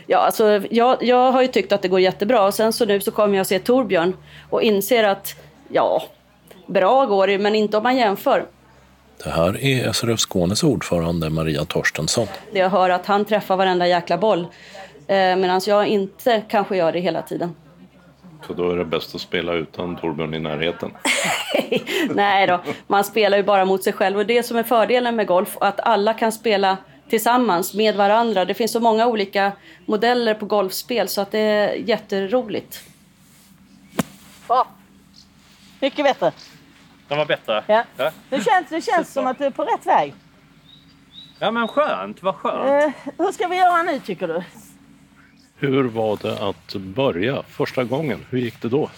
Ja, 0.07 0.19
alltså, 0.19 0.63
jag, 0.71 1.03
jag 1.03 1.33
har 1.33 1.43
ju 1.43 1.49
tyckt 1.49 1.73
att 1.73 1.83
det 1.83 1.89
går 1.89 2.01
jättebra 2.01 2.45
och 2.47 2.55
sen 2.55 2.73
så 2.73 2.85
nu 2.85 3.01
så 3.01 3.11
kommer 3.11 3.37
jag 3.37 3.47
se 3.47 3.59
Torbjörn 3.59 4.17
och 4.51 4.63
inser 4.63 5.05
att 5.05 5.37
ja, 5.73 6.03
bra 6.67 7.07
går 7.07 7.27
det 7.27 7.39
men 7.39 7.55
inte 7.55 7.77
om 7.77 7.83
man 7.83 7.97
jämför. 7.97 8.45
Det 9.25 9.31
här 9.31 9.65
är 9.65 9.93
SRF 9.93 10.21
Skånes 10.21 10.63
ordförande 10.63 11.31
Maria 11.31 11.65
Torstensson. 11.65 12.27
Jag 12.53 12.71
hör 12.71 12.91
att 12.91 13.07
han 13.07 13.25
träffar 13.25 13.57
varenda 13.57 13.87
jäkla 13.87 14.19
boll 14.19 14.41
eh, 15.07 15.37
medan 15.37 15.61
jag 15.67 15.87
inte 15.87 16.43
kanske 16.49 16.77
gör 16.77 16.93
det 16.93 17.01
hela 17.01 17.23
tiden. 17.23 17.55
Så 18.47 18.53
då 18.53 18.71
är 18.71 18.77
det 18.77 18.85
bäst 18.85 19.15
att 19.15 19.21
spela 19.21 19.53
utan 19.53 19.97
Torbjörn 19.97 20.35
i 20.35 20.39
närheten? 20.39 20.91
Nej 22.15 22.47
då, 22.47 22.61
man 22.87 23.05
spelar 23.05 23.37
ju 23.37 23.43
bara 23.43 23.65
mot 23.65 23.83
sig 23.83 23.93
själv 23.93 24.19
och 24.19 24.27
det 24.27 24.43
som 24.43 24.57
är 24.57 24.63
fördelen 24.63 25.17
med 25.17 25.27
golf 25.27 25.57
att 25.61 25.81
alla 25.81 26.15
kan 26.15 26.33
spela 26.33 26.77
tillsammans 27.09 27.75
med 27.75 27.97
varandra. 27.97 28.45
Det 28.45 28.55
finns 28.55 28.73
så 28.73 28.81
många 28.81 29.07
olika 29.07 29.53
modeller 29.87 30.35
på 30.35 30.47
golfspel 30.47 31.09
så 31.09 31.21
att 31.21 31.31
det 31.31 31.39
är 31.39 31.75
jätteroligt. 31.75 32.81
Bra! 34.49 34.67
Mycket 35.83 36.05
bättre. 36.05 36.33
Den 37.09 37.19
var 37.19 37.27
bättre? 37.27 37.65
Ja. 37.67 37.85
ja. 37.97 38.11
Det 38.29 38.45
känns, 38.45 38.69
det 38.69 38.81
känns 38.81 39.13
som 39.13 39.27
att 39.27 39.39
du 39.39 39.45
är 39.45 39.51
på 39.51 39.65
rätt 39.65 39.87
väg. 39.87 40.15
Ja 41.39 41.51
men 41.51 41.69
skönt, 41.69 42.23
vad 42.23 42.35
skönt. 42.35 42.97
Eh, 42.97 43.13
hur 43.19 43.33
ska 43.33 43.49
vi 43.49 43.57
göra 43.57 43.83
nu 43.83 43.99
tycker 44.01 44.29
du? 44.29 44.43
Hur 45.57 45.85
var 45.85 46.19
det 46.23 46.49
att 46.49 46.75
börja 46.75 47.43
första 47.43 47.85
gången? 47.85 48.21
Hur 48.31 48.39
gick 48.39 48.63
det 48.63 48.69
då? 48.69 48.91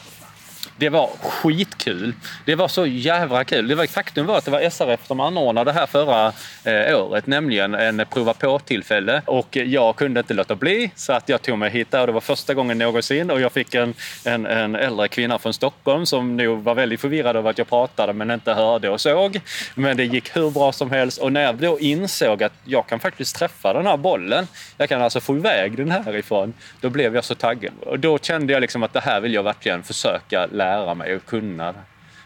Det 0.76 0.88
var 0.88 1.10
skitkul. 1.22 2.14
Det 2.44 2.54
var 2.54 2.68
så 2.68 2.86
jävla 2.86 3.44
kul. 3.44 3.68
Det 3.68 3.74
var, 3.74 3.86
faktum 3.86 4.26
var 4.26 4.38
att 4.38 4.44
det 4.44 4.50
var 4.50 4.70
SRF 4.70 5.06
som 5.06 5.20
anordnade 5.20 5.72
det 5.72 5.78
här 5.78 5.86
förra 5.86 6.32
eh, 6.64 7.00
året, 7.00 7.26
nämligen 7.26 7.74
en 7.74 8.02
prova 8.10 8.34
på-tillfälle. 8.34 9.22
Och 9.24 9.56
jag 9.56 9.96
kunde 9.96 10.20
inte 10.20 10.34
låta 10.34 10.54
bli 10.54 10.90
så 10.94 11.12
att 11.12 11.28
jag 11.28 11.42
tog 11.42 11.58
mig 11.58 11.70
hit 11.70 11.90
där 11.90 12.00
och 12.00 12.06
det 12.06 12.12
var 12.12 12.20
första 12.20 12.54
gången 12.54 12.78
någonsin 12.78 13.30
och 13.30 13.40
jag 13.40 13.52
fick 13.52 13.74
en, 13.74 13.94
en, 14.24 14.46
en 14.46 14.74
äldre 14.74 15.08
kvinna 15.08 15.38
från 15.38 15.54
Stockholm 15.54 16.06
som 16.06 16.36
nog 16.36 16.62
var 16.62 16.74
väldigt 16.74 17.00
förvirrad 17.00 17.36
över 17.36 17.50
att 17.50 17.58
jag 17.58 17.68
pratade 17.68 18.12
men 18.12 18.30
inte 18.30 18.52
hörde 18.52 18.90
och 18.90 19.00
såg. 19.00 19.40
Men 19.74 19.96
det 19.96 20.04
gick 20.04 20.36
hur 20.36 20.50
bra 20.50 20.72
som 20.72 20.90
helst 20.90 21.18
och 21.18 21.32
när 21.32 21.40
jag 21.42 21.54
då 21.54 21.80
insåg 21.80 22.42
att 22.42 22.52
jag 22.64 22.86
kan 22.86 23.00
faktiskt 23.00 23.36
träffa 23.36 23.72
den 23.72 23.86
här 23.86 23.96
bollen, 23.96 24.46
jag 24.76 24.88
kan 24.88 25.02
alltså 25.02 25.20
få 25.20 25.36
iväg 25.36 25.76
den 25.76 25.90
härifrån, 25.90 26.54
då 26.80 26.90
blev 26.90 27.14
jag 27.14 27.24
så 27.24 27.34
taggad. 27.34 27.72
Och 27.80 27.98
då 27.98 28.18
kände 28.18 28.52
jag 28.52 28.60
liksom 28.60 28.82
att 28.82 28.92
det 28.92 29.00
här 29.00 29.20
vill 29.20 29.34
jag 29.34 29.42
verkligen 29.42 29.82
försöka 29.82 30.46
lära 30.46 30.63
lära 30.64 30.94
mig 30.94 31.16
och 31.16 31.24
kunna. 31.26 31.74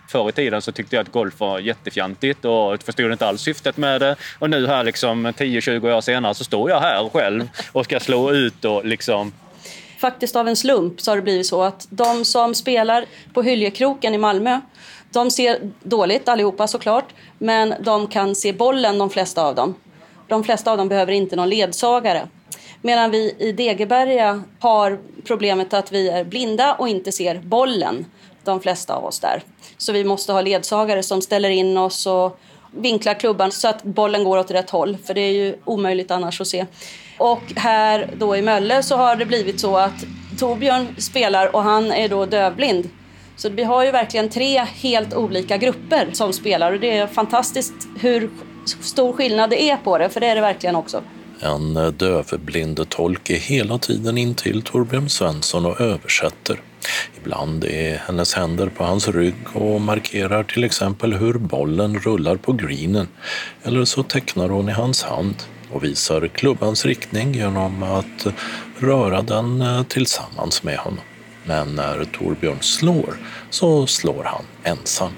Förr 0.09 0.29
i 0.29 0.33
tiden 0.33 0.63
så 0.63 0.73
tyckte 0.73 0.97
jag 0.97 1.03
att 1.03 1.13
golf 1.13 1.41
var 1.41 1.59
jättefjantigt 1.59 2.45
och 2.45 2.83
förstod 2.83 3.13
inte 3.13 3.27
alls 3.27 3.43
syftet 3.43 3.77
med 3.77 4.01
det. 4.01 4.17
Och 4.39 4.51
nu 4.51 4.67
här 4.67 4.85
liksom 4.85 5.27
10-20 5.27 5.97
år 5.97 6.01
senare 6.01 6.35
så 6.35 6.45
står 6.45 6.71
jag 6.71 6.81
här 6.81 7.09
själv 7.09 7.49
och 7.73 7.85
ska 7.85 8.01
slå 8.01 8.33
ut 8.33 8.65
och 8.65 8.85
liksom 8.85 9.33
Faktiskt 10.01 10.37
av 10.37 10.49
en 10.49 10.57
slump 10.57 11.01
så 11.01 11.11
har 11.11 11.17
det 11.17 11.23
blivit 11.23 11.47
så 11.47 11.63
att 11.63 11.87
de 11.91 12.25
som 12.25 12.55
spelar 12.55 13.05
på 13.35 13.43
Hyljekroken 13.43 14.15
i 14.15 14.19
Malmö 14.19 14.61
de 15.11 15.31
ser 15.31 15.71
dåligt 15.83 16.29
allihopa 16.29 16.67
såklart, 16.67 17.15
men 17.39 17.75
de 17.81 18.07
kan 18.07 18.35
se 18.35 18.53
bollen 18.53 18.99
de 18.99 19.11
flesta 19.11 19.43
av 19.43 19.55
dem. 19.55 19.75
De 20.29 20.45
flesta 20.45 20.71
av 20.71 20.79
dem 20.79 20.89
behöver 20.89 21.13
inte 21.13 21.37
någon 21.37 21.49
ledsagare. 21.49 22.29
Medan 22.83 23.11
vi 23.11 23.35
i 23.39 23.53
Degeberga 23.53 24.43
har 24.61 24.99
problemet 25.27 25.75
att 25.75 25.93
vi 25.93 26.09
är 26.09 26.25
blinda 26.25 26.75
och 26.75 26.89
inte 26.89 27.13
ser 27.13 27.39
bollen, 27.39 28.05
de 28.51 28.61
flesta 28.61 28.95
av 28.95 29.05
oss 29.05 29.21
där. 29.21 29.43
Så 29.79 29.93
vi 29.93 30.05
måste 30.05 30.33
ha 30.33 30.41
ledsagare 30.41 31.03
som 31.03 31.23
ställer 31.23 31.51
in 31.51 31.79
oss 31.79 32.07
och 32.07 32.41
vinklar 32.71 33.15
klubban 33.15 33.53
så 33.53 33.69
att 33.69 33.83
bollen 33.83 34.25
går 34.25 34.39
åt 34.39 34.51
rätt 34.51 34.71
håll, 34.71 34.97
för 35.05 35.15
det 35.15 35.21
är 35.21 35.33
ju 35.33 35.57
omöjligt 35.65 36.11
annars 36.11 36.41
att 36.41 36.47
se. 36.47 36.67
Och 37.19 37.43
här 37.57 38.11
då 38.17 38.37
i 38.37 38.43
Mölle 38.43 38.83
så 38.83 38.97
har 38.97 39.17
det 39.17 39.25
blivit 39.27 39.61
så 39.61 39.77
att 39.77 40.05
Torbjörn 40.39 40.97
spelar 40.99 41.57
och 41.57 41.63
han 41.63 41.93
är 41.93 42.09
då 42.09 42.27
dövblind. 42.27 42.89
Så 43.37 43.49
vi 43.49 43.65
har 43.65 43.85
ju 43.85 43.91
verkligen 43.91 44.29
tre 44.29 44.59
helt 44.59 45.15
olika 45.15 45.57
grupper 45.57 46.09
som 46.13 46.33
spelar 46.33 46.73
och 46.73 46.81
det 46.81 46.99
är 46.99 47.07
fantastiskt 47.07 47.75
hur 48.01 48.31
stor 48.81 49.13
skillnad 49.13 49.51
det 49.51 49.63
är 49.63 49.77
på 49.77 49.99
det, 49.99 50.09
för 50.09 50.21
det 50.21 50.27
är 50.27 50.35
det 50.35 50.41
verkligen 50.41 50.77
också. 50.77 51.03
En 51.41 51.75
dövblind 51.97 52.89
tolk 52.89 53.31
är 53.31 53.37
hela 53.37 53.79
tiden 53.79 54.19
in 54.19 54.35
till 54.35 54.63
Torbjörn 54.63 55.09
Svensson 55.09 55.67
och 55.67 55.81
översätter. 55.81 56.61
Ibland 57.23 57.65
är 57.65 57.99
hennes 58.07 58.35
händer 58.35 58.69
på 58.69 58.85
hans 58.85 59.09
rygg 59.09 59.35
och 59.53 59.81
markerar 59.81 60.43
till 60.43 60.65
exempel 60.65 61.15
hur 61.15 61.35
bollen 61.35 61.99
rullar 61.99 62.37
på 62.37 62.53
greenen. 62.53 63.09
Eller 63.63 63.85
så 63.85 64.03
tecknar 64.03 64.49
hon 64.49 64.69
i 64.69 64.73
hans 64.73 65.03
hand 65.03 65.35
och 65.71 65.85
visar 65.85 66.29
klubbans 66.29 66.87
riktning 66.87 67.35
genom 67.35 67.83
att 67.83 68.27
röra 68.79 69.23
den 69.23 69.61
eh, 69.61 69.83
tillsammans 69.83 70.63
med 70.63 70.79
honom. 70.79 71.05
Men 71.45 71.75
när 71.75 72.05
Torbjörn 72.05 72.61
slår 72.61 73.15
så 73.51 73.87
slår 73.87 74.25
han 74.25 74.45
ensam. 74.63 75.13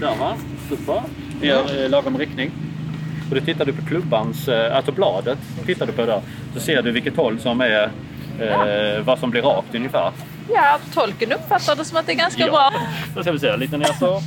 Där 0.00 0.16
va, 0.16 0.36
super. 0.68 1.02
Gör 1.42 1.82
eh, 1.82 1.90
lagom 1.90 2.18
riktning. 2.18 2.50
Och 3.30 3.38
då 3.38 3.44
tittar 3.44 3.64
du 3.64 3.72
på 3.72 3.86
klubbans, 3.86 4.48
eh, 4.48 4.76
alltså 4.76 4.92
bladet, 4.92 5.38
tittar 5.66 5.86
du 5.86 5.92
på 5.92 6.06
där. 6.06 6.22
Så 6.54 6.60
ser 6.60 6.82
du 6.82 6.92
vilket 6.92 7.16
håll 7.16 7.40
som 7.40 7.60
är, 7.60 7.90
eh, 8.48 9.02
vad 9.04 9.18
som 9.18 9.30
blir 9.30 9.42
rakt 9.42 9.74
ungefär. 9.74 10.12
Ja, 10.54 10.78
tolken 10.94 11.32
uppfattar 11.32 11.76
det 11.76 11.84
som 11.84 11.96
att 11.96 12.06
det 12.06 12.12
är 12.12 12.16
ganska 12.16 12.46
Ja. 12.46 12.50
bra. 12.52 12.72
Då 13.14 13.22
ska 13.22 13.32
vi 13.32 13.38
se, 13.38 13.56
lite 13.56 13.76
ner 13.76 13.92
så. 13.98 14.22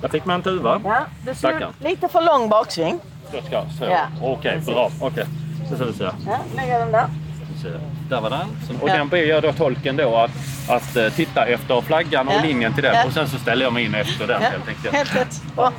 Där 0.00 0.08
fick 0.08 0.24
man 0.24 0.34
en 0.36 0.42
tuva. 0.42 0.80
Ja, 0.84 1.06
det 1.24 1.34
ser 1.34 1.68
lite 1.80 2.08
för 2.08 2.22
lång 2.22 2.48
baksving. 2.48 2.98
Då 3.32 3.42
ska 3.42 3.64
så. 3.78 3.84
Ja. 3.84 4.06
Okej, 4.22 4.60
bra. 4.66 4.90
Okej. 5.00 5.24
Så 5.68 5.74
ska 5.76 5.84
vi 5.84 5.92
se. 5.92 6.04
Ja, 6.26 6.38
lägga 6.56 6.78
den 6.78 6.92
där. 6.92 7.06
Där 8.08 8.20
var 8.20 8.30
den. 8.30 8.46
Så, 8.66 8.82
och 8.84 8.88
Ja. 8.88 8.94
den 8.96 9.08
ber 9.08 9.16
jag 9.18 9.42
då 9.42 9.52
tolken 9.52 9.96
då 9.96 10.16
att, 10.16 10.30
att 10.68 10.96
eh, 10.96 11.08
titta 11.08 11.46
efter 11.46 11.80
flaggan 11.80 12.28
och 12.28 12.34
Ja. 12.34 12.42
linjen 12.42 12.74
till 12.74 12.82
den. 12.82 12.94
Ja. 12.94 13.04
Och 13.06 13.12
sen 13.12 13.28
så 13.28 13.38
ställer 13.38 13.64
jag 13.64 13.72
mig 13.72 13.84
in 13.84 13.94
efter 13.94 14.26
den 14.26 14.42
Ja, 14.42 14.48
helt 14.48 14.68
enkelt. 14.68 14.94
helt 14.94 15.16
rätt. 15.16 15.42
Bra. 15.56 15.72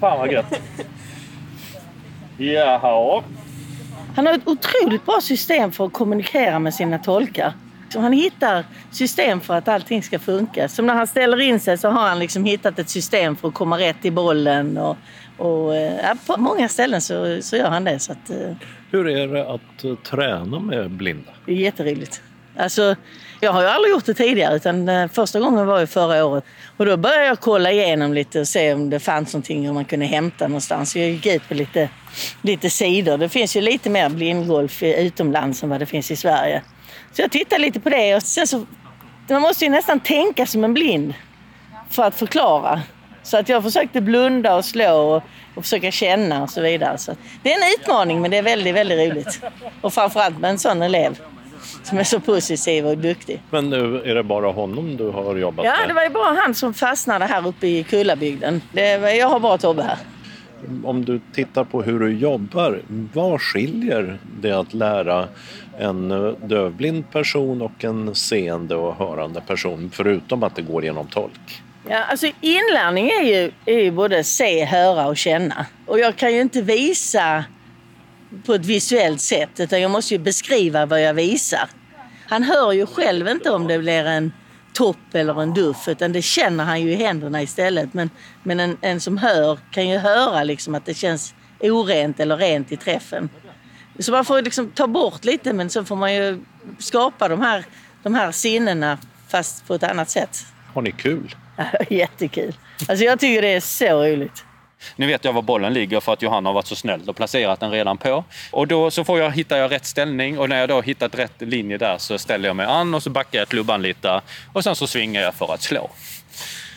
Fan 0.00 0.18
vad 0.18 0.32
gött. 0.32 0.60
Jaha. 2.40 3.22
Han 4.16 4.26
har 4.26 4.34
ett 4.34 4.48
otroligt 4.48 5.06
bra 5.06 5.20
system 5.20 5.72
för 5.72 5.86
att 5.86 5.92
kommunicera 5.92 6.58
med 6.58 6.74
sina 6.74 6.98
tolkar. 6.98 7.52
Så 7.88 8.00
han 8.00 8.12
hittar 8.12 8.64
system 8.90 9.40
för 9.40 9.54
att 9.54 9.68
allting 9.68 10.02
ska 10.02 10.18
funka. 10.18 10.68
Som 10.68 10.86
när 10.86 10.94
han 10.94 11.06
ställer 11.06 11.40
in 11.40 11.60
sig 11.60 11.78
så 11.78 11.88
har 11.88 12.08
han 12.08 12.18
liksom 12.18 12.44
hittat 12.44 12.78
ett 12.78 12.88
system 12.88 13.36
för 13.36 13.48
att 13.48 13.54
komma 13.54 13.78
rätt 13.78 14.04
i 14.04 14.10
bollen. 14.10 14.78
Och, 14.78 14.96
och, 15.36 15.76
eh, 15.76 15.92
ja, 16.02 16.14
på 16.26 16.40
många 16.40 16.68
ställen 16.68 17.00
så, 17.00 17.42
så 17.42 17.56
gör 17.56 17.68
han 17.68 17.84
det. 17.84 17.98
Så 17.98 18.12
att, 18.12 18.30
eh, 18.30 18.56
Hur 18.90 19.08
är 19.08 19.26
det 19.26 19.50
att 19.50 19.84
eh, 19.84 19.94
träna 19.94 20.60
med 20.60 20.90
blinda? 20.90 21.30
det 21.46 21.52
är 21.52 21.56
jätteroligt. 21.56 22.22
Alltså, 22.56 22.96
jag 23.40 23.52
har 23.52 23.62
ju 23.62 23.68
aldrig 23.68 23.92
gjort 23.92 24.06
det 24.06 24.14
tidigare 24.14 24.56
utan 24.56 24.88
eh, 24.88 25.08
första 25.08 25.40
gången 25.40 25.66
var 25.66 25.80
ju 25.80 25.86
förra 25.86 26.24
året. 26.24 26.44
Och 26.76 26.86
då 26.86 26.96
började 26.96 27.26
jag 27.26 27.40
kolla 27.40 27.72
igenom 27.72 28.14
lite 28.14 28.40
och 28.40 28.48
se 28.48 28.74
om 28.74 28.90
det 28.90 29.00
fanns 29.00 29.32
någonting 29.32 29.68
om 29.68 29.74
man 29.74 29.84
kunde 29.84 30.06
hämta 30.06 30.48
någonstans. 30.48 30.96
Jag 30.96 31.10
gick 31.10 31.26
ut 31.26 31.48
på 31.48 31.54
lite, 31.54 31.88
lite 32.42 32.70
sidor. 32.70 33.18
Det 33.18 33.28
finns 33.28 33.56
ju 33.56 33.60
lite 33.60 33.90
mer 33.90 34.08
blindgolf 34.08 34.82
utomlands 34.82 35.62
än 35.62 35.68
vad 35.68 35.80
det 35.80 35.86
finns 35.86 36.10
i 36.10 36.16
Sverige. 36.16 36.62
Så 37.12 37.22
jag 37.22 37.30
tittade 37.30 37.62
lite 37.62 37.80
på 37.80 37.88
det 37.88 38.16
och 38.16 38.22
sen 38.22 38.46
så... 38.46 38.66
Man 39.28 39.42
måste 39.42 39.64
ju 39.64 39.70
nästan 39.70 40.00
tänka 40.00 40.46
som 40.46 40.64
en 40.64 40.74
blind 40.74 41.14
för 41.90 42.02
att 42.02 42.14
förklara. 42.14 42.82
Så 43.22 43.36
att 43.36 43.48
jag 43.48 43.62
försökte 43.62 44.00
blunda 44.00 44.56
och 44.56 44.64
slå 44.64 44.96
och, 44.96 45.22
och 45.54 45.62
försöka 45.62 45.90
känna 45.90 46.42
och 46.42 46.50
så 46.50 46.60
vidare. 46.60 46.98
Så 46.98 47.16
det 47.42 47.52
är 47.52 47.56
en 47.56 47.80
utmaning 47.80 48.20
men 48.20 48.30
det 48.30 48.36
är 48.36 48.42
väldigt, 48.42 48.74
väldigt 48.74 49.10
roligt. 49.10 49.40
Och 49.80 49.94
framförallt 49.94 50.38
med 50.38 50.50
en 50.50 50.58
sån 50.58 50.82
elev 50.82 51.18
som 51.82 51.98
är 51.98 52.04
så 52.04 52.20
positiv 52.20 52.86
och 52.86 52.98
duktig. 52.98 53.42
Men 53.50 53.70
nu 53.70 54.02
är 54.04 54.14
det 54.14 54.22
bara 54.22 54.50
honom 54.50 54.96
du 54.96 55.08
har 55.10 55.36
jobbat 55.36 55.64
Ja, 55.64 55.74
med? 55.80 55.88
det 55.88 55.94
var 55.94 56.02
ju 56.02 56.08
bara 56.10 56.34
han 56.40 56.54
som 56.54 56.74
fastnade 56.74 57.24
här 57.24 57.46
uppe 57.48 57.66
i 57.66 57.82
Kullabygden. 57.82 58.62
Det 58.72 58.98
var, 58.98 59.08
jag 59.08 59.28
har 59.28 59.40
bara 59.40 59.58
Tobbe 59.58 59.82
här. 59.82 59.96
Om 60.84 61.04
du 61.04 61.20
tittar 61.34 61.64
på 61.64 61.82
hur 61.82 61.98
du 62.00 62.12
jobbar, 62.12 62.80
vad 63.14 63.40
skiljer 63.40 64.18
det 64.40 64.52
att 64.52 64.74
lära 64.74 65.28
en 65.78 66.08
dövblind 66.42 67.10
person 67.10 67.62
och 67.62 67.84
en 67.84 68.14
seende 68.14 68.74
och 68.74 68.94
hörande 68.94 69.40
person 69.40 69.90
förutom 69.94 70.42
att 70.42 70.56
det 70.56 70.62
går 70.62 70.84
genom 70.84 71.06
tolk? 71.06 71.62
Ja, 71.88 72.04
alltså 72.04 72.26
inlärning 72.40 73.08
är 73.08 73.22
ju, 73.22 73.50
är 73.66 73.78
ju 73.80 73.90
både 73.90 74.24
se, 74.24 74.64
höra 74.64 75.06
och 75.06 75.16
känna. 75.16 75.66
Och 75.86 75.98
jag 75.98 76.16
kan 76.16 76.34
ju 76.34 76.40
inte 76.40 76.62
visa 76.62 77.44
på 78.46 78.54
ett 78.54 78.66
visuellt 78.66 79.20
sätt 79.20 79.60
utan 79.60 79.80
jag 79.80 79.90
måste 79.90 80.14
ju 80.14 80.18
beskriva 80.18 80.86
vad 80.86 81.02
jag 81.02 81.14
visar. 81.14 81.68
Han 82.28 82.42
hör 82.42 82.72
ju 82.72 82.86
själv 82.86 83.28
inte 83.28 83.50
om 83.50 83.66
det 83.66 83.78
blir 83.78 84.04
en 84.04 84.32
topp 84.72 85.14
eller 85.14 85.42
en 85.42 85.54
duff 85.54 85.88
utan 85.88 86.12
det 86.12 86.22
känner 86.22 86.64
han 86.64 86.80
ju 86.82 86.92
i 86.92 86.94
händerna 86.94 87.42
istället. 87.42 87.94
Men, 87.94 88.10
men 88.42 88.60
en, 88.60 88.76
en 88.80 89.00
som 89.00 89.18
hör 89.18 89.58
kan 89.70 89.88
ju 89.88 89.98
höra 89.98 90.44
liksom 90.44 90.74
att 90.74 90.86
det 90.86 90.94
känns 90.94 91.34
orent 91.60 92.20
eller 92.20 92.36
rent 92.36 92.72
i 92.72 92.76
träffen. 92.76 93.28
Så 93.98 94.12
man 94.12 94.24
får 94.24 94.42
liksom 94.42 94.70
ta 94.70 94.86
bort 94.86 95.24
lite 95.24 95.52
men 95.52 95.70
så 95.70 95.84
får 95.84 95.96
man 95.96 96.14
ju 96.14 96.40
skapa 96.78 97.28
de 97.28 97.40
här, 97.40 97.64
de 98.02 98.14
här 98.14 98.32
sinnena 98.32 98.98
fast 99.28 99.66
på 99.66 99.74
ett 99.74 99.82
annat 99.82 100.10
sätt. 100.10 100.38
Har 100.74 100.82
ni 100.82 100.92
kul? 100.92 101.34
Jättekul. 101.90 102.54
Alltså 102.88 103.04
jag 103.04 103.20
tycker 103.20 103.42
det 103.42 103.54
är 103.54 103.60
så 103.60 104.04
roligt. 104.04 104.44
Nu 104.96 105.06
vet 105.06 105.24
jag 105.24 105.32
var 105.32 105.42
bollen 105.42 105.72
ligger 105.72 106.00
för 106.00 106.12
att 106.12 106.22
Johanna 106.22 106.48
har 106.48 106.54
varit 106.54 106.66
så 106.66 106.76
snäll 106.76 107.08
och 107.08 107.16
placerat 107.16 107.60
den 107.60 107.70
redan 107.70 107.98
på. 107.98 108.24
Och 108.50 108.66
då 108.66 108.90
så 108.90 109.04
får 109.04 109.18
jag, 109.18 109.30
hittar 109.30 109.56
jag 109.56 109.70
rätt 109.70 109.86
ställning 109.86 110.38
och 110.38 110.48
när 110.48 110.60
jag 110.60 110.68
då 110.68 110.74
har 110.74 110.82
hittat 110.82 111.14
rätt 111.14 111.42
linje 111.42 111.78
där 111.78 111.98
så 111.98 112.18
ställer 112.18 112.48
jag 112.48 112.56
mig 112.56 112.66
an 112.66 112.94
och 112.94 113.02
så 113.02 113.10
backar 113.10 113.38
jag 113.38 113.48
klubban 113.48 113.82
lite 113.82 114.20
och 114.52 114.64
sen 114.64 114.76
så 114.76 114.86
svingar 114.86 115.22
jag 115.22 115.34
för 115.34 115.54
att 115.54 115.62
slå. 115.62 115.90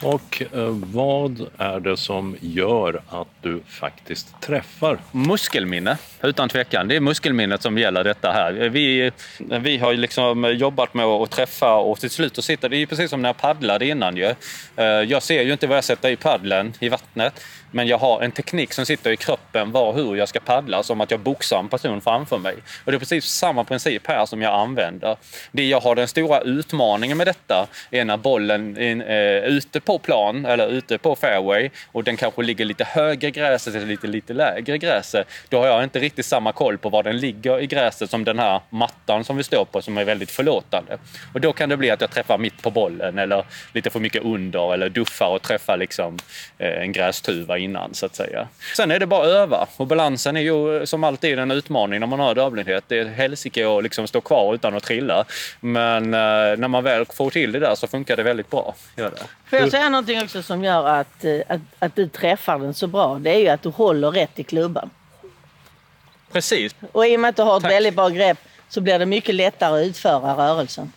Och 0.04 0.44
eh, 0.54 0.70
vad 0.94 1.48
är 1.58 1.80
det 1.80 1.98
som 1.98 2.38
gör 2.42 3.02
att 3.10 3.28
du 3.44 3.62
faktiskt 3.68 4.42
träffar? 4.42 5.00
Muskelminne, 5.12 5.98
utan 6.22 6.50
tvekan. 6.50 6.88
Det 6.88 6.96
är 6.96 7.00
muskelminnet 7.00 7.62
som 7.62 7.78
gäller 7.78 8.04
detta 8.04 8.32
här. 8.32 8.54
Vi, 8.54 9.12
vi 9.40 9.78
har 9.78 9.92
ju 9.92 9.98
liksom 9.98 10.54
jobbat 10.54 10.94
med 10.94 11.06
att 11.06 11.32
träffa 11.32 11.76
och 11.76 12.00
till 12.00 12.10
slut 12.10 12.38
att 12.38 12.44
sitta. 12.44 12.70
Det 12.70 12.76
är 12.76 12.80
ju 12.80 12.88
precis 12.88 13.10
som 13.10 13.22
när 13.22 13.30
jag 13.30 13.38
paddlade 13.38 13.86
innan 13.86 14.18
ju. 14.18 14.36
Eh, 14.76 14.86
jag 14.86 15.24
ser 15.24 15.42
ju 15.42 15.52
inte 15.52 15.68
vad 15.68 15.78
jag 15.78 15.84
sätter 15.84 16.10
i 16.10 16.16
paddeln 16.16 16.74
i 16.80 16.90
vattnet. 16.90 17.44
Men 17.76 17.88
jag 17.88 17.98
har 17.98 18.22
en 18.22 18.32
teknik 18.32 18.74
som 18.74 18.86
sitter 18.86 19.12
i 19.12 19.18
kroppen 19.18 19.72
var 19.72 19.88
och 19.88 19.96
hur 19.96 20.16
jag 20.16 20.30
ska 20.30 20.40
paddla 20.40 20.84
som 20.84 21.02
att 21.02 21.12
jag 21.12 21.20
boxar 21.20 21.60
en 21.60 21.70
person 21.70 22.02
framför 22.02 22.38
mig. 22.38 22.56
Och 22.86 22.92
det 22.92 22.98
är 22.98 23.00
precis 23.00 23.26
samma 23.26 23.64
princip 23.64 24.08
här 24.08 24.26
som 24.26 24.42
jag 24.42 24.54
använder. 24.54 25.18
Det 25.52 25.66
jag 25.66 25.80
har 25.80 25.96
den 25.96 26.08
stora 26.08 26.42
utmaningen 26.42 27.18
med 27.18 27.28
detta 27.28 27.68
är 27.92 28.06
när 28.06 28.18
bollen 28.18 28.78
är 28.78 29.44
eh, 29.44 29.50
ute 29.50 29.80
på 29.80 30.00
plan 30.00 30.46
eller 30.46 30.68
ute 30.68 30.98
på 30.98 31.16
fairway 31.16 31.70
och 31.92 32.04
den 32.04 32.18
kanske 32.18 32.42
ligger 32.42 32.66
lite 32.66 32.84
högre 32.84 33.32
gräset 33.34 33.76
eller 33.76 33.86
lite, 33.86 34.08
lite 34.08 34.34
lägre 34.34 34.78
gräset. 34.78 35.28
Då 35.50 35.60
har 35.60 35.68
jag 35.68 35.84
inte 35.84 36.00
riktigt 36.00 36.26
samma 36.26 36.52
koll 36.52 36.78
på 36.78 36.90
var 36.90 37.04
den 37.04 37.18
ligger 37.18 37.60
i 37.60 37.68
gräset 37.68 38.10
som 38.10 38.24
den 38.24 38.40
här 38.40 38.62
mattan 38.70 39.24
som 39.24 39.38
vi 39.38 39.44
står 39.44 39.66
på 39.66 39.82
som 39.82 39.98
är 39.98 40.06
väldigt 40.06 40.32
förlåtande. 40.32 40.98
Och 41.34 41.42
då 41.42 41.54
kan 41.54 41.70
det 41.70 41.78
bli 41.78 41.92
att 41.92 42.02
jag 42.02 42.12
träffar 42.12 42.38
mitt 42.38 42.62
på 42.62 42.72
bollen 42.72 43.18
eller 43.20 43.46
lite 43.74 43.90
för 43.90 44.00
mycket 44.00 44.24
under 44.24 44.74
eller 44.74 44.90
duffar 44.90 45.28
och 45.28 45.42
träffar 45.42 45.78
liksom 45.78 46.18
eh, 46.58 46.82
en 46.82 46.92
grästuva 46.92 47.58
innan 47.58 47.94
så 47.94 48.06
att 48.06 48.16
säga. 48.16 48.48
Sen 48.76 48.92
är 48.92 49.00
det 49.00 49.06
bara 49.06 49.22
att 49.22 49.28
öva 49.28 49.68
och 49.78 49.88
balansen 49.88 50.38
är 50.38 50.42
ju 50.42 50.86
som 50.86 51.04
alltid 51.04 51.40
en 51.40 51.52
utmaning 51.52 52.00
när 52.00 52.08
man 52.08 52.20
har 52.20 52.36
dövblindhet. 52.36 52.84
Det 52.88 53.00
är 53.00 53.06
helsike 53.06 53.78
att 53.78 53.84
liksom 53.84 54.08
stå 54.08 54.22
kvar 54.22 54.56
utan 54.56 54.76
att 54.76 54.84
trilla. 54.84 55.26
Men 55.60 56.14
eh, 56.14 56.20
när 56.58 56.68
man 56.68 56.84
väl 56.84 57.06
får 57.06 57.30
till 57.30 57.52
det 57.52 57.60
där 57.60 57.76
så 57.76 57.88
funkar 57.88 58.18
det 58.18 58.24
väldigt 58.24 58.50
bra. 58.50 58.76
Gör 58.98 59.12
det. 59.12 59.24
Får 59.50 59.60
jag 59.60 59.72
säga 59.72 59.90
någonting 59.90 60.22
också 60.22 60.44
som 60.44 60.64
gör 60.64 60.88
att, 60.88 61.26
eh, 61.26 61.40
att, 61.48 61.62
att 61.80 61.96
du 61.96 62.08
träffar 62.08 62.60
den 62.60 62.74
så 62.74 62.88
bra? 62.88 63.20
Det 63.24 63.30
är 63.30 63.40
ju 63.40 63.48
att 63.48 63.62
du 63.62 63.70
håller 63.70 64.12
rätt 64.12 64.40
i 64.40 64.44
klubban. 64.44 64.90
Precis. 66.32 66.76
Och 66.92 67.08
i 67.08 67.16
och 67.16 67.20
med 67.20 67.30
att 67.30 67.36
du 67.36 67.42
har 67.42 67.58
ett 67.58 67.64
väldigt 67.64 67.96
bra 67.96 68.10
grepp 68.10 68.38
så 68.70 68.82
blir 68.82 69.00
det 69.00 69.06
mycket 69.06 69.36
lättare 69.36 69.82
att 69.82 69.88
utföra 69.88 70.34
rörelsen. 70.34 70.92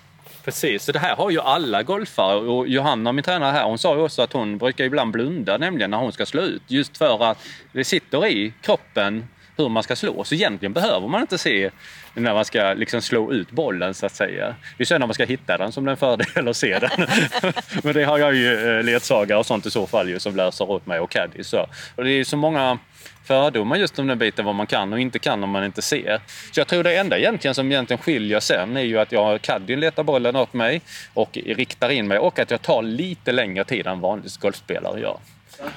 Precis, 0.44 0.84
så 0.84 0.92
det 0.92 0.98
här 0.98 1.16
har 1.16 1.30
ju 1.30 1.40
alla 1.40 1.82
golfare 1.82 2.36
och 2.36 2.68
Johanna, 2.68 3.12
min 3.12 3.24
tränare 3.24 3.52
här, 3.52 3.64
hon 3.64 3.78
sa 3.78 3.96
ju 3.96 4.02
också 4.02 4.22
att 4.22 4.32
hon 4.32 4.58
brukar 4.58 4.84
ibland 4.84 5.12
blunda 5.12 5.58
nämligen 5.58 5.90
när 5.90 5.98
hon 5.98 6.12
ska 6.12 6.26
slå 6.26 6.42
ut. 6.42 6.62
Just 6.66 6.96
för 6.96 7.30
att 7.30 7.38
det 7.72 7.84
sitter 7.84 8.26
i 8.26 8.52
kroppen 8.62 9.28
hur 9.56 9.68
man 9.68 9.82
ska 9.82 9.96
slå. 9.96 10.24
Så 10.24 10.34
egentligen 10.34 10.72
behöver 10.72 11.08
man 11.08 11.20
inte 11.20 11.38
se 11.38 11.70
när 12.14 12.34
man 12.34 12.44
ska 12.44 12.74
liksom 12.74 13.02
slå 13.02 13.32
ut 13.32 13.50
bollen 13.50 13.94
så 13.94 14.06
att 14.06 14.14
säga. 14.14 14.54
Det 14.76 14.82
är 14.82 14.86
sen 14.86 15.00
när 15.00 15.06
man 15.06 15.14
ska 15.14 15.24
hitta 15.24 15.58
den 15.58 15.72
som 15.72 15.84
det 15.84 15.88
är 15.88 15.92
en 15.92 15.96
fördel 15.96 16.48
att 16.48 16.56
se 16.56 16.78
den. 16.78 17.06
Men 17.82 17.94
det 17.94 18.04
har 18.04 18.18
jag 18.18 18.34
ju 18.34 18.78
eh, 18.78 18.84
ledsagare 18.84 19.38
och 19.38 19.46
sånt 19.46 19.66
i 19.66 19.70
så 19.70 19.86
fall 19.86 20.08
ju 20.08 20.18
som 20.18 20.36
läser 20.36 20.70
åt 20.70 20.86
mig 20.86 21.00
och 21.00 21.10
caddy. 21.10 21.44
Så. 21.44 21.66
Och 21.94 22.04
det 22.04 22.10
är 22.10 22.24
så 22.24 22.36
många 22.36 22.78
fördomar 23.24 23.76
just 23.76 23.98
om 23.98 24.06
den 24.06 24.18
biten 24.18 24.44
vad 24.44 24.54
man 24.54 24.66
kan 24.66 24.92
och 24.92 25.00
inte 25.00 25.18
kan 25.18 25.44
om 25.44 25.50
man 25.50 25.64
inte 25.64 25.82
ser. 25.82 26.20
Så 26.52 26.60
jag 26.60 26.66
tror 26.66 26.82
det 26.82 26.96
enda 26.96 27.18
egentligen 27.18 27.54
som 27.54 27.72
egentligen 27.72 28.02
skiljer 28.02 28.40
sen 28.40 28.76
är 28.76 28.80
ju 28.80 28.98
att 28.98 29.12
jag 29.12 29.42
caddien 29.42 29.80
letar 29.80 30.02
bollen 30.02 30.36
åt 30.36 30.52
mig 30.52 30.80
och 31.14 31.38
riktar 31.44 31.88
in 31.88 32.08
mig 32.08 32.18
och 32.18 32.38
att 32.38 32.50
jag 32.50 32.62
tar 32.62 32.82
lite 32.82 33.32
längre 33.32 33.64
tid 33.64 33.86
än 33.86 34.00
vanlig 34.00 34.30
golfspelare 34.40 35.00
gör. 35.00 35.18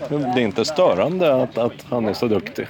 Det 0.10 0.16
är 0.16 0.40
inte 0.40 0.66
störande 0.66 1.44
att, 1.44 1.58
att 1.58 1.86
han 1.90 2.08
är 2.08 2.14
så 2.14 2.28
duktig. 2.28 2.68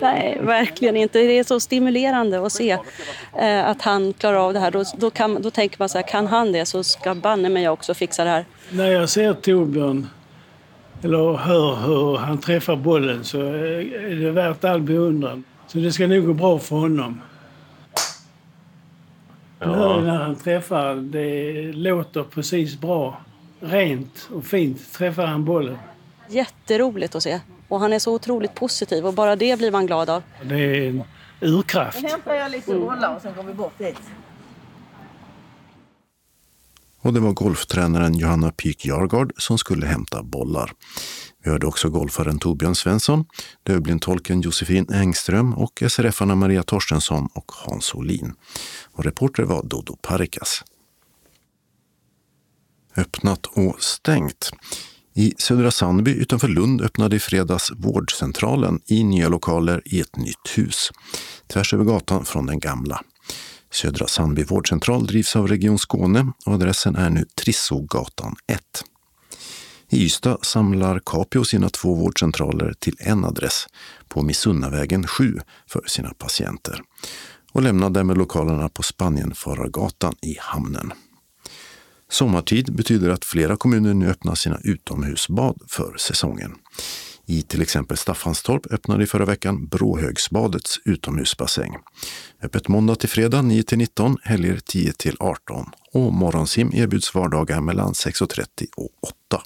Nej, 0.00 0.38
verkligen 0.42 0.96
inte. 0.96 1.18
Det 1.18 1.38
är 1.38 1.44
så 1.44 1.60
stimulerande 1.60 2.46
att 2.46 2.52
se 2.52 2.78
eh, 3.38 3.68
att 3.68 3.82
han 3.82 4.12
klarar 4.12 4.36
av 4.36 4.52
det 4.52 4.60
här. 4.60 4.70
Då, 4.70 4.84
då, 4.96 5.10
kan, 5.10 5.42
då 5.42 5.50
tänker 5.50 5.76
man 5.78 5.88
så 5.88 5.98
här, 5.98 6.08
kan 6.08 6.26
han 6.26 6.52
det 6.52 6.66
så 6.66 6.84
ska 6.84 7.14
banne 7.14 7.48
mig 7.48 7.62
jag 7.62 7.72
också 7.72 7.94
fixa 7.94 8.24
det 8.24 8.30
här. 8.30 8.44
När 8.70 8.90
jag 8.90 9.08
ser 9.08 9.34
Torbjörn 9.34 10.06
eller 11.02 11.36
hör 11.36 11.76
hur 11.76 12.16
han 12.16 12.38
träffar 12.38 12.76
bollen 12.76 13.24
så 13.24 13.40
är 13.40 14.24
det 14.24 14.30
värt 14.30 14.64
all 14.64 14.80
beundran. 14.80 15.44
Så 15.66 15.78
det 15.78 15.92
ska 15.92 16.06
nog 16.06 16.26
gå 16.26 16.32
bra 16.32 16.58
för 16.58 16.76
honom. 16.76 17.20
Ja. 19.58 20.00
När 20.00 20.16
han 20.16 20.36
träffar, 20.36 20.94
det 20.94 21.52
låter 21.72 22.22
precis 22.22 22.80
bra. 22.80 23.20
Rent 23.60 24.28
och 24.32 24.44
fint 24.44 24.92
träffar 24.92 25.26
han 25.26 25.44
bollen. 25.44 25.78
Jätteroligt 26.30 27.14
att 27.14 27.22
se. 27.22 27.40
Och 27.68 27.80
han 27.80 27.92
är 27.92 27.98
så 27.98 28.14
otroligt 28.14 28.54
positiv 28.54 29.06
och 29.06 29.14
bara 29.14 29.36
det 29.36 29.58
blir 29.58 29.70
man 29.70 29.86
glad 29.86 30.10
av. 30.10 30.22
Det 30.42 30.54
är 30.54 30.88
en 30.88 31.02
urkraft. 31.40 32.02
Nu 32.02 32.08
hämtar 32.08 32.34
jag 32.34 32.50
lite 32.50 32.74
bollar 32.74 33.16
och 33.16 33.22
sen 33.22 33.34
går 33.36 33.42
vi 33.42 33.54
bort 33.54 33.78
dit. 33.78 34.00
Och 37.02 37.12
det 37.12 37.20
var 37.20 37.32
golftränaren 37.32 38.14
Johanna 38.14 38.50
Pyk 38.50 38.84
Jargard 38.86 39.32
som 39.36 39.58
skulle 39.58 39.86
hämta 39.86 40.22
bollar. 40.22 40.72
Vi 41.42 41.50
hörde 41.50 41.66
också 41.66 41.88
golfaren 41.88 42.38
Torbjörn 42.38 42.74
Svensson, 42.74 43.24
Dövblindtolken 43.62 44.40
Josefin 44.40 44.86
Engström 44.92 45.54
och 45.54 45.82
SRF-arna 45.88 46.34
Maria 46.34 46.62
Torstensson 46.62 47.28
och 47.34 47.52
Hans 47.52 47.94
Olin. 47.94 48.34
Och 48.92 49.04
reporter 49.04 49.42
var 49.42 49.62
Dodo 49.62 49.96
Parikas. 49.96 50.64
Öppnat 52.96 53.46
och 53.46 53.82
stängt. 53.82 54.50
I 55.20 55.34
Södra 55.38 55.70
Sandby 55.70 56.10
utanför 56.10 56.48
Lund 56.48 56.82
öppnade 56.82 57.16
i 57.16 57.18
fredags 57.18 57.72
vårdcentralen 57.76 58.80
i 58.86 59.04
nya 59.04 59.28
lokaler 59.28 59.82
i 59.84 60.00
ett 60.00 60.16
nytt 60.16 60.58
hus, 60.58 60.90
tvärs 61.46 61.74
över 61.74 61.84
gatan 61.84 62.24
från 62.24 62.46
den 62.46 62.58
gamla. 62.58 63.02
Södra 63.72 64.06
Sandby 64.06 64.42
vårdcentral 64.42 65.06
drivs 65.06 65.36
av 65.36 65.48
Region 65.48 65.78
Skåne 65.78 66.32
och 66.46 66.54
adressen 66.54 66.96
är 66.96 67.10
nu 67.10 67.24
Trissogatan 67.24 68.36
1. 68.46 68.60
I 69.90 70.04
Ystad 70.04 70.38
samlar 70.42 71.00
Capio 71.06 71.44
sina 71.44 71.68
två 71.68 71.94
vårdcentraler 71.94 72.74
till 72.78 72.96
en 72.98 73.24
adress 73.24 73.66
på 74.08 74.22
Missunnavägen 74.22 75.06
7 75.06 75.38
för 75.66 75.82
sina 75.86 76.14
patienter 76.18 76.82
och 77.52 77.62
lämnar 77.62 77.90
därmed 77.90 78.18
lokalerna 78.18 78.68
på 78.68 78.82
Spanienfarargatan 78.82 80.14
i 80.22 80.36
hamnen. 80.40 80.92
Sommartid 82.10 82.72
betyder 82.72 83.10
att 83.10 83.24
flera 83.24 83.56
kommuner 83.56 83.94
nu 83.94 84.10
öppnar 84.10 84.34
sina 84.34 84.58
utomhusbad 84.64 85.62
för 85.68 85.96
säsongen. 85.98 86.54
I 87.26 87.42
till 87.42 87.62
exempel 87.62 87.96
Staffanstorp 87.96 88.72
öppnade 88.72 89.04
i 89.04 89.06
förra 89.06 89.24
veckan 89.24 89.66
Bråhögsbadets 89.66 90.80
utomhusbassäng. 90.84 91.76
Öppet 92.42 92.68
måndag 92.68 92.94
till 92.94 93.08
fredag 93.08 93.42
9 93.42 93.62
till 93.62 93.78
19, 93.78 94.16
helger 94.22 94.60
10 94.64 94.92
till 94.92 95.16
18 95.20 95.66
och 95.92 96.12
morgonsim 96.12 96.70
erbjuds 96.74 97.14
vardagar 97.14 97.60
mellan 97.60 97.92
6.30 97.92 98.46
och 98.76 98.90
8 99.28 99.42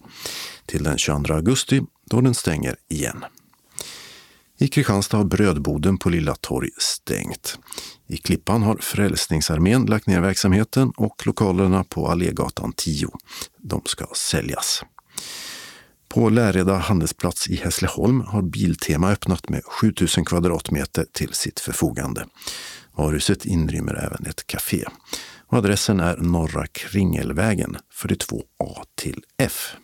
till 0.67 0.83
den 0.83 0.99
22 0.99 1.35
augusti 1.35 1.83
då 2.11 2.21
den 2.21 2.35
stänger 2.35 2.77
igen. 2.89 3.25
I 4.59 4.69
Kristianstad 4.69 5.17
har 5.17 5.25
brödboden 5.25 5.99
på 5.99 6.09
Lilla 6.09 6.35
Torg 6.35 6.71
stängt. 6.79 7.59
I 8.07 8.17
Klippan 8.17 8.63
har 8.63 8.77
Frälsningsarmén 8.77 9.87
lagt 9.87 10.07
ner 10.07 10.21
verksamheten 10.21 10.93
och 10.97 11.27
lokalerna 11.27 11.85
på 11.85 12.09
Allégatan 12.09 12.73
10. 12.77 13.09
De 13.59 13.83
ska 13.85 14.07
säljas. 14.17 14.83
På 16.09 16.29
Läreda 16.29 16.77
handelsplats 16.77 17.49
i 17.49 17.57
Hässleholm 17.57 18.21
har 18.21 18.43
Biltema 18.43 19.13
öppnat 19.13 19.49
med 19.49 19.65
7000 19.65 20.25
kvadratmeter 20.25 21.07
till 21.13 21.33
sitt 21.33 21.61
förfogande. 21.61 22.27
Varuhuset 22.97 23.45
inrymmer 23.45 23.95
även 23.95 24.27
ett 24.27 24.47
café. 24.47 24.85
Adressen 25.49 26.01
är 26.01 26.17
Norra 26.17 26.67
Kringelvägen 26.67 27.77
42A 28.03 28.85
till 28.97 29.23
F. 29.39 29.77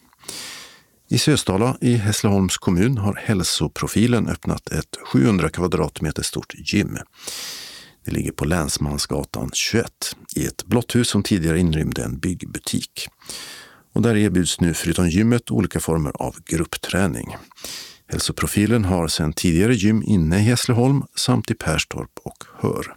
I 1.12 1.18
Sösdala 1.18 1.76
i 1.80 1.94
Hässleholms 1.94 2.58
kommun 2.58 2.98
har 2.98 3.14
Hälsoprofilen 3.14 4.28
öppnat 4.28 4.68
ett 4.70 4.96
700 5.12 5.48
kvadratmeter 5.48 6.22
stort 6.22 6.54
gym. 6.54 6.98
Det 8.04 8.10
ligger 8.10 8.32
på 8.32 8.44
Länsmansgatan 8.44 9.50
21 9.52 10.16
i 10.36 10.46
ett 10.46 10.64
blått 10.64 10.94
hus 10.94 11.08
som 11.08 11.22
tidigare 11.22 11.58
inrymde 11.58 12.04
en 12.04 12.18
byggbutik. 12.18 13.08
Och 13.94 14.02
där 14.02 14.16
erbjuds 14.16 14.60
nu 14.60 14.74
förutom 14.74 15.08
gymmet 15.08 15.50
olika 15.50 15.80
former 15.80 16.12
av 16.14 16.36
gruppträning. 16.46 17.36
Hälsoprofilen 18.06 18.84
har 18.84 19.08
sedan 19.08 19.32
tidigare 19.32 19.74
gym 19.74 20.02
inne 20.02 20.38
i 20.38 20.42
Hässleholm 20.42 21.02
samt 21.14 21.50
i 21.50 21.54
Perstorp 21.54 22.18
och 22.24 22.44
Hör. 22.58 22.94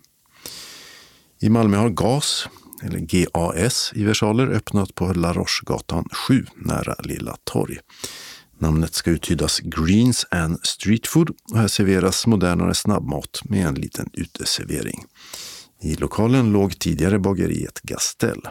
I 1.41 1.49
Malmö 1.49 1.78
har 1.78 1.89
GAS, 1.89 2.47
eller 2.84 3.00
GAS 3.00 3.92
i 3.96 4.04
versaler, 4.04 4.48
öppnat 4.48 4.96
på 4.96 5.14
La 5.14 5.34
Rochegatan 5.34 6.06
7 6.28 6.46
nära 6.56 6.96
Lilla 7.04 7.36
Torg. 7.44 7.78
Namnet 8.60 8.94
ska 8.94 9.12
uttydas 9.12 9.60
Greens 9.60 10.26
and 10.32 10.60
Street 10.66 11.08
Food 11.08 11.30
och 11.52 11.58
här 11.58 11.68
serveras 11.68 12.28
modernare 12.28 12.74
snabbmat 12.74 13.42
med 13.44 13.68
en 13.68 13.76
liten 13.76 14.10
uteservering. 14.14 15.06
I 15.82 15.96
lokalen 15.96 16.52
låg 16.52 16.80
tidigare 16.80 17.20
bageriet 17.20 17.82
Gastell. 17.82 18.42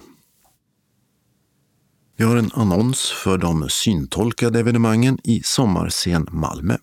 Vi 2.17 2.25
har 2.25 2.37
en 2.37 2.51
annons 2.55 3.11
för 3.11 3.39
de 3.39 3.69
syntolkade 3.69 4.61
evenemangen 4.61 5.19
i 5.25 5.43
Sommarscen 5.45 6.27
Malmö. 6.31 6.77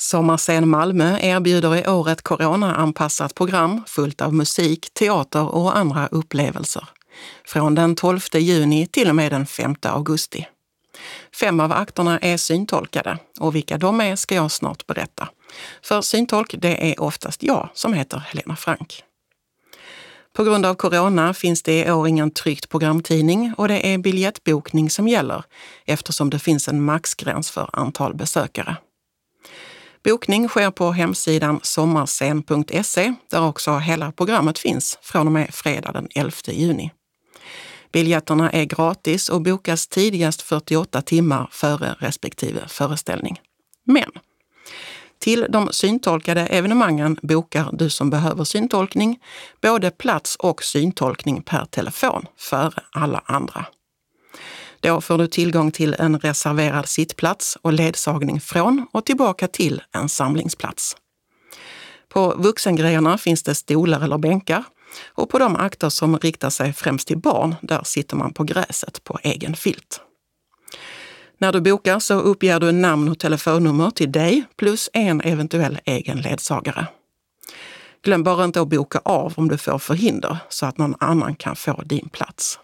Sommarscen 0.00 0.68
Malmö 0.68 1.18
erbjuder 1.20 1.76
i 1.76 1.88
år 1.88 2.08
ett 2.08 2.22
coronaanpassat 2.22 3.34
program 3.34 3.82
fullt 3.86 4.20
av 4.20 4.34
musik, 4.34 4.94
teater 4.94 5.54
och 5.54 5.76
andra 5.76 6.06
upplevelser. 6.06 6.88
Från 7.46 7.74
den 7.74 7.94
12 7.94 8.20
juni 8.34 8.86
till 8.86 9.08
och 9.08 9.16
med 9.16 9.32
den 9.32 9.46
5 9.46 9.74
augusti. 9.82 10.46
Fem 11.40 11.60
av 11.60 11.72
akterna 11.72 12.18
är 12.18 12.36
syntolkade 12.36 13.18
och 13.40 13.54
vilka 13.54 13.78
de 13.78 14.00
är 14.00 14.16
ska 14.16 14.34
jag 14.34 14.50
snart 14.50 14.86
berätta. 14.86 15.28
För 15.82 16.00
syntolk, 16.00 16.54
det 16.58 16.90
är 16.90 17.00
oftast 17.00 17.42
jag 17.42 17.68
som 17.74 17.94
heter 17.94 18.18
Helena 18.18 18.56
Frank. 18.56 19.02
På 20.32 20.44
grund 20.44 20.66
av 20.66 20.74
corona 20.74 21.34
finns 21.34 21.62
det 21.62 21.84
i 21.84 21.90
år 21.90 22.08
ingen 22.08 22.30
tryckt 22.30 22.68
programtidning 22.68 23.54
och 23.56 23.68
det 23.68 23.92
är 23.94 23.98
biljettbokning 23.98 24.90
som 24.90 25.08
gäller 25.08 25.44
eftersom 25.84 26.30
det 26.30 26.38
finns 26.38 26.68
en 26.68 26.84
maxgräns 26.84 27.50
för 27.50 27.70
antal 27.72 28.14
besökare. 28.14 28.76
Bokning 30.04 30.48
sker 30.48 30.70
på 30.70 30.92
hemsidan 30.92 31.60
sommarscen.se 31.62 33.14
där 33.30 33.42
också 33.42 33.78
hela 33.78 34.12
programmet 34.12 34.58
finns 34.58 34.98
från 35.02 35.26
och 35.26 35.32
med 35.32 35.54
fredag 35.54 35.92
den 35.92 36.08
11 36.14 36.32
juni. 36.46 36.90
Biljetterna 37.92 38.50
är 38.50 38.64
gratis 38.64 39.28
och 39.28 39.42
bokas 39.42 39.86
tidigast 39.88 40.42
48 40.42 41.02
timmar 41.02 41.48
före 41.52 41.96
respektive 41.98 42.68
föreställning. 42.68 43.40
Men 43.84 44.10
till 45.18 45.46
de 45.48 45.68
syntolkade 45.72 46.40
evenemangen 46.40 47.16
bokar 47.22 47.70
du 47.72 47.90
som 47.90 48.10
behöver 48.10 48.44
syntolkning 48.44 49.18
både 49.62 49.90
plats 49.90 50.36
och 50.36 50.62
syntolkning 50.62 51.42
per 51.42 51.64
telefon 51.64 52.26
före 52.38 52.82
alla 52.92 53.22
andra. 53.24 53.66
Då 54.80 55.00
får 55.00 55.18
du 55.18 55.26
tillgång 55.26 55.70
till 55.70 55.96
en 55.98 56.18
reserverad 56.18 56.88
sittplats 56.88 57.58
och 57.62 57.72
ledsagning 57.72 58.40
från 58.40 58.86
och 58.92 59.06
tillbaka 59.06 59.48
till 59.48 59.82
en 59.92 60.08
samlingsplats. 60.08 60.96
På 62.08 62.34
vuxengrejerna 62.38 63.18
finns 63.18 63.42
det 63.42 63.54
stolar 63.54 64.00
eller 64.00 64.18
bänkar 64.18 64.64
och 65.08 65.30
på 65.30 65.38
de 65.38 65.56
akter 65.56 65.88
som 65.88 66.18
riktar 66.18 66.50
sig 66.50 66.72
främst 66.72 67.08
till 67.08 67.18
barn, 67.18 67.54
där 67.62 67.80
sitter 67.84 68.16
man 68.16 68.32
på 68.32 68.44
gräset 68.44 69.04
på 69.04 69.18
egen 69.22 69.56
filt. 69.56 70.00
När 71.38 71.52
du 71.52 71.60
bokar 71.60 71.98
så 71.98 72.14
uppger 72.14 72.60
du 72.60 72.72
namn 72.72 73.08
och 73.08 73.18
telefonnummer 73.18 73.90
till 73.90 74.12
dig 74.12 74.44
plus 74.56 74.90
en 74.92 75.20
eventuell 75.20 75.78
egen 75.84 76.20
ledsagare. 76.20 76.86
Glöm 78.02 78.22
bara 78.22 78.44
inte 78.44 78.60
att 78.60 78.68
boka 78.68 79.00
av 79.04 79.34
om 79.36 79.48
du 79.48 79.58
får 79.58 79.78
förhinder 79.78 80.38
så 80.48 80.66
att 80.66 80.78
någon 80.78 80.94
annan 81.00 81.34
kan 81.34 81.56
få 81.56 81.82
din 81.82 82.08
plats. 82.08 82.58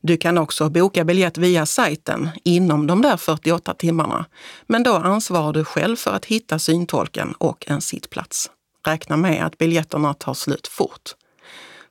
Du 0.00 0.16
kan 0.16 0.38
också 0.38 0.68
boka 0.70 1.04
biljett 1.04 1.38
via 1.38 1.66
sajten 1.66 2.28
inom 2.44 2.86
de 2.86 3.02
där 3.02 3.16
48 3.16 3.74
timmarna, 3.74 4.26
men 4.66 4.82
då 4.82 4.94
ansvarar 4.94 5.52
du 5.52 5.64
själv 5.64 5.96
för 5.96 6.10
att 6.10 6.24
hitta 6.24 6.58
syntolken 6.58 7.32
och 7.38 7.64
en 7.68 7.80
sittplats. 7.80 8.50
Räkna 8.86 9.16
med 9.16 9.46
att 9.46 9.58
biljetterna 9.58 10.14
tar 10.14 10.34
slut 10.34 10.66
fort. 10.68 11.14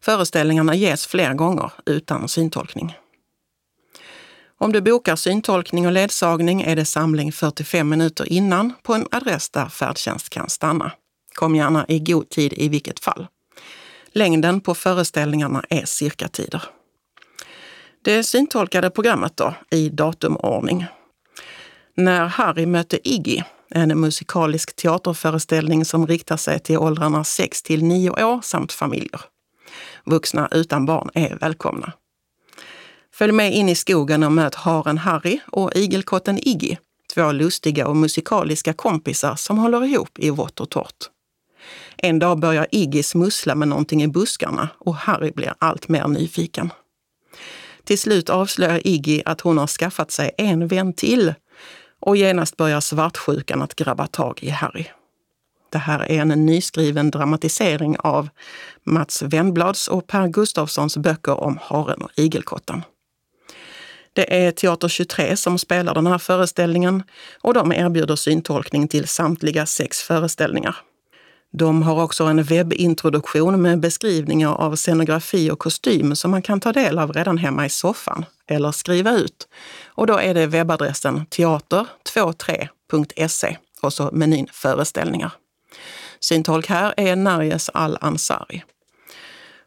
Föreställningarna 0.01 0.75
ges 0.75 1.07
fler 1.07 1.33
gånger 1.33 1.71
utan 1.85 2.27
syntolkning. 2.27 2.95
Om 4.59 4.71
du 4.71 4.81
bokar 4.81 5.15
syntolkning 5.15 5.85
och 5.85 5.91
ledsagning 5.91 6.61
är 6.61 6.75
det 6.75 6.85
samling 6.85 7.31
45 7.31 7.89
minuter 7.89 8.33
innan 8.33 8.73
på 8.83 8.93
en 8.93 9.07
adress 9.11 9.49
där 9.49 9.65
färdtjänst 9.65 10.29
kan 10.29 10.49
stanna. 10.49 10.91
Kom 11.33 11.55
gärna 11.55 11.85
i 11.87 11.99
god 11.99 12.29
tid 12.29 12.53
i 12.57 12.69
vilket 12.69 12.99
fall. 12.99 13.27
Längden 14.11 14.61
på 14.61 14.75
föreställningarna 14.75 15.63
är 15.69 15.85
cirkatider. 15.85 16.63
Det 18.07 18.23
syntolkade 18.23 18.89
programmet 18.89 19.37
då, 19.37 19.53
i 19.71 19.89
datumordning. 19.89 20.85
När 21.95 22.25
Harry 22.25 22.65
mötte 22.65 23.09
Iggy, 23.09 23.41
en 23.69 23.99
musikalisk 23.99 24.75
teaterföreställning 24.75 25.85
som 25.85 26.07
riktar 26.07 26.37
sig 26.37 26.59
till 26.59 26.77
åldrarna 26.77 27.23
6 27.23 27.61
till 27.61 27.83
9 27.83 28.09
år 28.09 28.41
samt 28.41 28.71
familjer. 28.71 29.21
Vuxna 30.05 30.47
utan 30.51 30.85
barn 30.85 31.09
är 31.13 31.35
välkomna. 31.35 31.93
Följ 33.13 33.31
med 33.31 33.53
in 33.53 33.69
i 33.69 33.75
skogen 33.75 34.23
och 34.23 34.31
möt 34.31 34.55
haren 34.55 34.97
Harry 34.97 35.39
och 35.47 35.75
igelkotten 35.75 36.39
Iggy, 36.47 36.75
två 37.13 37.31
lustiga 37.31 37.87
och 37.87 37.95
musikaliska 37.95 38.73
kompisar 38.73 39.35
som 39.35 39.57
håller 39.57 39.85
ihop 39.85 40.19
i 40.19 40.29
vått 40.29 40.59
och 40.59 40.69
torrt. 40.69 41.09
En 41.97 42.19
dag 42.19 42.39
börjar 42.39 42.67
Iggy 42.71 43.03
smussla 43.03 43.55
med 43.55 43.67
någonting 43.67 44.03
i 44.03 44.07
buskarna 44.07 44.69
och 44.79 44.95
Harry 44.95 45.31
blir 45.31 45.53
allt 45.59 45.87
mer 45.87 46.07
nyfiken. 46.07 46.71
Till 47.87 47.99
slut 47.99 48.29
avslöjar 48.29 48.87
Iggy 48.87 49.21
att 49.25 49.41
hon 49.41 49.57
har 49.57 49.67
skaffat 49.67 50.11
sig 50.11 50.31
en 50.37 50.67
vän 50.67 50.93
till 50.93 51.33
och 51.99 52.17
genast 52.17 52.57
börjar 52.57 52.79
svartsjukan 52.79 53.61
att 53.61 53.75
grabba 53.75 54.07
tag 54.07 54.39
i 54.41 54.49
Harry. 54.49 54.85
Det 55.71 55.77
här 55.77 55.99
är 55.99 56.21
en 56.21 56.45
nyskriven 56.45 57.11
dramatisering 57.11 57.97
av 57.99 58.29
Mats 58.83 59.21
Wennblads 59.21 59.87
och 59.87 60.07
Per 60.07 60.27
Gustafssons 60.27 60.97
böcker 60.97 61.39
om 61.39 61.59
haren 61.61 62.01
och 62.01 62.11
igelkotten. 62.15 62.83
Det 64.13 64.45
är 64.45 64.51
Teater 64.51 64.87
23 64.87 65.37
som 65.37 65.59
spelar 65.59 65.93
den 65.93 66.07
här 66.07 66.17
föreställningen 66.17 67.03
och 67.41 67.53
de 67.53 67.71
erbjuder 67.71 68.15
syntolkning 68.15 68.87
till 68.87 69.07
samtliga 69.07 69.65
sex 69.65 70.01
föreställningar. 70.01 70.75
De 71.53 71.83
har 71.83 72.03
också 72.03 72.23
en 72.23 72.43
webbintroduktion 72.43 73.61
med 73.61 73.79
beskrivningar 73.79 74.53
av 74.53 74.75
scenografi 74.75 75.51
och 75.51 75.59
kostym 75.59 76.15
som 76.15 76.31
man 76.31 76.41
kan 76.41 76.59
ta 76.59 76.73
del 76.73 76.99
av 76.99 77.13
redan 77.13 77.37
hemma 77.37 77.65
i 77.65 77.69
soffan 77.69 78.25
eller 78.47 78.71
skriva 78.71 79.11
ut. 79.11 79.47
Och 79.85 80.07
då 80.07 80.17
är 80.17 80.33
det 80.33 80.47
webbadressen 80.47 81.25
teater23.se 81.25 83.57
och 83.81 83.93
så 83.93 84.09
menyn 84.13 84.47
föreställningar. 84.51 85.31
Syntolk 86.19 86.67
här 86.67 86.93
är 86.97 87.15
Narjes 87.15 87.69
Al-Ansari. 87.73 88.63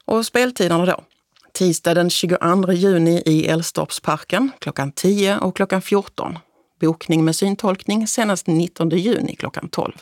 Och 0.05 0.27
speltiderna 0.27 0.87
då? 0.87 1.01
Tisdag 1.53 1.95
den 1.95 2.11
22 2.11 2.73
juni 2.73 3.23
i 3.27 3.47
Älvstorpsparken 3.47 4.51
klockan 4.59 4.93
10 4.93 5.39
och 5.39 5.57
klockan 5.57 5.83
14. 5.83 6.39
Bokning 6.81 7.25
med 7.25 7.37
syntolkning 7.37 8.07
senast 8.07 8.47
19 8.47 8.91
juni 8.91 9.37
klockan 9.37 9.69
12. 9.69 9.93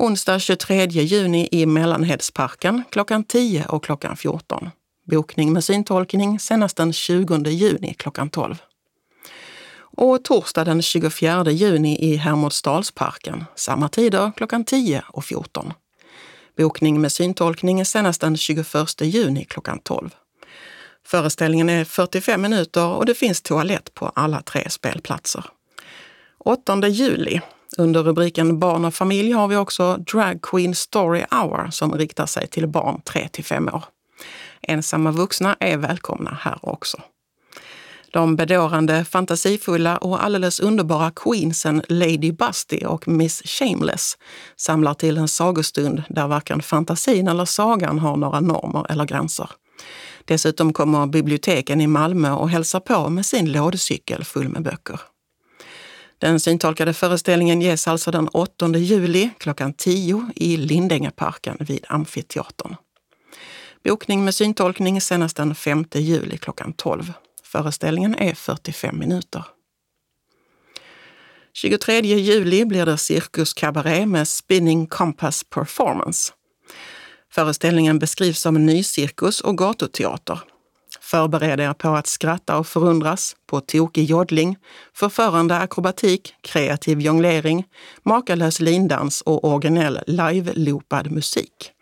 Onsdag 0.00 0.38
23 0.40 0.86
juni 0.86 1.48
i 1.52 1.66
Mellanhedsparken 1.66 2.82
klockan 2.90 3.24
10 3.24 3.64
och 3.68 3.84
klockan 3.84 4.16
14. 4.16 4.70
Bokning 5.10 5.52
med 5.52 5.64
syntolkning 5.64 6.38
senast 6.38 6.76
den 6.76 6.92
20 6.92 7.48
juni 7.48 7.94
klockan 7.94 8.30
12. 8.30 8.62
Och 9.80 10.24
torsdag 10.24 10.64
den 10.64 10.82
24 10.82 11.50
juni 11.50 12.12
i 12.12 12.16
Hermodsdalsparken, 12.16 13.44
samma 13.54 13.88
tider 13.88 14.32
klockan 14.36 14.64
10 14.64 15.02
och 15.08 15.24
14. 15.24 15.72
Bokning 16.56 17.00
med 17.00 17.12
syntolkning 17.12 17.84
senast 17.84 18.20
den 18.20 18.36
21 18.36 18.66
juni 19.00 19.44
klockan 19.44 19.78
12. 19.78 20.10
Föreställningen 21.06 21.68
är 21.68 21.84
45 21.84 22.42
minuter 22.42 22.86
och 22.86 23.06
det 23.06 23.14
finns 23.14 23.42
toalett 23.42 23.94
på 23.94 24.12
alla 24.14 24.42
tre 24.42 24.70
spelplatser. 24.70 25.44
8 26.38 26.88
juli 26.88 27.40
under 27.78 28.02
rubriken 28.02 28.58
Barn 28.58 28.84
och 28.84 28.94
familj 28.94 29.32
har 29.32 29.48
vi 29.48 29.56
också 29.56 29.96
Drag 29.96 30.42
Queen 30.42 30.74
Story 30.74 31.24
Hour 31.30 31.70
som 31.70 31.94
riktar 31.94 32.26
sig 32.26 32.46
till 32.46 32.66
barn 32.66 33.00
3 33.04 33.28
till 33.28 33.44
5 33.44 33.68
år. 33.68 33.84
Ensamma 34.62 35.10
vuxna 35.10 35.56
är 35.60 35.76
välkomna 35.76 36.38
här 36.40 36.58
också. 36.62 37.00
De 38.12 38.36
bedårande, 38.36 39.04
fantasifulla 39.04 39.96
och 39.96 40.24
alldeles 40.24 40.60
underbara 40.60 41.10
queensen 41.10 41.82
Lady 41.88 42.32
Busty 42.32 42.84
och 42.84 43.08
Miss 43.08 43.42
Shameless 43.44 44.18
samlar 44.56 44.94
till 44.94 45.18
en 45.18 45.28
sagostund 45.28 46.02
där 46.08 46.26
varken 46.26 46.62
fantasin 46.62 47.28
eller 47.28 47.44
sagan 47.44 47.98
har 47.98 48.16
några 48.16 48.40
normer 48.40 48.86
eller 48.88 49.04
gränser. 49.04 49.50
Dessutom 50.24 50.72
kommer 50.72 51.06
biblioteken 51.06 51.80
i 51.80 51.86
Malmö 51.86 52.30
och 52.32 52.50
hälsar 52.50 52.80
på 52.80 53.08
med 53.08 53.26
sin 53.26 53.52
lådcykel 53.52 54.24
full 54.24 54.48
med 54.48 54.62
böcker. 54.62 55.00
Den 56.20 56.40
syntolkade 56.40 56.92
föreställningen 56.92 57.60
ges 57.60 57.88
alltså 57.88 58.10
den 58.10 58.28
8 58.28 58.68
juli 58.68 59.30
klockan 59.38 59.72
10 59.72 60.30
i 60.36 60.56
Lindängeparken 60.56 61.56
vid 61.60 61.86
Amfiteatern. 61.88 62.76
Bokning 63.84 64.24
med 64.24 64.34
syntolkning 64.34 65.00
senast 65.00 65.36
den 65.36 65.54
5 65.54 65.84
juli 65.94 66.38
klockan 66.38 66.72
12. 66.72 67.12
Föreställningen 67.42 68.14
är 68.14 68.34
45 68.34 68.98
minuter. 68.98 69.44
23 71.52 72.00
juli 72.00 72.64
blir 72.64 72.86
det 72.86 72.98
cirkuskabaré 72.98 74.06
med 74.06 74.28
Spinning 74.28 74.86
Compass 74.86 75.44
Performance. 75.44 76.32
Föreställningen 77.32 77.98
beskrivs 77.98 78.40
som 78.40 78.66
nycirkus 78.66 79.40
och 79.40 79.58
gatuteater 79.58 80.40
Förbered 81.10 81.60
er 81.60 81.72
på 81.72 81.88
att 81.88 82.06
skratta 82.06 82.58
och 82.58 82.66
förundras, 82.66 83.36
på 83.46 83.60
tokig 83.60 84.04
joddling, 84.04 84.56
förförande 84.94 85.56
akrobatik, 85.56 86.34
kreativ 86.40 87.00
jonglering, 87.00 87.64
makalös 88.02 88.60
lindans 88.60 89.20
och 89.20 89.44
originell 89.44 90.00
live-loopad 90.06 91.10
musik. 91.10 91.72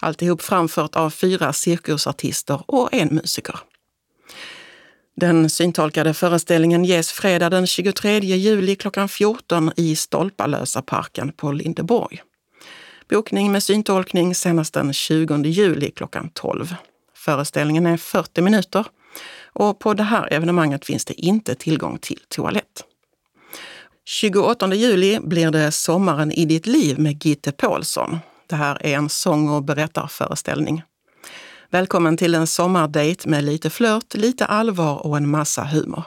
Alltihop 0.00 0.42
framfört 0.42 0.96
av 0.96 1.10
fyra 1.10 1.52
cirkusartister 1.52 2.62
och 2.66 2.94
en 2.94 3.08
musiker. 3.08 3.58
Den 5.16 5.50
syntolkade 5.50 6.14
föreställningen 6.14 6.84
ges 6.84 7.12
fredag 7.12 7.50
den 7.50 7.66
23 7.66 8.18
juli 8.18 8.76
klockan 8.76 9.08
14 9.08 9.72
i 9.76 9.96
Stolpalösa 9.96 10.82
parken 10.82 11.32
på 11.32 11.52
Lindeborg. 11.52 12.22
Bokning 13.08 13.52
med 13.52 13.62
syntolkning 13.62 14.34
senast 14.34 14.74
den 14.74 14.92
20 14.92 15.42
juli 15.44 15.90
klockan 15.90 16.30
12. 16.34 16.74
Föreställningen 17.20 17.86
är 17.86 17.96
40 17.96 18.42
minuter 18.42 18.86
och 19.52 19.78
på 19.78 19.94
det 19.94 20.02
här 20.02 20.32
evenemanget 20.32 20.84
finns 20.84 21.04
det 21.04 21.20
inte 21.20 21.54
tillgång 21.54 21.98
till 21.98 22.20
toalett. 22.28 22.84
28 24.04 24.74
juli 24.74 25.18
blir 25.22 25.50
det 25.50 25.72
Sommaren 25.72 26.32
i 26.32 26.44
ditt 26.44 26.66
liv 26.66 26.98
med 26.98 27.24
Gitte 27.24 27.52
Paulsson. 27.52 28.18
Det 28.46 28.56
här 28.56 28.86
är 28.86 28.96
en 28.96 29.08
sång 29.08 29.48
och 29.48 29.64
berättarföreställning. 29.64 30.82
Välkommen 31.70 32.16
till 32.16 32.34
en 32.34 32.46
sommardejt 32.46 33.28
med 33.28 33.44
lite 33.44 33.70
flört, 33.70 34.14
lite 34.14 34.46
allvar 34.46 35.06
och 35.06 35.16
en 35.16 35.30
massa 35.30 35.64
humor. 35.64 36.02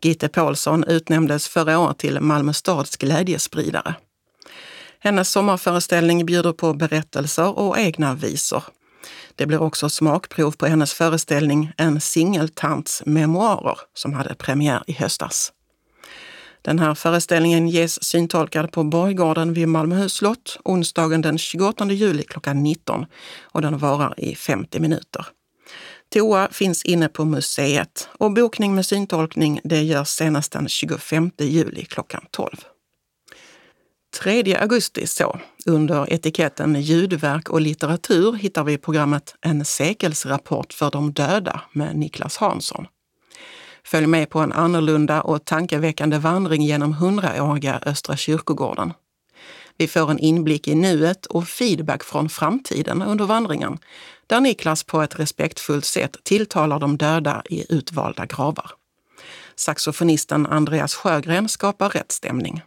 Gitte 0.00 0.28
Paulsson 0.28 0.84
utnämndes 0.84 1.48
förra 1.48 1.78
året 1.78 1.98
till 1.98 2.20
Malmö 2.20 2.52
stads 2.52 2.96
glädjespridare. 2.96 3.94
Hennes 4.98 5.30
sommarföreställning 5.30 6.26
bjuder 6.26 6.52
på 6.52 6.74
berättelser 6.74 7.58
och 7.58 7.78
egna 7.78 8.14
visor. 8.14 8.62
Det 9.38 9.46
blir 9.46 9.62
också 9.62 9.88
smakprov 9.88 10.52
på 10.52 10.66
hennes 10.66 10.92
föreställning 10.92 11.72
En 11.76 12.00
singeltants 12.00 13.02
memoarer 13.06 13.78
som 13.94 14.12
hade 14.12 14.34
premiär 14.34 14.82
i 14.86 14.92
höstas. 14.92 15.52
Den 16.62 16.78
här 16.78 16.94
föreställningen 16.94 17.68
ges 17.68 18.04
syntolkad 18.04 18.72
på 18.72 18.84
Borggården 18.84 19.52
vid 19.52 19.68
Malmöhus 19.68 20.12
slott 20.12 20.58
onsdagen 20.64 21.22
den 21.22 21.38
28 21.38 21.84
juli 21.84 22.22
klockan 22.22 22.62
19 22.62 23.06
och 23.42 23.62
den 23.62 23.78
varar 23.78 24.20
i 24.20 24.34
50 24.34 24.80
minuter. 24.80 25.26
Toa 26.14 26.48
finns 26.52 26.84
inne 26.84 27.08
på 27.08 27.24
museet 27.24 28.08
och 28.12 28.32
bokning 28.32 28.74
med 28.74 28.86
syntolkning 28.86 29.60
det 29.64 29.82
görs 29.82 30.08
senast 30.08 30.52
den 30.52 30.68
25 30.68 31.30
juli 31.38 31.84
klockan 31.84 32.24
12. 32.30 32.56
3 34.28 34.56
augusti 34.56 35.06
så, 35.06 35.38
under 35.66 36.12
etiketten 36.12 36.80
ljudverk 36.80 37.50
och 37.50 37.60
litteratur 37.60 38.32
hittar 38.32 38.64
vi 38.64 38.78
programmet 38.78 39.34
En 39.40 39.64
säkelsrapport 39.64 40.72
för 40.72 40.90
de 40.90 41.12
döda 41.12 41.60
med 41.72 41.96
Niklas 41.96 42.36
Hansson. 42.36 42.86
Följ 43.84 44.06
med 44.06 44.30
på 44.30 44.38
en 44.38 44.52
annorlunda 44.52 45.20
och 45.20 45.44
tankeväckande 45.44 46.18
vandring 46.18 46.62
genom 46.62 46.92
hundraåriga 46.92 47.80
Östra 47.86 48.16
kyrkogården. 48.16 48.92
Vi 49.76 49.88
får 49.88 50.10
en 50.10 50.18
inblick 50.18 50.68
i 50.68 50.74
nuet 50.74 51.26
och 51.26 51.48
feedback 51.48 52.04
från 52.04 52.28
framtiden 52.28 53.02
under 53.02 53.24
vandringen, 53.24 53.78
där 54.26 54.40
Niklas 54.40 54.84
på 54.84 55.02
ett 55.02 55.18
respektfullt 55.18 55.84
sätt 55.84 56.16
tilltalar 56.22 56.80
de 56.80 56.96
döda 56.96 57.42
i 57.50 57.74
utvalda 57.74 58.26
gravar. 58.26 58.70
Saxofonisten 59.56 60.46
Andreas 60.46 60.94
Sjögren 60.94 61.48
skapar 61.48 61.88
rätt 61.88 62.12
stämning. 62.12 62.62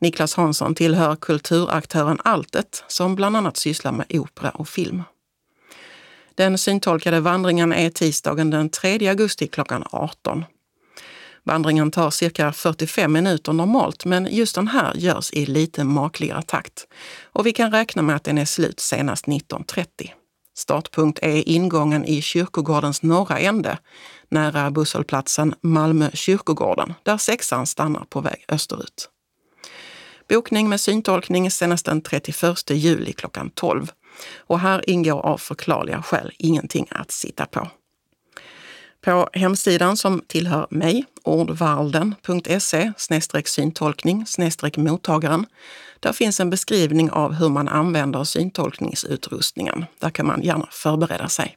Niklas 0.00 0.34
Hansson 0.34 0.74
tillhör 0.74 1.16
kulturaktören 1.16 2.18
Altet 2.24 2.84
som 2.88 3.14
bland 3.14 3.36
annat 3.36 3.56
sysslar 3.56 3.92
med 3.92 4.06
opera 4.10 4.50
och 4.50 4.68
film. 4.68 5.02
Den 6.34 6.58
syntolkade 6.58 7.20
vandringen 7.20 7.72
är 7.72 7.90
tisdagen 7.90 8.50
den 8.50 8.70
3 8.70 9.08
augusti 9.08 9.46
klockan 9.46 9.84
18. 9.90 10.44
Vandringen 11.44 11.90
tar 11.90 12.10
cirka 12.10 12.52
45 12.52 13.12
minuter 13.12 13.52
normalt, 13.52 14.04
men 14.04 14.28
just 14.30 14.54
den 14.54 14.68
här 14.68 14.94
görs 14.94 15.30
i 15.32 15.46
lite 15.46 15.84
makligare 15.84 16.42
takt. 16.42 16.86
Och 17.24 17.46
vi 17.46 17.52
kan 17.52 17.70
räkna 17.70 18.02
med 18.02 18.16
att 18.16 18.24
den 18.24 18.38
är 18.38 18.44
slut 18.44 18.80
senast 18.80 19.26
19.30. 19.26 19.86
Startpunkt 20.56 21.18
är 21.22 21.48
ingången 21.48 22.04
i 22.04 22.22
kyrkogårdens 22.22 23.02
norra 23.02 23.38
ände, 23.38 23.78
nära 24.28 24.70
busshållplatsen 24.70 25.54
Malmö 25.60 26.10
kyrkogården, 26.14 26.94
där 27.02 27.16
sexan 27.16 27.66
stannar 27.66 28.04
på 28.04 28.20
väg 28.20 28.44
österut. 28.48 29.08
Bokning 30.30 30.68
med 30.68 30.80
syntolkning 30.80 31.50
senast 31.50 31.86
den 31.86 32.02
31 32.02 32.70
juli 32.70 33.12
klockan 33.12 33.50
12. 33.50 33.90
Och 34.38 34.60
här 34.60 34.90
ingår 34.90 35.26
av 35.26 35.38
förklarliga 35.38 36.02
skäl 36.02 36.32
ingenting 36.38 36.86
att 36.90 37.10
sitta 37.10 37.46
på. 37.46 37.68
På 39.00 39.28
hemsidan 39.32 39.96
som 39.96 40.22
tillhör 40.26 40.66
mig, 40.70 41.04
ordvarlden.se 41.24 42.92
syntolkning 43.44 44.26
mottagaren, 44.76 45.46
där 46.00 46.12
finns 46.12 46.40
en 46.40 46.50
beskrivning 46.50 47.10
av 47.10 47.32
hur 47.32 47.48
man 47.48 47.68
använder 47.68 48.24
syntolkningsutrustningen. 48.24 49.84
Där 49.98 50.10
kan 50.10 50.26
man 50.26 50.42
gärna 50.42 50.68
förbereda 50.70 51.28
sig. 51.28 51.56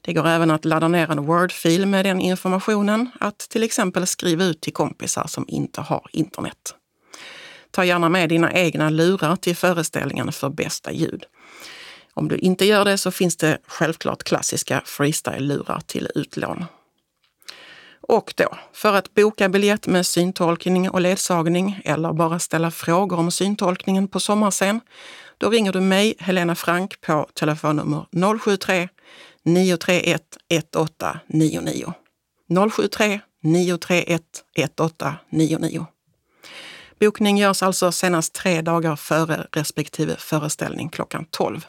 Det 0.00 0.12
går 0.12 0.26
även 0.26 0.50
att 0.50 0.64
ladda 0.64 0.88
ner 0.88 1.10
en 1.10 1.26
Word-fil 1.26 1.86
med 1.86 2.04
den 2.04 2.20
informationen, 2.20 3.10
att 3.20 3.38
till 3.38 3.62
exempel 3.62 4.06
skriva 4.06 4.44
ut 4.44 4.60
till 4.60 4.72
kompisar 4.72 5.26
som 5.26 5.44
inte 5.48 5.80
har 5.80 6.06
internet. 6.12 6.74
Ta 7.74 7.84
gärna 7.84 8.08
med 8.08 8.28
dina 8.28 8.52
egna 8.52 8.90
lurar 8.90 9.36
till 9.36 9.56
föreställningen 9.56 10.32
för 10.32 10.48
bästa 10.48 10.92
ljud. 10.92 11.24
Om 12.12 12.28
du 12.28 12.36
inte 12.36 12.64
gör 12.64 12.84
det 12.84 12.98
så 12.98 13.10
finns 13.10 13.36
det 13.36 13.58
självklart 13.66 14.22
klassiska 14.22 14.82
freestyle-lurar 14.84 15.80
till 15.86 16.08
utlån. 16.14 16.64
Och 18.00 18.34
då, 18.36 18.56
för 18.72 18.94
att 18.94 19.14
boka 19.14 19.48
biljett 19.48 19.86
med 19.86 20.06
syntolkning 20.06 20.90
och 20.90 21.00
ledsagning 21.00 21.80
eller 21.84 22.12
bara 22.12 22.38
ställa 22.38 22.70
frågor 22.70 23.18
om 23.18 23.30
syntolkningen 23.30 24.08
på 24.08 24.20
sommarscen, 24.20 24.80
då 25.38 25.50
ringer 25.50 25.72
du 25.72 25.80
mig, 25.80 26.14
Helena 26.18 26.54
Frank, 26.54 27.00
på 27.00 27.28
telefonnummer 27.34 28.06
073 28.38 28.88
931 29.42 30.22
1899. 30.48 31.92
073 32.70 33.20
931 33.42 34.22
1899. 34.56 35.86
Bokning 37.04 37.38
görs 37.38 37.62
alltså 37.62 37.92
senast 37.92 38.32
tre 38.32 38.62
dagar 38.62 38.96
före 38.96 39.46
respektive 39.52 40.16
föreställning 40.16 40.88
klockan 40.88 41.26
12. 41.30 41.66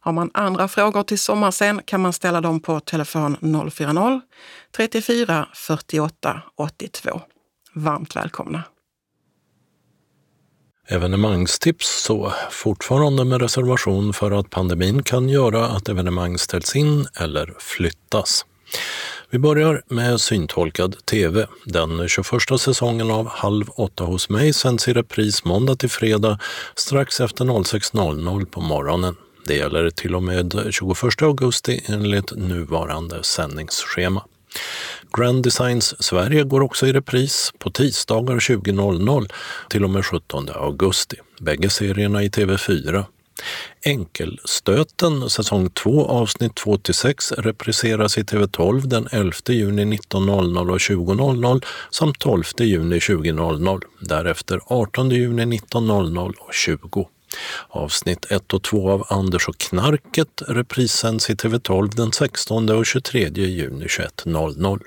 Har 0.00 0.12
man 0.12 0.30
andra 0.34 0.68
frågor 0.68 1.02
till 1.02 1.18
sommarscen 1.18 1.80
kan 1.84 2.00
man 2.00 2.12
ställa 2.12 2.40
dem 2.40 2.60
på 2.60 2.80
telefon 2.80 3.36
040-34 3.40 5.44
48 5.54 6.42
82. 6.56 7.20
Varmt 7.74 8.16
välkomna! 8.16 8.62
Evenemangstips 10.88 12.02
så, 12.02 12.32
fortfarande 12.50 13.24
med 13.24 13.42
reservation 13.42 14.12
för 14.12 14.30
att 14.30 14.50
pandemin 14.50 15.02
kan 15.02 15.28
göra 15.28 15.66
att 15.66 15.88
evenemang 15.88 16.38
ställs 16.38 16.76
in 16.76 17.06
eller 17.20 17.54
flyttas. 17.58 18.44
Vi 19.30 19.38
börjar 19.38 19.82
med 19.88 20.20
syntolkad 20.20 21.06
TV. 21.06 21.46
Den 21.64 22.08
21 22.08 22.60
säsongen 22.60 23.10
av 23.10 23.28
Halv 23.28 23.70
åtta 23.70 24.04
hos 24.04 24.28
mig 24.28 24.52
sänds 24.52 24.88
i 24.88 24.92
repris 24.92 25.44
måndag 25.44 25.76
till 25.76 25.90
fredag 25.90 26.38
strax 26.74 27.20
efter 27.20 27.44
06.00 27.44 28.44
på 28.44 28.60
morgonen. 28.60 29.16
Det 29.46 29.54
gäller 29.54 29.90
till 29.90 30.14
och 30.14 30.22
med 30.22 30.68
21 30.70 31.22
augusti 31.22 31.84
enligt 31.86 32.36
nuvarande 32.36 33.22
sändningsschema. 33.22 34.24
Grand 35.18 35.42
Designs 35.42 36.02
Sverige 36.02 36.44
går 36.44 36.60
också 36.60 36.86
i 36.86 36.92
repris 36.92 37.52
på 37.58 37.70
tisdagar 37.70 38.36
20.00 38.36 39.30
till 39.68 39.84
och 39.84 39.90
med 39.90 40.04
17 40.04 40.48
augusti. 40.54 41.16
Bägge 41.40 41.70
serierna 41.70 42.22
i 42.22 42.28
TV4. 42.28 43.04
Enkelstöten 43.84 45.30
säsong 45.30 45.70
2 45.70 46.06
avsnitt 46.06 46.52
2-6 46.52 47.34
repriseras 47.34 48.18
i 48.18 48.22
TV12 48.22 48.86
den 48.86 49.08
11 49.12 49.32
juni 49.48 49.84
19.00 49.84 50.70
och 50.70 50.78
20.00 50.78 51.64
samt 51.90 52.18
12 52.18 52.42
juni 52.58 52.98
20.00. 52.98 53.82
Därefter 54.00 54.60
18 54.66 55.10
juni 55.10 55.44
19.00 55.44 56.34
och 56.38 56.54
20. 56.54 57.08
Avsnitt 57.68 58.26
1 58.30 58.54
och 58.54 58.62
2 58.62 58.90
av 58.90 59.06
Anders 59.08 59.48
och 59.48 59.58
knarket 59.58 60.42
reprissänds 60.48 61.30
i 61.30 61.34
TV12 61.34 61.96
den 61.96 62.12
16 62.12 62.68
och 62.68 62.86
23 62.86 63.28
juni 63.28 63.86
21.00. 63.86 64.80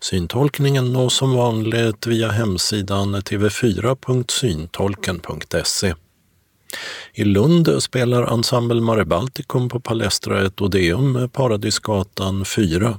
Syntolkningen 0.00 0.92
nås 0.92 1.14
som 1.14 1.34
vanligt 1.34 2.06
via 2.06 2.30
hemsidan 2.30 3.16
tv4.syntolken.se. 3.16 5.94
I 7.14 7.24
Lund 7.24 7.82
spelar 7.82 8.32
Ensemble 8.32 8.80
Mare 8.80 9.04
Balticum 9.04 9.68
på 9.68 9.80
Palestra 9.80 10.46
ett 10.46 10.60
Odeum 10.60 11.12
med 11.12 11.32
Paradisgatan 11.32 12.44
4, 12.44 12.98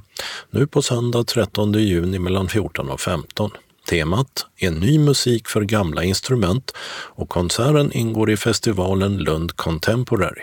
nu 0.50 0.66
på 0.66 0.82
söndag 0.82 1.24
13 1.24 1.72
juni 1.72 2.18
mellan 2.18 2.48
14 2.48 2.90
och 2.90 3.00
15. 3.00 3.50
Temat 3.90 4.46
är 4.56 4.70
ny 4.70 4.98
musik 4.98 5.48
för 5.48 5.62
gamla 5.62 6.04
instrument 6.04 6.72
och 6.90 7.28
konserten 7.28 7.92
ingår 7.92 8.30
i 8.30 8.36
festivalen 8.36 9.16
Lund 9.16 9.56
Contemporary. 9.56 10.42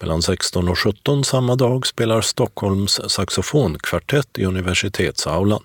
Mellan 0.00 0.22
16 0.22 0.68
och 0.68 0.78
17 0.78 1.24
samma 1.24 1.56
dag 1.56 1.86
spelar 1.86 2.20
Stockholms 2.20 3.00
saxofonkvartett 3.08 4.38
i 4.38 4.44
universitetsaulan. 4.44 5.62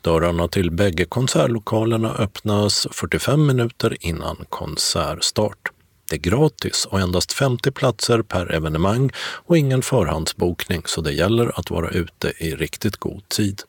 Dörrarna 0.00 0.48
till 0.48 0.70
bägge 0.70 1.04
konsertlokalerna 1.04 2.14
öppnas 2.14 2.86
45 2.90 3.46
minuter 3.46 3.96
innan 4.00 4.44
konsertstart. 4.48 5.70
Det 6.08 6.16
är 6.16 6.20
gratis 6.20 6.84
och 6.90 7.00
endast 7.00 7.32
50 7.32 7.70
platser 7.70 8.22
per 8.22 8.52
evenemang 8.54 9.10
och 9.18 9.58
ingen 9.58 9.82
förhandsbokning 9.82 10.82
så 10.84 11.00
det 11.00 11.12
gäller 11.12 11.58
att 11.58 11.70
vara 11.70 11.90
ute 11.90 12.32
i 12.38 12.54
riktigt 12.54 12.96
god 12.96 13.28
tid. 13.28 13.62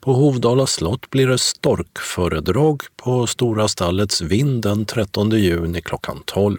På 0.00 0.12
Hovdala 0.12 0.66
slott 0.66 1.10
blir 1.10 1.26
det 1.26 1.38
storkföredrag 1.38 2.82
på 2.96 3.26
Stora 3.26 3.68
stallets 3.68 4.20
vind 4.20 4.62
den 4.62 4.84
13 4.84 5.30
juni 5.30 5.80
klockan 5.80 6.22
12. 6.26 6.58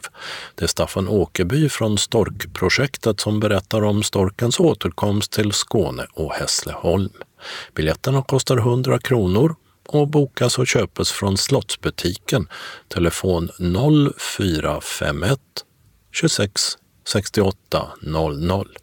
Det 0.56 0.64
är 0.64 0.68
Staffan 0.68 1.08
Åkerby 1.08 1.70
från 1.70 1.98
Storkprojektet 1.98 3.20
som 3.20 3.40
berättar 3.40 3.84
om 3.84 4.04
storkens 4.04 4.60
återkomst 4.60 5.32
till 5.32 5.52
Skåne 5.52 6.06
och 6.14 6.34
Hässleholm. 6.34 7.12
Biljetterna 7.76 8.24
kostar 8.24 8.58
100 8.58 9.00
kronor 9.00 9.56
och 9.88 10.08
bokas 10.08 10.58
och 10.58 10.68
köpes 10.68 11.12
från 11.12 11.38
Slottsbutiken. 11.38 12.48
Telefon 12.88 13.50
0451 14.18 15.40
26 16.12 16.78
68 17.08 17.88
00. 18.02 18.78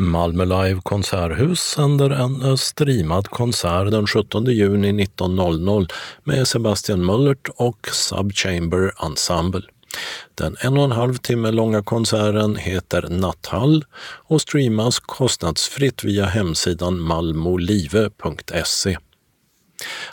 Malmö 0.00 0.44
Live 0.44 0.80
Konserthus 0.82 1.60
sänder 1.60 2.10
en 2.10 2.42
eh, 2.42 2.56
streamad 2.56 3.28
konsert 3.28 3.90
den 3.90 4.06
17 4.06 4.44
juni 4.44 4.92
19.00 4.92 5.92
med 6.24 6.48
Sebastian 6.48 7.04
Möllert 7.04 7.48
och 7.56 7.88
Subchamber 7.92 8.92
Ensemble. 9.04 9.62
Den 10.34 10.56
en 10.60 10.78
och 10.78 10.84
en 10.84 10.92
halv 10.92 11.14
timme 11.14 11.50
långa 11.50 11.82
konserten 11.82 12.56
heter 12.56 13.08
Natthall 13.08 13.84
och 14.02 14.40
streamas 14.40 14.98
kostnadsfritt 14.98 16.04
via 16.04 16.26
hemsidan 16.26 17.00
malmolive.se. 17.00 18.98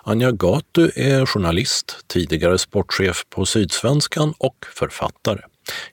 Anja 0.03 0.31
Gatu 0.31 0.91
är 0.95 1.25
journalist, 1.25 1.97
tidigare 2.07 2.57
sportchef 2.57 3.25
på 3.29 3.45
Sydsvenskan 3.45 4.33
och 4.37 4.65
författare. 4.75 5.41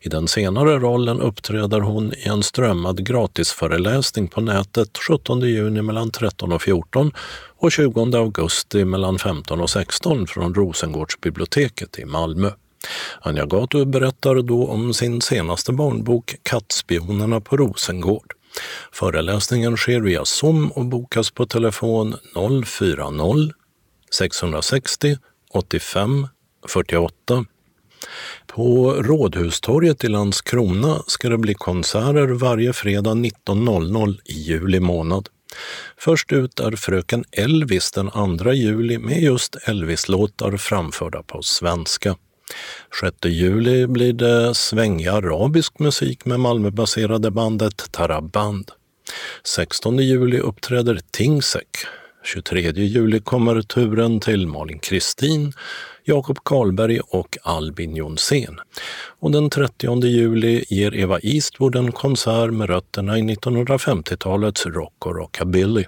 I 0.00 0.08
den 0.08 0.28
senare 0.28 0.78
rollen 0.78 1.20
uppträder 1.20 1.80
hon 1.80 2.12
i 2.14 2.28
en 2.28 2.42
strömmad 2.42 3.06
gratisföreläsning 3.06 4.28
på 4.28 4.40
nätet 4.40 4.98
17 5.08 5.40
juni 5.40 5.82
mellan 5.82 6.10
13 6.10 6.52
och 6.52 6.62
14 6.62 7.12
och 7.58 7.72
20 7.72 8.16
augusti 8.16 8.84
mellan 8.84 9.18
15 9.18 9.60
och 9.60 9.70
16 9.70 10.26
från 10.26 10.54
Rosengårdsbiblioteket 10.54 11.98
i 11.98 12.04
Malmö. 12.04 12.50
Anja 13.20 13.46
Gatu 13.46 13.84
berättar 13.84 14.42
då 14.42 14.66
om 14.66 14.94
sin 14.94 15.20
senaste 15.20 15.72
barnbok 15.72 16.36
Kattspionerna 16.42 17.40
på 17.40 17.56
Rosengård. 17.56 18.32
Föreläsningen 18.92 19.76
sker 19.76 20.00
via 20.00 20.24
Zoom 20.24 20.70
och 20.70 20.84
bokas 20.84 21.30
på 21.30 21.46
telefon 21.46 22.14
040 22.64 23.63
660 24.14 25.16
85 25.50 26.28
48 26.68 27.44
På 28.46 28.92
Rådhustorget 28.92 30.04
i 30.04 30.08
Landskrona 30.08 31.02
ska 31.06 31.28
det 31.28 31.38
bli 31.38 31.54
konserter 31.54 32.26
varje 32.26 32.72
fredag 32.72 33.10
19.00 33.10 34.18
i 34.24 34.32
juli 34.32 34.80
månad. 34.80 35.28
Först 35.98 36.32
ut 36.32 36.60
är 36.60 36.76
Fröken 36.76 37.24
Elvis 37.32 37.90
den 37.90 38.38
2 38.38 38.52
juli 38.52 38.98
med 38.98 39.22
just 39.22 39.56
Elvis-låtar 39.64 40.56
framförda 40.56 41.22
på 41.22 41.42
svenska. 41.42 42.16
6 43.00 43.16
juli 43.24 43.86
blir 43.86 44.12
det 44.12 44.54
svängig 44.54 45.06
arabisk 45.06 45.78
musik 45.78 46.24
med 46.24 46.40
Malmöbaserade 46.40 47.30
bandet 47.30 47.92
Taraband. 47.92 48.70
16 49.44 49.98
juli 49.98 50.38
uppträder 50.38 51.00
Tingsek. 51.10 51.68
23 52.24 52.72
juli 52.72 53.20
kommer 53.20 53.62
turen 53.62 54.20
till 54.20 54.46
Malin 54.46 54.78
Kristin, 54.78 55.52
Jakob 56.04 56.38
Karlberg 56.44 57.00
och 57.00 57.38
Albin 57.42 57.96
Jonsén. 57.96 58.60
Och 59.20 59.30
den 59.30 59.50
30 59.50 60.04
juli 60.06 60.64
ger 60.68 60.94
Eva 60.94 61.18
Eastwood 61.22 61.76
en 61.76 61.92
konsert 61.92 62.52
med 62.52 62.70
rötterna 62.70 63.18
i 63.18 63.22
1950-talets 63.22 64.66
rock 64.66 65.06
och 65.06 65.16
rockabilly. 65.16 65.84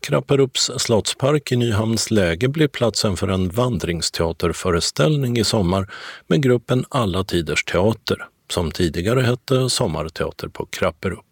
Krapperups 0.00 0.70
slottspark 0.76 1.52
i 1.52 1.56
Nyhamns 1.56 2.10
läge 2.10 2.48
blir 2.48 2.68
platsen 2.68 3.16
för 3.16 3.28
en 3.28 3.48
vandringsteaterföreställning 3.48 5.38
i 5.38 5.44
sommar 5.44 5.90
med 6.26 6.42
gruppen 6.42 6.84
Alla 6.88 7.24
Tiders 7.24 7.64
Teater, 7.64 8.26
som 8.50 8.70
tidigare 8.70 9.20
hette 9.20 9.70
Sommarteater 9.70 10.48
på 10.48 10.66
Krapperup. 10.66 11.26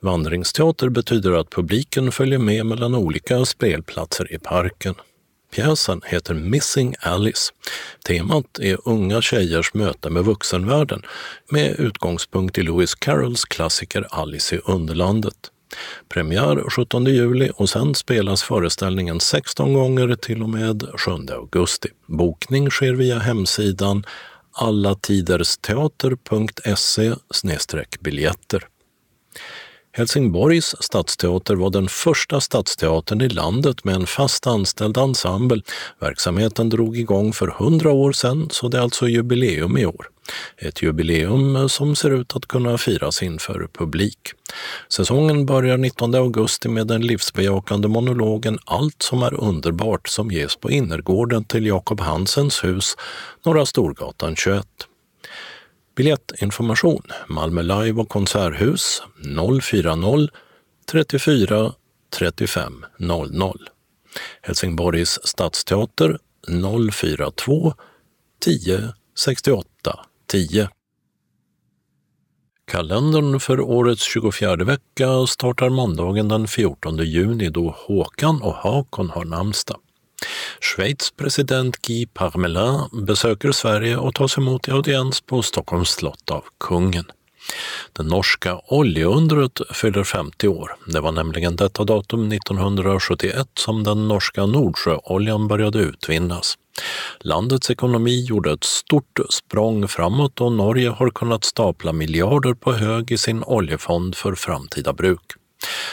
Vandringsteater 0.00 0.88
betyder 0.88 1.32
att 1.32 1.50
publiken 1.50 2.12
följer 2.12 2.38
med 2.38 2.66
mellan 2.66 2.94
olika 2.94 3.44
spelplatser 3.44 4.34
i 4.34 4.38
parken. 4.38 4.94
Pjäsen 5.54 6.00
heter 6.04 6.34
Missing 6.34 6.94
Alice. 7.00 7.52
Temat 8.06 8.58
är 8.58 8.78
unga 8.84 9.22
tjejers 9.22 9.74
möte 9.74 10.10
med 10.10 10.24
vuxenvärlden 10.24 11.02
med 11.50 11.80
utgångspunkt 11.80 12.58
i 12.58 12.62
Lewis 12.62 12.94
Carrolls 12.94 13.44
klassiker 13.44 14.06
Alice 14.10 14.56
i 14.56 14.60
Underlandet. 14.64 15.50
Premiär 16.08 16.70
17 16.70 17.04
juli 17.04 17.50
och 17.54 17.68
sen 17.68 17.94
spelas 17.94 18.42
föreställningen 18.42 19.20
16 19.20 19.72
gånger 19.72 20.14
till 20.14 20.42
och 20.42 20.48
med 20.48 20.88
7 20.96 21.10
augusti. 21.32 21.88
Bokning 22.06 22.70
sker 22.70 22.94
via 22.94 23.18
hemsidan 23.18 24.04
allatidersteater.se 24.52 27.14
biljetter. 28.00 28.68
Helsingborgs 29.92 30.74
stadsteater 30.80 31.54
var 31.54 31.70
den 31.70 31.88
första 31.88 32.40
stadsteatern 32.40 33.20
i 33.20 33.28
landet 33.28 33.84
med 33.84 33.94
en 33.94 34.06
fast 34.06 34.46
anställd 34.46 34.96
ensemble. 34.96 35.62
Verksamheten 36.00 36.68
drog 36.68 36.98
igång 36.98 37.32
för 37.32 37.48
100 37.48 37.92
år 37.92 38.12
sedan, 38.12 38.48
så 38.50 38.68
det 38.68 38.78
är 38.78 38.82
alltså 38.82 39.08
jubileum 39.08 39.78
i 39.78 39.86
år. 39.86 40.08
Ett 40.56 40.82
jubileum 40.82 41.56
eh, 41.56 41.66
som 41.66 41.96
ser 41.96 42.10
ut 42.10 42.36
att 42.36 42.46
kunna 42.46 42.78
firas 42.78 43.22
inför 43.22 43.68
publik. 43.72 44.18
Säsongen 44.88 45.46
börjar 45.46 45.76
19 45.76 46.14
augusti 46.14 46.68
med 46.68 46.86
den 46.86 47.02
livsbejakande 47.02 47.88
monologen 47.88 48.58
Allt 48.64 49.02
som 49.02 49.22
är 49.22 49.44
underbart 49.44 50.08
som 50.08 50.30
ges 50.30 50.56
på 50.56 50.70
innergården 50.70 51.44
till 51.44 51.66
Jakob 51.66 52.00
Hansens 52.00 52.64
hus, 52.64 52.96
Norra 53.44 53.66
Storgatan 53.66 54.36
21. 54.36 54.66
Biljettinformation 55.98 57.02
Malmö 57.28 57.62
Live 57.62 58.00
och 58.00 58.08
Konserthus 58.08 59.02
040 59.62 60.28
34 60.90 61.72
35 62.18 62.84
00. 62.98 63.68
Helsingborgs 64.42 65.18
stadsteater 65.24 66.18
042 66.92 67.74
10 68.40 68.92
68 69.18 70.00
10. 70.26 70.68
Kalendern 72.64 73.40
för 73.40 73.60
årets 73.60 74.02
24 74.02 74.56
vecka 74.56 75.26
startar 75.26 75.68
måndagen 75.68 76.28
den 76.28 76.48
14 76.48 76.98
juni 76.98 77.50
då 77.50 77.74
Håkan 77.78 78.42
och 78.42 78.54
Hakon 78.54 79.10
har 79.10 79.24
namnsdag. 79.24 79.80
Schweiz 80.60 81.10
president 81.16 81.82
Guy 81.82 82.06
Parmelin 82.06 83.06
besöker 83.06 83.52
Sverige 83.52 83.96
och 83.96 84.14
tas 84.14 84.38
emot 84.38 84.68
i 84.68 84.70
audiens 84.70 85.20
på 85.20 85.42
Stockholms 85.42 85.90
slott 85.90 86.30
av 86.30 86.44
kungen. 86.60 87.04
Det 87.92 88.02
norska 88.02 88.60
oljeundret 88.66 89.60
fyller 89.72 90.04
50 90.04 90.48
år. 90.48 90.76
Det 90.86 91.00
var 91.00 91.12
nämligen 91.12 91.56
detta 91.56 91.84
datum 91.84 92.32
1971 92.32 93.48
som 93.58 93.84
den 93.84 94.08
norska 94.08 94.46
Nordsjöoljan 94.46 95.48
började 95.48 95.78
utvinnas. 95.78 96.58
Landets 97.20 97.70
ekonomi 97.70 98.24
gjorde 98.24 98.52
ett 98.52 98.64
stort 98.64 99.20
språng 99.30 99.88
framåt 99.88 100.40
och 100.40 100.52
Norge 100.52 100.88
har 100.88 101.10
kunnat 101.10 101.44
stapla 101.44 101.92
miljarder 101.92 102.54
på 102.54 102.72
hög 102.72 103.12
i 103.12 103.18
sin 103.18 103.42
oljefond 103.42 104.14
för 104.16 104.34
framtida 104.34 104.92
bruk. 104.92 105.32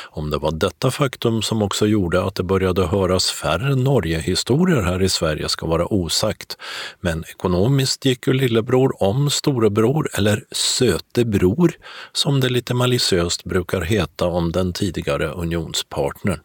Om 0.10 0.30
det 0.30 0.38
var 0.38 0.52
detta 0.52 0.92
faktum 0.92 1.42
som 1.42 1.62
också 1.62 1.88
gjorde 1.88 2.24
att 2.24 2.36
det 2.36 2.44
började 2.44 2.86
höras 2.86 3.32
färre 3.32 3.76
Norgehistorier 3.76 4.82
här 4.82 5.02
i 5.02 5.10
Sverige 5.10 5.50
ska 5.50 5.68
vara 5.68 5.94
osagt. 5.94 6.58
Men 7.02 7.24
ekonomiskt 7.30 8.06
gick 8.06 8.28
ju 8.28 8.34
lillebror 8.34 9.04
om 9.04 9.30
storebror, 9.30 10.10
eller 10.14 10.44
sötebror, 10.52 11.72
som 12.14 12.40
det 12.40 12.50
lite 12.50 12.74
maliciöst 12.74 13.44
brukar 13.44 13.82
heta 13.82 14.26
om 14.26 14.52
den 14.52 14.74
tidigare 14.74 15.28
unionspartnern. 15.28 16.40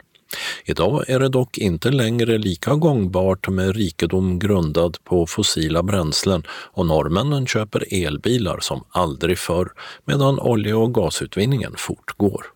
Idag 0.65 1.05
är 1.09 1.21
det 1.21 1.29
dock 1.29 1.59
inte 1.59 1.91
längre 1.91 2.39
lika 2.39 2.75
gångbart 2.75 3.49
med 3.49 3.77
rikedom 3.77 4.39
grundad 4.39 4.97
på 5.05 5.27
fossila 5.27 5.83
bränslen 5.83 6.43
och 6.49 6.87
norrmännen 6.87 7.47
köper 7.47 7.85
elbilar 7.91 8.59
som 8.61 8.85
aldrig 8.91 9.39
förr 9.39 9.73
medan 10.05 10.41
olje 10.41 10.75
och 10.75 10.95
gasutvinningen 10.95 11.75
fortgår. 11.77 12.47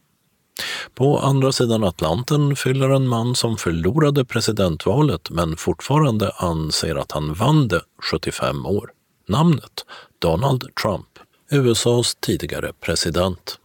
På 0.94 1.18
andra 1.18 1.52
sidan 1.52 1.84
Atlanten 1.84 2.56
fyller 2.56 2.90
en 2.90 3.08
man 3.08 3.34
som 3.34 3.56
förlorade 3.56 4.24
presidentvalet 4.24 5.30
men 5.30 5.56
fortfarande 5.56 6.30
anser 6.36 6.96
att 6.96 7.12
han 7.12 7.34
vann 7.34 7.68
det 7.68 7.80
75 8.02 8.66
år. 8.66 8.90
Namnet 9.28 9.84
Donald 10.18 10.74
Trump, 10.82 11.08
USAs 11.50 12.14
tidigare 12.20 12.72
president. 12.80 13.58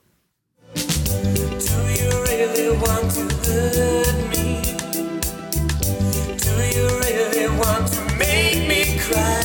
Really 2.28 2.70
want 2.70 3.16
to 3.16 3.52
hurt 3.52 4.16
me? 4.30 4.62
Do 6.38 6.52
you 6.78 6.88
really 7.00 7.48
want 7.48 7.94
to 7.94 8.02
make 8.18 8.68
me 8.68 9.00
cry? 9.00 9.44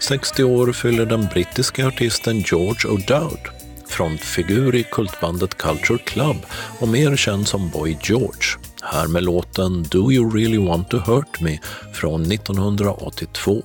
60 0.00 0.44
år 0.44 0.72
fyller 0.72 1.06
den 1.06 1.26
brittiska 1.26 1.86
artisten 1.86 2.40
George 2.40 2.88
O'Dowd 2.88 3.61
frontfigur 3.92 4.74
i 4.74 4.82
kultbandet 4.82 5.58
Culture 5.58 5.98
Club 5.98 6.36
och 6.80 6.88
mer 6.88 7.16
känd 7.16 7.48
som 7.48 7.70
Boy 7.70 7.98
George. 8.02 8.58
Här 8.82 9.06
med 9.06 9.24
låten 9.24 9.82
Do 9.82 10.12
You 10.12 10.36
Really 10.36 10.58
Want 10.58 10.90
To 10.90 10.96
Hurt 10.96 11.40
Me 11.40 11.58
från 11.94 12.32
1982. 12.32 13.62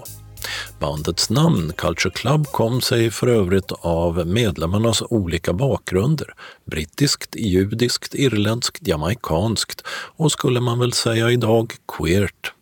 Bandets 0.79 1.29
namn 1.29 1.73
Culture 1.77 2.13
Club 2.13 2.45
kom 2.45 2.81
sig 2.81 3.11
för 3.11 3.27
övrigt 3.27 3.71
av 3.71 4.27
medlemmarnas 4.27 5.03
olika 5.09 5.53
bakgrunder. 5.53 6.33
Brittiskt, 6.65 7.35
judiskt, 7.35 8.15
irländskt, 8.15 8.87
jamaikanskt 8.87 9.83
och 9.89 10.31
skulle 10.31 10.59
man 10.59 10.79
väl 10.79 10.93
säga 10.93 11.31
idag 11.31 11.73
queert. 11.97 12.53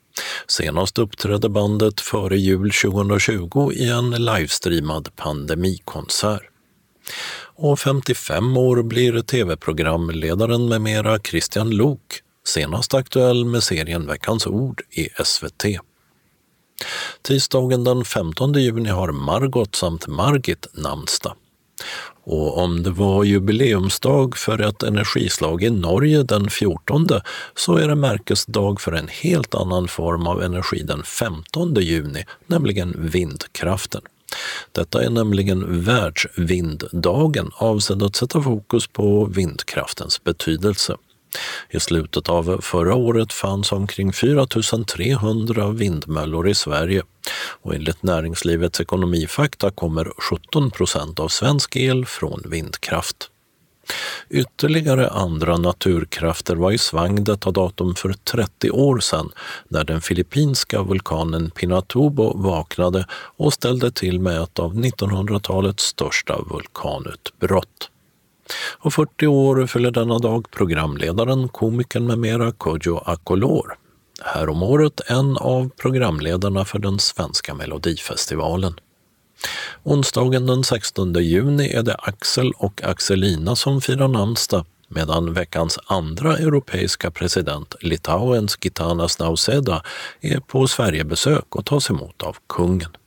Senast 0.47 0.97
uppträdde 0.97 1.49
bandet 1.49 2.01
före 2.01 2.38
jul 2.38 2.72
2020 2.72 3.72
i 3.74 3.89
en 3.89 4.11
livestreamad 4.11 5.16
pandemikonsert 5.16 6.49
och 7.56 7.80
55 7.80 8.58
år 8.58 8.84
blir 8.84 9.22
tv-programledaren 9.22 10.70
med 10.70 10.82
mera 10.82 11.20
Christian 11.20 11.70
Lok, 11.70 12.22
senast 12.47 12.93
aktuell 12.93 13.45
med 13.45 13.64
serien 13.64 14.08
Veckans 14.08 14.47
ord 14.47 14.82
i 14.91 15.10
SVT. 15.24 15.66
Tisdagen 17.22 17.84
den 17.84 18.06
15 18.06 18.53
juni 18.53 18.89
har 18.89 19.12
Margot 19.12 19.76
samt 19.76 20.08
Margit 20.08 20.68
namnsdag. 20.74 21.34
Och 22.24 22.58
om 22.58 22.84
det 22.84 22.91
var 22.91 23.24
jubileumsdag 23.24 24.38
för 24.38 24.62
ett 24.62 24.84
energislag 24.84 25.64
i 25.64 25.70
Norge 25.70 26.24
den 26.24 26.49
14 26.49 27.08
så 27.56 27.76
är 27.78 27.88
det 27.88 27.95
märkesdag 27.95 28.82
för 28.82 28.91
en 28.91 29.08
helt 29.08 29.56
annan 29.56 29.88
form 29.88 30.28
av 30.28 30.43
energi 30.43 30.84
den 30.84 31.03
15 31.03 31.76
juni, 31.76 32.26
nämligen 32.47 32.95
vindkraften. 32.97 34.01
Detta 34.71 35.03
är 35.03 35.09
nämligen 35.09 35.84
Världsvinddagen 35.84 37.51
avsedd 37.55 38.03
att 38.03 38.15
sätta 38.15 38.41
fokus 38.41 38.88
på 38.88 39.26
vindkraftens 39.26 40.23
betydelse. 40.23 40.97
I 41.69 41.80
slutet 41.80 42.30
av 42.30 42.61
förra 42.61 42.95
året 42.95 43.34
fanns 43.34 43.71
omkring 43.71 44.13
4 44.13 44.47
300 44.88 45.69
vindmöllor 45.69 46.49
i 46.49 46.55
Sverige 46.55 47.03
och 47.61 47.76
enligt 47.76 48.03
Näringslivets 48.03 48.82
ekonomifakta 48.82 49.71
kommer 49.71 50.11
17 50.17 50.71
procent 50.71 51.19
av 51.19 51.28
svensk 51.28 51.76
el 51.76 52.05
från 52.05 52.41
vindkraft. 52.45 53.30
Ytterligare 54.30 55.10
andra 55.10 55.58
naturkrafter 55.58 56.56
var 56.56 56.72
i 56.72 56.78
svang 56.78 57.24
detta 57.24 57.52
datum 57.52 57.96
för 57.96 58.14
30 58.14 58.72
år 58.72 59.00
sedan 59.00 59.32
när 59.68 59.84
den 59.84 60.02
filippinska 60.02 60.84
vulkanen 60.84 61.52
Pinatubo 61.52 62.38
vaknade 62.38 63.06
och 63.12 63.54
ställde 63.54 63.92
till 63.92 64.20
med 64.20 64.42
ett 64.42 64.60
av 64.60 64.76
1900-talets 64.76 65.84
största 65.84 66.42
vulkanutbrott. 66.52 67.90
Och 68.80 68.94
40 68.94 69.28
år 69.28 69.68
fyller 69.68 69.92
denna 69.92 70.20
dag 70.20 70.52
programledaren, 70.52 71.48
komikern 71.48 72.08
med 72.08 72.20
mera 72.20 72.52
Kodjo 72.52 72.98
Akolor. 72.98 73.78
Häromåret 74.24 75.02
en 75.08 75.38
av 75.38 75.70
programledarna 75.70 76.66
för 76.66 76.80
den 76.80 77.00
svenska 77.00 77.54
melodifestivalen. 77.54 78.74
Onsdagen 79.84 80.46
den 80.46 80.64
16 80.64 81.14
juni 81.14 81.70
är 81.70 81.84
det 81.84 81.96
Axel 81.96 82.52
och 82.52 82.84
Axelina 82.84 83.56
som 83.56 83.82
firar 83.82 84.08
namnsdag 84.08 84.66
medan 84.88 85.34
veckans 85.34 85.80
andra 85.86 86.38
europeiska 86.38 87.12
president, 87.12 87.76
Litauens 87.82 88.58
Gitanas 88.62 89.20
Nauseda, 89.20 89.84
är 90.22 90.39
på 90.39 90.68
Sverigebesök 90.68 91.56
och 91.56 91.66
tas 91.66 91.89
emot 91.89 92.24
av 92.24 92.38
kungen. 92.50 92.98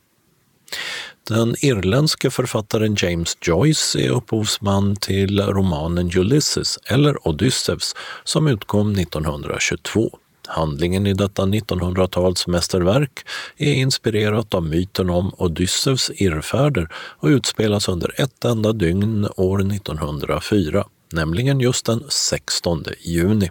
Den 1.28 1.54
irländske 1.58 2.30
författaren 2.30 2.96
James 2.98 3.36
Joyce 3.42 3.96
är 3.98 4.10
upphovsman 4.10 4.96
till 4.96 5.40
romanen 5.40 6.10
Ulysses, 6.16 6.78
eller 6.84 7.28
Odysseus, 7.28 7.94
som 8.24 8.46
utkom 8.46 8.92
1922. 8.92 10.18
Handlingen 10.48 11.06
i 11.06 11.14
detta 11.14 11.42
1900-talsmästerverk 11.42 13.26
är 13.56 13.72
inspirerat 13.72 14.54
av 14.54 14.62
myten 14.62 15.10
om 15.10 15.34
Odysseus 15.36 16.10
irrfärder 16.14 16.88
och 16.94 17.26
utspelas 17.26 17.88
under 17.88 18.20
ett 18.20 18.44
enda 18.44 18.72
dygn 18.72 19.28
år 19.36 19.72
1904, 19.72 20.84
nämligen 21.12 21.60
just 21.60 21.86
den 21.86 22.04
16 22.08 22.84
juni. 23.00 23.50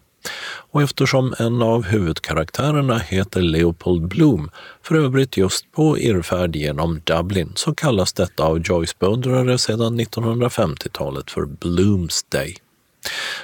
Och 0.72 0.82
eftersom 0.82 1.34
en 1.40 1.62
av 1.62 1.84
huvudkaraktärerna 1.84 2.98
heter 2.98 3.42
Leopold 3.42 4.08
Bloom, 4.08 4.50
för 4.84 4.96
övrigt 4.96 5.38
just 5.38 5.72
på 5.72 6.00
irrfärd 6.00 6.56
genom 6.56 7.02
Dublin, 7.04 7.52
så 7.56 7.76
kallas 7.76 8.14
detta 8.14 8.44
av 8.44 8.60
Joyce-beundrare 8.60 9.58
sedan 9.58 10.00
1950-talet 10.00 11.32
för 11.32 11.46
Blooms 11.46 12.24
Day. 12.24 12.58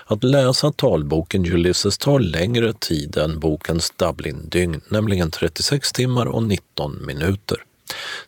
Att 0.05 0.23
läsa 0.23 0.71
talboken 0.71 1.45
Ulysses 1.45 1.97
tar 1.97 2.19
längre 2.19 2.73
tid 2.73 3.17
än 3.17 3.39
bokens 3.39 3.91
Dublin-dygn, 3.91 4.81
nämligen 4.89 5.31
36 5.31 5.91
timmar 5.91 6.25
och 6.25 6.43
19 6.43 7.05
minuter. 7.05 7.57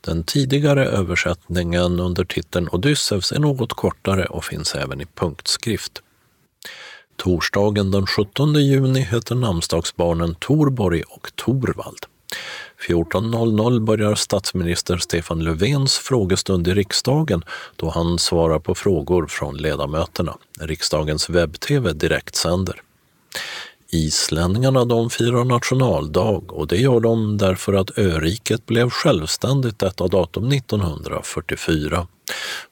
Den 0.01 0.23
tidigare 0.23 0.86
översättningen 0.86 1.99
under 1.99 2.25
titeln 2.25 2.69
Odysseus 2.71 3.31
är 3.31 3.39
något 3.39 3.73
kortare 3.73 4.25
och 4.25 4.45
finns 4.45 4.75
även 4.75 5.01
i 5.01 5.05
punktskrift. 5.05 6.01
Torsdagen 7.15 7.91
den 7.91 8.07
17 8.07 8.53
juni 8.53 8.99
heter 8.99 9.36
namnsdagsbarnen 9.36 10.36
Torborg 10.36 11.03
och 11.03 11.31
Torvald. 11.36 12.05
14.00 12.88 13.79
börjar 13.79 14.15
statsminister 14.15 14.97
Stefan 14.97 15.43
Löfvens 15.43 15.97
frågestund 15.97 16.67
i 16.67 16.73
riksdagen 16.73 17.43
då 17.75 17.89
han 17.89 18.19
svarar 18.19 18.59
på 18.59 18.75
frågor 18.75 19.27
från 19.27 19.57
ledamöterna. 19.57 20.38
Riksdagens 20.59 21.29
webb-tv 21.29 21.93
direktsänder. 21.93 22.81
Islänningarna 23.91 24.86
de 24.86 25.09
firar 25.09 25.43
nationaldag 25.43 26.51
och 26.51 26.67
det 26.67 26.77
gör 26.77 26.99
de 26.99 27.38
därför 27.38 27.73
att 27.73 27.97
öriket 27.97 28.65
blev 28.65 28.89
självständigt 28.89 29.79
detta 29.79 30.07
datum 30.07 30.51
1944. 30.51 32.07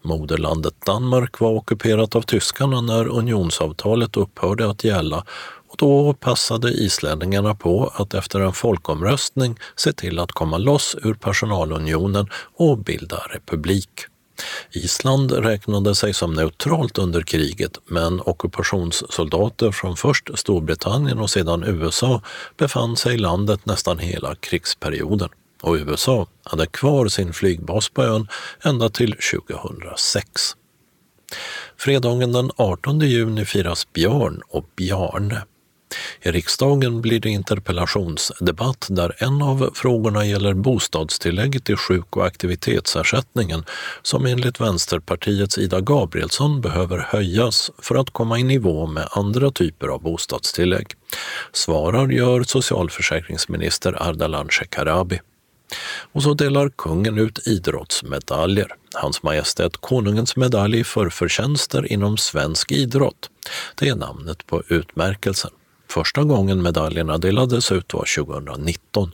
Moderlandet 0.01 0.85
Danmark 0.85 1.39
var 1.39 1.51
ockuperat 1.51 2.15
av 2.15 2.21
tyskarna 2.21 2.81
när 2.81 3.07
unionsavtalet 3.07 4.17
upphörde 4.17 4.69
att 4.69 4.83
gälla 4.83 5.25
och 5.73 5.77
då 5.77 6.13
passade 6.13 6.71
islänningarna 6.71 7.55
på 7.55 7.91
att 7.95 8.13
efter 8.13 8.39
en 8.39 8.53
folkomröstning 8.53 9.59
se 9.75 9.93
till 9.93 10.19
att 10.19 10.31
komma 10.31 10.57
loss 10.57 10.95
ur 11.03 11.13
personalunionen 11.13 12.27
och 12.57 12.77
bilda 12.77 13.17
republik. 13.29 13.89
Island 14.71 15.31
räknade 15.31 15.95
sig 15.95 16.13
som 16.13 16.33
neutralt 16.33 16.97
under 16.97 17.21
kriget 17.21 17.77
men 17.85 18.21
ockupationssoldater 18.21 19.71
från 19.71 19.97
först 19.97 20.29
Storbritannien 20.39 21.19
och 21.19 21.29
sedan 21.29 21.63
USA 21.63 22.21
befann 22.57 22.97
sig 22.97 23.15
i 23.15 23.17
landet 23.17 23.65
nästan 23.65 23.99
hela 23.99 24.35
krigsperioden 24.35 25.29
och 25.61 25.75
USA 25.75 26.27
hade 26.43 26.65
kvar 26.65 27.07
sin 27.07 27.33
flygbas 27.33 27.89
på 27.89 28.03
ön 28.03 28.27
ända 28.63 28.89
till 28.89 29.15
2006. 29.33 30.55
Fredagen 31.77 32.31
den 32.31 32.51
18 32.55 32.99
juni 32.99 33.45
firas 33.45 33.93
Björn 33.93 34.41
och 34.49 34.65
Bjarne. 34.75 35.41
I 36.21 36.31
riksdagen 36.31 37.01
blir 37.01 37.19
det 37.19 37.29
interpellationsdebatt 37.29 38.87
där 38.89 39.15
en 39.17 39.41
av 39.41 39.69
frågorna 39.73 40.25
gäller 40.25 40.53
bostadstillägget 40.53 41.69
i 41.69 41.75
sjuk 41.75 42.17
och 42.17 42.25
aktivitetsersättningen 42.25 43.63
som 44.01 44.25
enligt 44.25 44.59
Vänsterpartiets 44.59 45.57
Ida 45.57 45.81
Gabrielsson 45.81 46.61
behöver 46.61 46.97
höjas 46.97 47.71
för 47.77 47.95
att 47.95 48.09
komma 48.09 48.39
i 48.39 48.43
nivå 48.43 48.87
med 48.87 49.07
andra 49.11 49.51
typer 49.51 49.87
av 49.87 50.01
bostadstillägg. 50.01 50.87
Svarar 51.51 52.07
gör 52.07 52.43
socialförsäkringsminister 52.43 54.09
Ardalan 54.09 54.49
Shekarabi. 54.49 55.19
Och 56.11 56.23
så 56.23 56.33
delar 56.33 56.69
kungen 56.69 57.17
ut 57.17 57.47
idrottsmedaljer. 57.47 58.67
Hans 58.93 59.23
Majestät 59.23 59.77
Konungens 59.77 60.35
medalj 60.35 60.83
för 60.83 61.09
förtjänster 61.09 61.91
inom 61.91 62.17
svensk 62.17 62.71
idrott. 62.71 63.29
Det 63.75 63.89
är 63.89 63.95
namnet 63.95 64.47
på 64.47 64.63
utmärkelsen. 64.67 65.51
Första 65.93 66.23
gången 66.23 66.61
medaljerna 66.61 67.17
delades 67.17 67.71
ut 67.71 67.93
var 67.93 68.23
2019. 68.25 69.11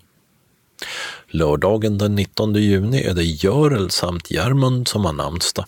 Lördagen 1.27 1.97
den 1.97 2.15
19 2.15 2.53
juni 2.55 3.03
är 3.03 3.13
det 3.13 3.23
Görel 3.23 3.89
samt 3.89 4.31
Järmund 4.31 4.87
som 4.87 5.05
har 5.05 5.13
namnsdag. 5.13 5.65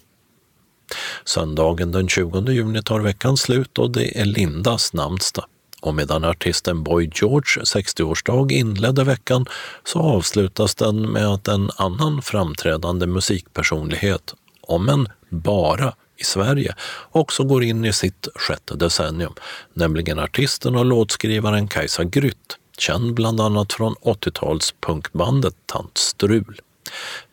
Söndagen 1.25 1.91
den 1.91 2.07
20 2.07 2.51
juni 2.51 2.83
tar 2.83 2.99
veckan 2.99 3.37
slut 3.37 3.79
och 3.79 3.91
det 3.91 4.19
är 4.19 4.25
Lindas 4.25 4.93
namnsdag. 4.93 5.45
Och 5.81 5.95
medan 5.95 6.23
artisten 6.23 6.83
Boy 6.83 7.09
George 7.15 7.63
60-årsdag 7.63 8.51
inledde 8.51 9.03
veckan 9.03 9.45
så 9.83 9.99
avslutas 9.99 10.75
den 10.75 11.01
med 11.01 11.27
att 11.27 11.47
en 11.47 11.69
annan 11.75 12.21
framträdande 12.21 13.07
musikpersonlighet, 13.07 14.33
om 14.61 14.89
än 14.89 15.07
bara 15.29 15.93
i 16.21 16.23
Sverige 16.23 16.75
också 17.11 17.43
går 17.43 17.63
in 17.63 17.85
i 17.85 17.93
sitt 17.93 18.27
sjätte 18.35 18.75
decennium, 18.75 19.33
nämligen 19.73 20.19
artisten 20.19 20.75
och 20.75 20.85
låtskrivaren 20.85 21.67
Kajsa 21.67 22.03
Grytt, 22.03 22.57
känd 22.77 23.13
bland 23.13 23.41
annat 23.41 23.73
från 23.73 23.95
80-tals 23.95 24.73
punkbandet 24.79 25.55
Tant 25.65 25.97
Strul. 25.97 26.61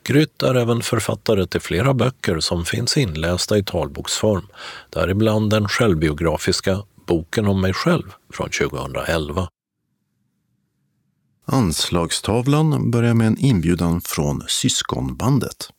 Grytt 0.05 0.43
är 0.43 0.55
även 0.55 0.83
författare 0.83 1.47
till 1.47 1.61
flera 1.61 1.95
böcker 1.95 2.41
som 2.41 2.65
finns 2.65 2.97
inlästa 2.97 3.59
i 3.59 3.65
talboksform, 3.65 4.47
däribland 4.91 5.51
den 5.51 5.69
självbiografiska 5.69 6.83
Boken 7.07 7.47
om 7.47 7.61
mig 7.61 7.73
själv 7.73 8.13
från 8.33 8.49
2011. 8.51 9.49
Anslagstavlan 11.45 12.91
börjar 12.91 13.15
med 13.15 13.27
en 13.27 13.39
inbjudan 13.39 14.01
från 14.01 14.43
Syskonbandet. 14.49 15.71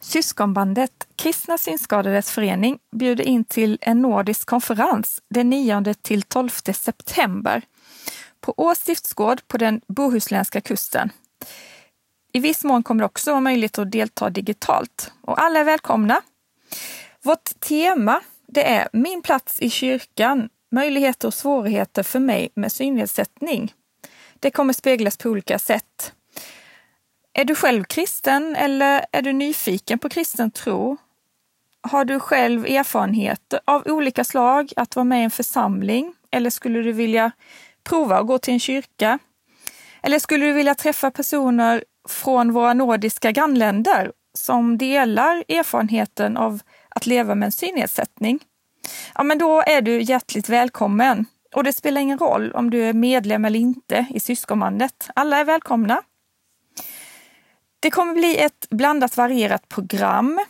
Syskonbandet 0.00 1.08
Kristna 1.16 1.58
Synskadades 1.58 2.30
Förening 2.30 2.78
bjuder 2.96 3.24
in 3.24 3.44
till 3.44 3.78
en 3.80 4.02
nordisk 4.02 4.46
konferens 4.46 5.22
den 5.30 5.50
9 5.50 5.94
till 6.02 6.22
12 6.22 6.48
september 6.74 7.62
på 8.40 8.54
Ås 8.56 8.78
stiftsgård 8.78 9.48
på 9.48 9.58
den 9.58 9.80
bohuslänska 9.88 10.60
kusten. 10.60 11.10
I 12.32 12.38
viss 12.38 12.64
mån 12.64 12.82
kommer 12.82 13.02
det 13.02 13.06
också 13.06 13.30
vara 13.30 13.40
möjligt 13.40 13.78
att 13.78 13.92
delta 13.92 14.30
digitalt 14.30 15.12
och 15.20 15.42
alla 15.42 15.60
är 15.60 15.64
välkomna. 15.64 16.22
Vårt 17.22 17.60
tema 17.60 18.20
det 18.46 18.68
är 18.68 18.88
Min 18.92 19.22
plats 19.22 19.60
i 19.60 19.70
kyrkan, 19.70 20.48
möjligheter 20.70 21.28
och 21.28 21.34
svårigheter 21.34 22.02
för 22.02 22.18
mig 22.18 22.48
med 22.54 22.72
synnedsättning. 22.72 23.74
Det 24.38 24.50
kommer 24.50 24.72
speglas 24.72 25.16
på 25.16 25.28
olika 25.28 25.58
sätt. 25.58 26.12
Är 27.38 27.44
du 27.44 27.54
själv 27.54 27.84
kristen 27.84 28.56
eller 28.56 29.04
är 29.12 29.22
du 29.22 29.32
nyfiken 29.32 29.98
på 29.98 30.08
kristen 30.08 30.50
tro? 30.50 30.96
Har 31.80 32.04
du 32.04 32.20
själv 32.20 32.66
erfarenheter 32.66 33.60
av 33.64 33.82
olika 33.86 34.24
slag 34.24 34.72
att 34.76 34.96
vara 34.96 35.04
med 35.04 35.20
i 35.20 35.24
en 35.24 35.30
församling? 35.30 36.14
Eller 36.30 36.50
skulle 36.50 36.82
du 36.82 36.92
vilja 36.92 37.30
prova 37.84 38.18
att 38.18 38.26
gå 38.26 38.38
till 38.38 38.54
en 38.54 38.60
kyrka? 38.60 39.18
Eller 40.02 40.18
skulle 40.18 40.46
du 40.46 40.52
vilja 40.52 40.74
träffa 40.74 41.10
personer 41.10 41.84
från 42.08 42.52
våra 42.52 42.74
nordiska 42.74 43.32
grannländer 43.32 44.12
som 44.38 44.78
delar 44.78 45.44
erfarenheten 45.48 46.36
av 46.36 46.60
att 46.88 47.06
leva 47.06 47.34
med 47.34 47.46
en 47.46 47.52
synnedsättning? 47.52 48.40
Ja, 49.14 49.22
men 49.22 49.38
då 49.38 49.62
är 49.66 49.80
du 49.80 50.02
hjärtligt 50.02 50.48
välkommen. 50.48 51.26
Och 51.54 51.64
det 51.64 51.72
spelar 51.72 52.00
ingen 52.00 52.18
roll 52.18 52.52
om 52.52 52.70
du 52.70 52.82
är 52.82 52.92
medlem 52.92 53.44
eller 53.44 53.60
inte 53.60 54.06
i 54.10 54.20
syskonbandet. 54.20 55.10
Alla 55.14 55.38
är 55.38 55.44
välkomna. 55.44 56.02
Det 57.80 57.90
kommer 57.90 58.14
bli 58.14 58.38
ett 58.38 58.66
blandat 58.70 59.16
varierat 59.16 59.68
program. 59.68 60.40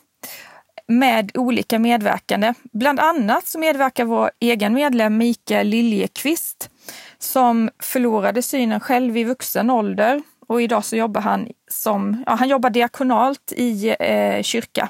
med 0.90 1.30
olika 1.34 1.78
medverkande. 1.78 2.54
Bland 2.72 3.00
annat 3.00 3.46
så 3.46 3.58
medverkar 3.58 4.04
vår 4.04 4.30
egen 4.40 4.74
medlem 4.74 5.16
Mikael 5.16 5.66
Liljekvist 5.66 6.70
som 7.18 7.70
förlorade 7.82 8.42
synen 8.42 8.80
själv 8.80 9.16
i 9.16 9.24
vuxen 9.24 9.70
ålder 9.70 10.22
och 10.46 10.62
idag 10.62 10.84
så 10.84 10.96
jobbar 10.96 11.20
han 11.20 11.48
som, 11.70 12.24
ja, 12.26 12.34
han 12.34 12.48
jobbar 12.48 12.70
diakonalt 12.70 13.52
i 13.56 13.96
eh, 14.00 14.42
kyrka. 14.42 14.88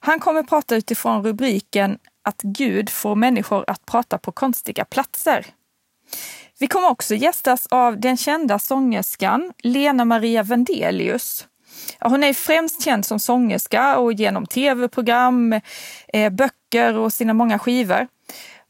Han 0.00 0.20
kommer 0.20 0.42
prata 0.42 0.76
utifrån 0.76 1.24
rubriken 1.24 1.98
att 2.24 2.42
Gud 2.42 2.90
får 2.90 3.14
människor 3.14 3.64
att 3.66 3.86
prata 3.86 4.18
på 4.18 4.32
konstiga 4.32 4.84
platser. 4.84 5.46
Vi 6.58 6.66
kommer 6.66 6.90
också 6.90 7.14
gästas 7.14 7.66
av 7.66 8.00
den 8.00 8.16
kända 8.16 8.58
sångerskan 8.58 9.52
Lena 9.62 10.04
Maria 10.04 10.42
Vendelius. 10.42 11.47
Hon 12.00 12.24
är 12.24 12.32
främst 12.32 12.82
känd 12.82 13.06
som 13.06 13.18
sångerska 13.18 13.98
och 13.98 14.12
genom 14.12 14.46
tv-program, 14.46 15.60
eh, 16.08 16.32
böcker 16.32 16.96
och 16.96 17.12
sina 17.12 17.34
många 17.34 17.58
skivor. 17.58 18.06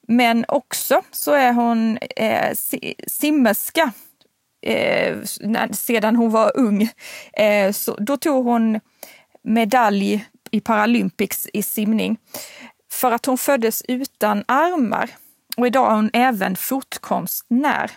Men 0.08 0.44
också 0.48 1.02
så 1.10 1.32
är 1.32 1.52
hon 1.52 1.98
eh, 2.16 2.54
simmerska 3.06 3.92
eh, 4.62 5.16
sedan 5.72 6.16
hon 6.16 6.30
var 6.30 6.52
ung. 6.54 6.90
Eh, 7.32 7.72
så 7.72 7.94
då 7.94 8.16
tog 8.16 8.44
hon 8.44 8.80
medalj 9.42 10.28
i 10.50 10.60
Paralympics 10.60 11.48
i 11.52 11.62
simning 11.62 12.16
för 12.90 13.12
att 13.12 13.26
hon 13.26 13.38
föddes 13.38 13.82
utan 13.88 14.44
armar. 14.48 15.10
Och 15.56 15.66
idag 15.66 15.90
är 15.90 15.94
hon 15.94 16.10
även 16.12 16.56
fotkonstnär. 16.56 17.90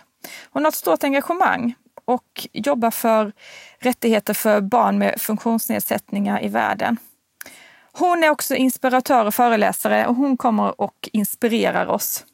Hon 0.50 0.64
har 0.64 0.68
ett 0.68 0.74
stort 0.74 1.04
engagemang 1.04 1.74
och 2.04 2.48
jobbar 2.52 2.90
för 2.90 3.32
rättigheter 3.78 4.34
för 4.34 4.60
barn 4.60 4.98
med 4.98 5.20
funktionsnedsättningar 5.20 6.44
i 6.44 6.48
världen. 6.48 6.96
Hon 7.92 8.24
är 8.24 8.30
också 8.30 8.54
inspiratör 8.54 9.26
och 9.26 9.34
föreläsare 9.34 10.06
och 10.06 10.14
hon 10.14 10.36
kommer 10.36 10.80
och 10.80 11.08
inspirerar 11.12 11.86
oss. 11.86 12.24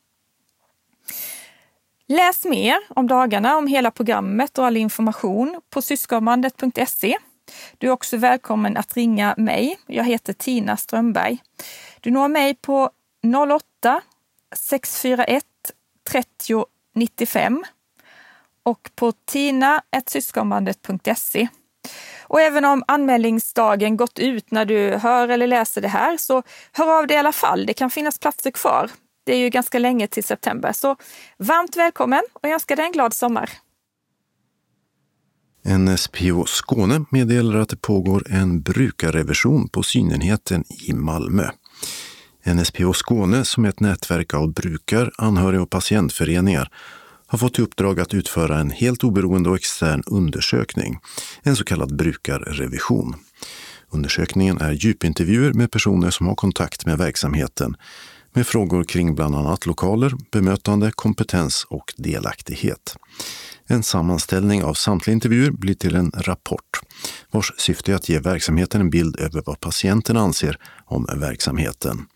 Läs 2.09 2.45
mer 2.45 2.77
om 2.89 3.07
dagarna, 3.07 3.57
om 3.57 3.67
hela 3.67 3.91
programmet 3.91 4.59
och 4.59 4.67
all 4.67 4.77
information 4.77 5.61
på 5.71 5.83
syskonbandet.se. 5.83 7.19
Du 7.79 7.87
är 7.87 7.91
också 7.91 8.17
välkommen 8.17 8.77
att 8.77 8.97
ringa 8.97 9.35
mig. 9.37 9.79
Jag 9.87 10.05
heter 10.05 10.33
Tina 10.33 10.77
Strömberg. 10.77 11.39
Du 12.01 12.11
når 12.11 12.29
mig 12.29 12.55
på 12.55 12.91
08 13.83 14.01
641 14.57 15.45
30 16.11 16.67
95 16.95 17.65
och 18.69 18.91
på 18.95 19.13
tina.syskonbandet.se. 19.13 21.49
Och 22.23 22.41
även 22.41 22.65
om 22.65 22.85
anmälningsdagen 22.89 23.97
gått 23.97 24.19
ut 24.19 24.51
när 24.51 24.65
du 24.65 24.97
hör 24.97 25.29
eller 25.29 25.47
läser 25.47 25.81
det 25.81 25.89
här, 25.89 26.17
så 26.17 26.43
hör 26.73 26.99
av 26.99 27.07
dig 27.07 27.17
i 27.17 27.19
alla 27.19 27.33
fall. 27.33 27.67
Det 27.67 27.75
kan 27.75 27.91
finnas 27.91 28.19
platser 28.19 28.51
kvar. 28.51 28.91
Det 29.25 29.33
är 29.33 29.39
ju 29.39 29.49
ganska 29.49 29.79
länge 29.79 30.07
till 30.07 30.25
september, 30.25 30.73
så 30.73 30.97
varmt 31.39 31.77
välkommen 31.77 32.23
och 32.33 32.41
jag 32.43 32.53
önskar 32.53 32.77
dig 32.77 32.85
en 32.85 32.93
glad 32.93 33.15
sommar. 33.15 33.51
NSPO 35.79 36.45
Skåne 36.47 37.05
meddelar 37.11 37.59
att 37.59 37.69
det 37.69 37.77
pågår 37.77 38.27
en 38.31 38.63
brukarrevision 38.63 39.69
på 39.69 39.83
synenheten 39.83 40.65
i 40.89 40.93
Malmö. 40.93 41.51
NSPO 42.47 42.93
Skåne, 42.93 43.45
som 43.45 43.65
är 43.65 43.69
ett 43.69 43.81
nätverk 43.81 44.35
av 44.35 44.53
brukar-, 44.53 45.13
anhörig 45.19 45.61
och 45.61 45.71
patientföreningar, 45.71 46.71
har 47.29 47.39
fått 47.39 47.59
i 47.59 47.63
uppdrag 47.63 48.01
att 48.01 48.15
utföra 48.15 48.59
en 48.59 48.71
helt 48.71 49.05
oberoende 49.05 49.51
och 49.51 49.57
extern 49.57 50.03
undersökning, 50.07 50.99
en 51.43 51.57
så 51.57 51.65
kallad 51.65 51.97
brukarrevision. 51.97 53.15
Undersökningen 53.91 54.61
är 54.61 54.73
djupintervjuer 54.73 55.53
med 55.53 55.71
personer 55.71 56.11
som 56.11 56.27
har 56.27 56.35
kontakt 56.35 56.87
med 56.87 56.99
verksamheten 56.99 57.77
med 58.33 58.47
frågor 58.47 58.85
kring 58.85 59.15
bland 59.15 59.35
annat 59.35 59.67
lokaler, 59.67 60.13
bemötande, 60.33 60.93
kompetens 60.95 61.67
och 61.71 61.95
delaktighet. 61.97 62.97
En 63.67 63.83
sammanställning 63.83 64.65
av 64.65 64.75
samtliga 64.75 65.15
intervjuer 65.15 65.51
blir 65.51 65.75
till 65.75 65.95
en 65.95 66.13
rapport 66.17 66.81
vars 67.31 67.53
syfte 67.59 67.93
är 67.93 67.97
att 67.97 68.09
ge 68.09 68.19
verksamheten 68.19 68.81
en 68.81 68.91
bild 68.91 69.21
över 69.21 69.43
vad 69.47 69.61
patienten 69.61 70.17
anser 70.17 70.57
om 70.85 71.07
verksamheten 71.17 72.07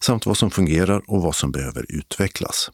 samt 0.00 0.26
vad 0.26 0.36
som 0.36 0.50
fungerar 0.50 1.02
och 1.06 1.22
vad 1.22 1.34
som 1.34 1.52
behöver 1.52 1.86
utvecklas. 1.88 2.70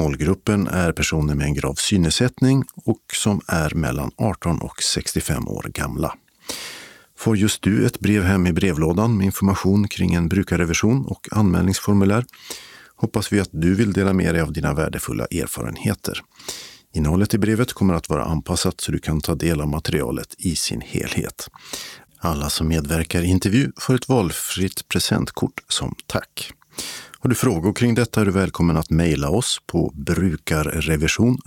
Målgruppen 0.00 0.66
är 0.66 0.92
personer 0.92 1.34
med 1.34 1.46
en 1.46 1.54
grav 1.54 1.74
synnedsättning 1.74 2.64
och 2.74 3.00
som 3.12 3.40
är 3.46 3.74
mellan 3.74 4.10
18 4.16 4.60
och 4.60 4.82
65 4.82 5.48
år 5.48 5.70
gamla. 5.74 6.14
Får 7.18 7.36
just 7.36 7.62
du 7.62 7.86
ett 7.86 8.00
brev 8.00 8.22
hem 8.22 8.46
i 8.46 8.52
brevlådan 8.52 9.16
med 9.16 9.24
information 9.24 9.88
kring 9.88 10.14
en 10.14 10.28
brukarrevision 10.28 11.06
och 11.06 11.28
anmälningsformulär 11.30 12.24
hoppas 12.96 13.32
vi 13.32 13.40
att 13.40 13.48
du 13.52 13.74
vill 13.74 13.92
dela 13.92 14.12
med 14.12 14.34
dig 14.34 14.42
av 14.42 14.52
dina 14.52 14.74
värdefulla 14.74 15.24
erfarenheter. 15.24 16.20
Innehållet 16.94 17.34
i 17.34 17.38
brevet 17.38 17.72
kommer 17.72 17.94
att 17.94 18.08
vara 18.08 18.24
anpassat 18.24 18.80
så 18.80 18.92
du 18.92 18.98
kan 18.98 19.20
ta 19.20 19.34
del 19.34 19.60
av 19.60 19.68
materialet 19.68 20.34
i 20.38 20.56
sin 20.56 20.80
helhet. 20.80 21.48
Alla 22.18 22.50
som 22.50 22.68
medverkar 22.68 23.22
i 23.22 23.26
intervju 23.26 23.72
får 23.76 23.94
ett 23.94 24.08
valfritt 24.08 24.88
presentkort 24.88 25.64
som 25.68 25.94
tack. 26.06 26.52
Har 27.22 27.28
du 27.28 27.34
frågor 27.34 27.72
kring 27.72 27.94
detta 27.94 28.20
är 28.20 28.24
du 28.24 28.30
välkommen 28.30 28.76
att 28.76 28.90
mejla 28.90 29.30
oss 29.30 29.60
på 29.66 29.92
brukarrevision 29.94 31.38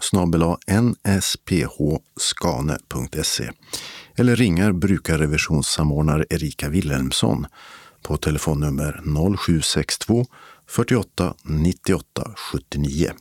nsphskane.se 0.82 1.90
eller 4.16 4.36
ringar 4.36 4.72
brukarrevisionssamordnare 4.72 6.26
Erika 6.30 6.70
Wilhelmsson 6.70 7.45
på 8.02 8.18
telefonnummer 8.18 9.02
0762 9.38 10.26
48 10.68 11.34
98 11.44 12.32
79. 12.38 13.12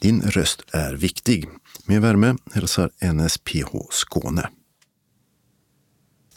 Din 0.00 0.22
röst 0.22 0.64
är 0.72 0.94
viktig. 0.94 1.48
Med 1.86 2.02
värme 2.02 2.36
hälsar 2.52 2.90
NSPH 3.12 3.68
Skåne. 3.90 4.48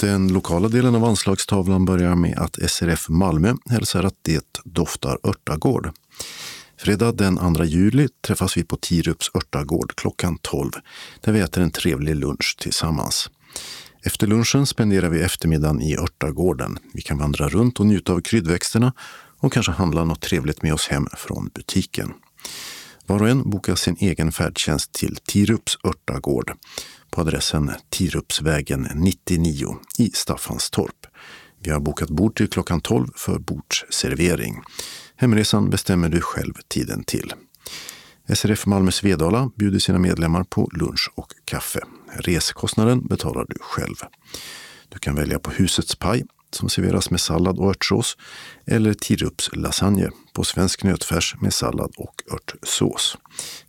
Den 0.03 0.27
lokala 0.27 0.67
delen 0.67 0.95
av 0.95 1.05
anslagstavlan 1.05 1.85
börjar 1.85 2.15
med 2.15 2.38
att 2.38 2.71
SRF 2.71 3.09
Malmö 3.09 3.53
hälsar 3.69 4.03
att 4.03 4.15
det 4.21 4.61
doftar 4.65 5.17
örtagård. 5.23 5.91
Fredag 6.77 7.11
den 7.11 7.55
2 7.55 7.63
juli 7.63 8.07
träffas 8.27 8.57
vi 8.57 8.63
på 8.63 8.77
Tirups 8.77 9.31
örtagård 9.35 9.95
klockan 9.95 10.38
12 10.41 10.71
där 11.21 11.31
vi 11.31 11.39
äter 11.39 11.63
en 11.63 11.71
trevlig 11.71 12.15
lunch 12.15 12.57
tillsammans. 12.59 13.30
Efter 14.01 14.27
lunchen 14.27 14.65
spenderar 14.65 15.09
vi 15.09 15.21
eftermiddagen 15.21 15.81
i 15.81 15.97
örtagården. 15.97 16.77
Vi 16.93 17.01
kan 17.01 17.17
vandra 17.17 17.49
runt 17.49 17.80
och 17.80 17.85
njuta 17.85 18.13
av 18.13 18.21
kryddväxterna 18.21 18.93
och 19.39 19.53
kanske 19.53 19.71
handla 19.71 20.05
något 20.05 20.21
trevligt 20.21 20.63
med 20.63 20.73
oss 20.73 20.88
hem 20.88 21.07
från 21.17 21.49
butiken. 21.55 22.13
Var 23.05 23.21
och 23.21 23.30
en 23.30 23.49
bokar 23.49 23.75
sin 23.75 23.97
egen 23.99 24.31
färdtjänst 24.31 24.93
till 24.93 25.15
Tirups 25.15 25.77
örtagård 25.84 26.53
på 27.14 27.22
adressen 27.22 27.72
Tirupsvägen 27.90 28.88
99 28.95 29.76
i 29.98 30.11
Staffanstorp. 30.14 31.07
Vi 31.64 31.72
har 31.72 31.80
bokat 31.80 32.10
bord 32.10 32.35
till 32.35 32.49
klockan 32.49 32.81
12 32.81 33.07
för 33.15 33.40
bordsservering. 33.40 34.61
Hemresan 35.15 35.69
bestämmer 35.69 36.10
du 36.10 36.22
själv 36.22 36.53
tiden 36.68 37.03
till. 37.03 37.34
SRF 38.35 38.65
Malmö 38.65 38.91
Svedala 38.91 39.49
bjuder 39.56 39.80
sina 39.80 39.99
medlemmar 39.99 40.44
på 40.44 40.69
lunch 40.73 41.11
och 41.15 41.27
kaffe. 41.45 41.80
Reskostnaden 42.14 43.07
betalar 43.07 43.45
du 43.49 43.56
själv. 43.61 43.95
Du 44.90 44.99
kan 44.99 45.15
välja 45.15 45.40
på 45.40 45.52
husets 45.52 45.95
paj 45.95 46.23
som 46.52 46.69
serveras 46.69 47.10
med 47.10 47.22
sallad 47.22 47.60
och 47.60 47.69
örtsås 47.69 48.18
eller 48.65 48.94
Tirups 48.94 49.49
lasagne 49.53 50.10
på 50.34 50.44
svensk 50.44 50.84
nötfärs 50.84 51.35
med 51.41 51.53
sallad 51.53 51.94
och 51.98 52.23
örtsås. 52.34 53.18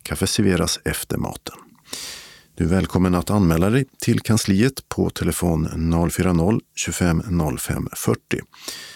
Kaffe 0.03 0.27
serveras 0.27 0.79
efter 0.85 1.17
maten. 1.17 1.55
Du 2.57 2.63
är 2.63 2.67
välkommen 2.67 3.15
att 3.15 3.29
anmäla 3.29 3.69
dig 3.69 3.85
till 4.01 4.19
kansliet 4.19 4.89
på 4.89 5.09
telefon 5.09 5.67
040-25 5.67 7.57
05 7.57 7.87
40 7.95 8.19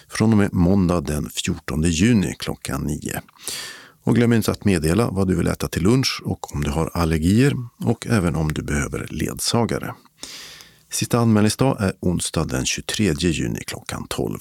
från 0.10 0.32
och 0.32 0.38
med 0.38 0.54
måndag 0.54 1.02
den 1.02 1.30
14 1.30 1.84
juni 1.84 2.36
klockan 2.40 2.82
9. 2.82 3.22
Och 4.04 4.16
glöm 4.16 4.34
inte 4.34 4.52
att 4.52 4.66
meddela 4.66 5.10
vad 5.10 5.28
du 5.28 5.36
vill 5.36 5.48
äta 5.48 5.68
till 5.68 5.84
lunch 5.84 6.22
och 6.26 6.56
om 6.56 6.64
du 6.64 6.70
har 6.70 6.92
allergier 6.94 7.54
och 7.86 8.08
även 8.08 8.36
om 8.36 8.54
du 8.54 8.62
behöver 8.64 9.08
ledsagare. 9.10 9.96
Sista 10.92 11.20
anmälningsdag 11.20 11.78
är 11.80 11.94
onsdag 12.00 12.46
den 12.46 12.66
23 12.66 13.14
juni 13.20 13.60
klockan 13.68 14.06
12. 14.10 14.40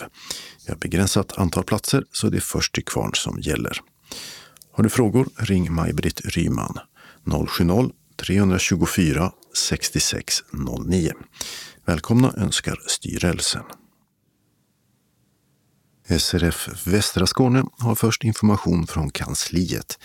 Vi 0.66 0.72
har 0.72 0.78
begränsat 0.78 1.38
antal 1.38 1.64
platser 1.64 2.04
så 2.12 2.28
det 2.28 2.36
är 2.36 2.40
först 2.40 2.74
till 2.74 2.84
kvarn 2.84 3.14
som 3.14 3.40
gäller. 3.40 3.80
Har 4.72 4.84
du 4.84 4.90
frågor, 4.90 5.28
ring 5.36 5.72
Maj-Britt 5.72 6.20
Ryman 6.24 6.78
070 7.48 7.92
324 8.20 9.32
6609. 9.54 11.12
Välkomna 11.84 12.34
önskar 12.36 12.78
styrelsen. 12.86 13.62
SRF 16.18 16.86
Västra 16.86 17.26
Skåne 17.26 17.64
har 17.78 17.94
först 17.94 18.24
information 18.24 18.86
från 18.86 19.10
kansliet. 19.10 19.98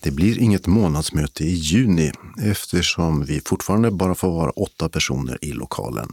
Det 0.00 0.10
blir 0.10 0.38
inget 0.38 0.66
månadsmöte 0.66 1.44
i 1.44 1.54
juni 1.54 2.12
eftersom 2.42 3.24
vi 3.24 3.40
fortfarande 3.40 3.90
bara 3.90 4.14
får 4.14 4.32
vara 4.32 4.50
åtta 4.50 4.88
personer 4.88 5.38
i 5.44 5.52
lokalen. 5.52 6.12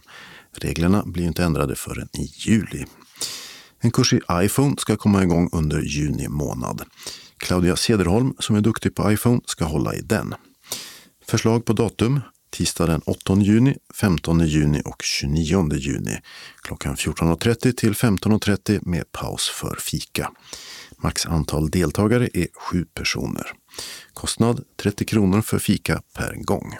Reglerna 0.52 1.04
blir 1.06 1.24
inte 1.24 1.44
ändrade 1.44 1.76
förrän 1.76 2.10
i 2.14 2.32
juli. 2.36 2.86
En 3.80 3.92
kurs 3.92 4.14
i 4.14 4.22
iPhone 4.32 4.76
ska 4.78 4.98
komma 4.98 5.24
igång 5.24 5.50
under 5.52 5.82
juni 5.82 6.28
månad. 6.28 6.82
Claudia 7.38 7.76
Cederholm, 7.76 8.34
som 8.40 8.56
är 8.56 8.62
duktig 8.62 8.96
på 8.96 9.12
iPhone, 9.12 9.42
ska 9.46 9.66
hålla 9.66 9.96
i 9.96 10.02
den. 10.02 10.36
Förslag 11.28 11.66
på 11.66 11.74
datum 11.74 12.22
tisdag 12.50 12.86
den 12.86 13.02
8 13.06 13.36
juni, 13.36 13.78
15 14.02 14.48
juni 14.48 14.82
och 14.86 15.04
29 15.04 15.74
juni 15.76 16.22
klockan 16.62 16.96
14.30 16.96 17.72
till 17.72 17.94
15.30 17.94 18.80
med 18.82 19.12
paus 19.12 19.50
för 19.50 19.76
fika. 19.76 20.32
Max 20.98 21.26
antal 21.26 21.70
deltagare 21.70 22.30
är 22.34 22.48
sju 22.54 22.86
personer. 22.94 23.52
Kostnad 24.14 24.64
30 24.78 25.06
kronor 25.06 25.42
för 25.42 25.60
fika 25.60 26.02
per 26.14 26.36
gång. 26.36 26.78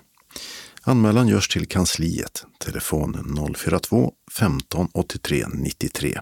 Anmälan 0.82 1.28
görs 1.28 1.48
till 1.48 1.68
kansliet, 1.68 2.46
telefon 2.60 3.54
042 3.58 4.14
15 4.32 4.88
83 4.94 5.46
93 5.54 6.20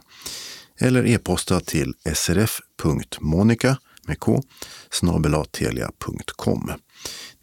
eller 0.80 1.08
e-posta 1.08 1.60
till 1.60 1.94
srf.monica 2.16 3.78
med 4.08 4.20
k 4.20 4.44
snabelatelia.com. 4.92 6.72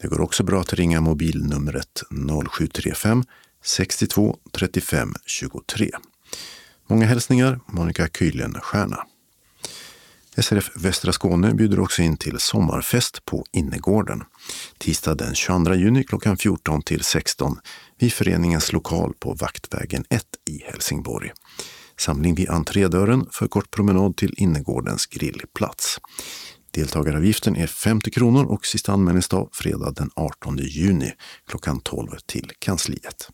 Det 0.01 0.07
går 0.07 0.21
också 0.21 0.43
bra 0.43 0.61
att 0.61 0.73
ringa 0.73 1.01
mobilnumret 1.01 2.03
0735 2.49 3.23
62 3.63 4.37
35 4.51 5.13
23. 5.25 5.89
Många 6.87 7.05
hälsningar 7.05 7.59
Monica 7.65 8.07
Kuylenstierna. 8.07 9.05
SRF 10.37 10.71
Västra 10.75 11.11
Skåne 11.11 11.53
bjuder 11.53 11.79
också 11.79 12.01
in 12.01 12.17
till 12.17 12.39
sommarfest 12.39 13.25
på 13.25 13.45
innergården. 13.51 14.23
Tisdag 14.77 15.15
den 15.15 15.35
22 15.35 15.73
juni 15.73 16.03
klockan 16.03 16.37
14 16.37 16.81
till 16.81 17.03
16 17.03 17.59
vid 17.99 18.13
föreningens 18.13 18.71
lokal 18.71 19.13
på 19.19 19.33
Vaktvägen 19.33 20.05
1 20.09 20.25
i 20.49 20.63
Helsingborg. 20.63 21.31
Samling 21.97 22.35
vid 22.35 22.49
entrédörren 22.49 23.25
för 23.31 23.47
kort 23.47 23.71
promenad 23.71 24.17
till 24.17 24.33
innergårdens 24.37 25.05
grillplats. 25.05 25.97
Deltagaravgiften 26.71 27.55
är 27.55 27.67
50 27.67 28.11
kronor 28.11 28.45
och 28.45 28.65
sista 28.65 28.91
anmälningsdag 28.91 29.49
fredag 29.51 29.91
den 29.91 30.09
18 30.15 30.57
juni 30.57 31.13
klockan 31.47 31.79
12 31.79 32.07
till 32.25 32.51
kansliet. 32.59 33.29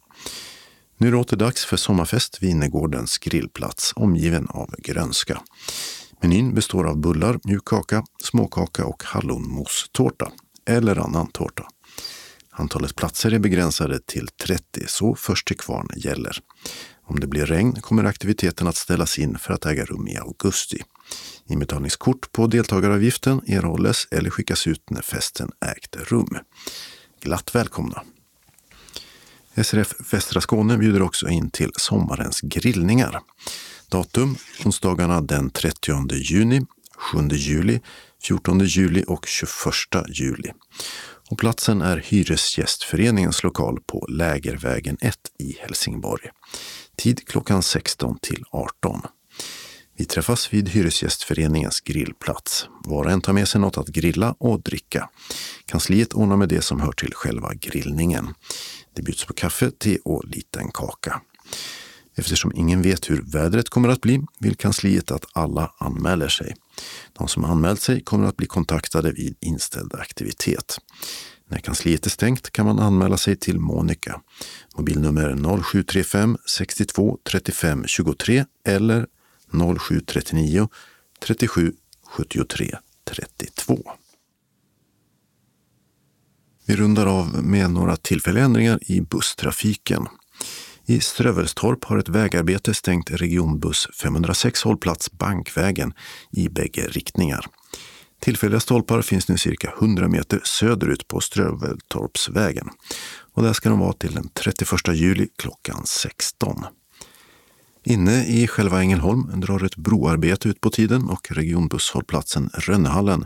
Nu 0.97 1.07
är 1.07 1.11
det 1.11 1.17
åter 1.17 1.37
dags 1.37 1.65
för 1.65 1.77
sommarfest 1.77 2.43
vid 2.43 2.49
innergårdens 2.49 3.17
grillplats 3.17 3.93
omgiven 3.95 4.47
av 4.49 4.75
grönska. 4.77 5.41
Menyn 6.21 6.53
består 6.53 6.87
av 6.87 6.97
bullar, 6.97 7.39
mjuk 7.43 7.65
kaka, 7.65 8.03
småkaka 8.23 8.85
och 8.85 9.03
hallonmosstårta 9.03 10.31
eller 10.65 10.99
annan 10.99 11.27
tårta. 11.27 11.67
Antalet 12.51 12.95
platser 12.95 13.33
är 13.33 13.39
begränsade 13.39 13.99
till 14.05 14.27
30, 14.27 14.63
så 14.87 15.15
först 15.15 15.47
till 15.47 15.57
kvarn 15.57 15.87
gäller. 15.95 16.39
Om 17.05 17.19
det 17.19 17.27
blir 17.27 17.45
regn 17.45 17.73
kommer 17.81 18.03
aktiviteten 18.03 18.67
att 18.67 18.75
ställas 18.75 19.19
in 19.19 19.37
för 19.37 19.53
att 19.53 19.65
äga 19.65 19.85
rum 19.85 20.07
i 20.07 20.17
augusti. 20.17 20.81
Inbetalningskort 21.47 22.31
på 22.31 22.47
deltagaravgiften 22.47 23.41
erhålles 23.47 24.07
eller 24.11 24.29
skickas 24.29 24.67
ut 24.67 24.89
när 24.89 25.01
festen 25.01 25.51
ägt 25.65 25.95
rum. 25.95 26.37
Glatt 27.21 27.55
välkomna! 27.55 28.03
SRF 29.63 30.13
Västra 30.13 30.41
Skåne 30.41 30.77
bjuder 30.77 31.01
också 31.01 31.27
in 31.27 31.49
till 31.49 31.71
sommarens 31.75 32.41
grillningar. 32.41 33.19
Datum 33.89 34.35
onsdagarna 34.65 35.21
den 35.21 35.49
30 35.49 36.13
juni, 36.13 36.65
7 36.97 37.27
juli, 37.31 37.79
14 38.23 38.59
juli 38.59 39.03
och 39.07 39.25
21 39.25 39.53
juli. 40.09 40.51
Och 41.29 41.37
platsen 41.37 41.81
är 41.81 41.97
Hyresgästföreningens 41.97 43.43
lokal 43.43 43.79
på 43.87 44.05
Lägervägen 44.09 44.97
1 45.01 45.17
i 45.39 45.57
Helsingborg. 45.59 46.29
Tid 46.95 47.27
klockan 47.27 47.63
16 47.63 48.19
till 48.21 48.43
18. 48.51 49.01
Vi 49.97 50.05
träffas 50.05 50.53
vid 50.53 50.69
Hyresgästföreningens 50.69 51.81
grillplats. 51.81 52.67
Var 52.83 53.05
och 53.05 53.11
en 53.11 53.21
tar 53.21 53.33
med 53.33 53.47
sig 53.47 53.61
något 53.61 53.77
att 53.77 53.87
grilla 53.87 54.35
och 54.39 54.61
dricka. 54.61 55.09
Kansliet 55.65 56.13
ordnar 56.13 56.37
med 56.37 56.49
det 56.49 56.61
som 56.61 56.79
hör 56.79 56.91
till 56.91 57.13
själva 57.13 57.53
grillningen. 57.53 58.33
Det 58.95 59.01
bjuds 59.01 59.25
på 59.25 59.33
kaffe, 59.33 59.71
te 59.71 59.97
och 60.05 60.25
liten 60.25 60.71
kaka. 60.71 61.21
Eftersom 62.15 62.51
ingen 62.55 62.81
vet 62.81 63.09
hur 63.09 63.21
vädret 63.31 63.69
kommer 63.69 63.89
att 63.89 64.01
bli 64.01 64.21
vill 64.39 64.55
kansliet 64.55 65.11
att 65.11 65.25
alla 65.33 65.71
anmäler 65.77 66.27
sig. 66.27 66.55
De 67.13 67.27
som 67.27 67.45
anmält 67.45 67.81
sig 67.81 68.03
kommer 68.03 68.27
att 68.27 68.37
bli 68.37 68.47
kontaktade 68.47 69.11
vid 69.11 69.35
inställd 69.41 69.95
aktivitet. 69.95 70.77
När 71.49 71.57
kansliet 71.57 72.05
är 72.05 72.09
stängt 72.09 72.51
kan 72.51 72.65
man 72.65 72.79
anmäla 72.79 73.17
sig 73.17 73.35
till 73.35 73.59
Monica. 73.59 74.21
Mobilnummer 74.77 75.61
0735 75.63 76.37
62 76.45 77.17
35 77.31 77.83
23 77.87 78.45
eller 78.65 79.07
0739 79.51 80.69
37 81.19 81.73
73 82.07 82.77
32. 83.03 83.91
Vi 86.65 86.75
rundar 86.75 87.05
av 87.05 87.43
med 87.43 87.71
några 87.71 87.95
tillfälliga 87.95 88.43
ändringar 88.43 88.79
i 88.81 89.01
busstrafiken. 89.01 90.07
I 90.85 90.99
Strövelstorp 90.99 91.83
har 91.83 91.97
ett 91.97 92.09
vägarbete 92.09 92.73
stängt 92.73 93.11
regionbuss 93.11 93.87
506 94.01 94.63
hållplats 94.63 95.11
Bankvägen 95.11 95.93
i 96.31 96.49
bägge 96.49 96.87
riktningar. 96.87 97.45
Tillfälliga 98.19 98.59
stolpar 98.59 99.01
finns 99.01 99.29
nu 99.29 99.37
cirka 99.37 99.73
100 99.79 100.07
meter 100.07 100.41
söderut 100.43 101.07
på 101.07 101.19
Strövelstorpsvägen 101.19 102.69
och 103.33 103.43
där 103.43 103.53
ska 103.53 103.69
de 103.69 103.79
vara 103.79 103.93
till 103.93 104.13
den 104.13 104.29
31 104.29 104.69
juli 104.93 105.27
klockan 105.37 105.81
16. 105.85 106.65
Inne 107.89 108.25
i 108.25 108.47
själva 108.47 108.81
Ängelholm 108.81 109.39
drar 109.39 109.63
ett 109.65 109.75
broarbete 109.75 110.49
ut 110.49 110.61
på 110.61 110.69
tiden 110.69 111.09
och 111.09 111.31
regionbusshållplatsen 111.31 112.49
Rönnehallen 112.53 113.25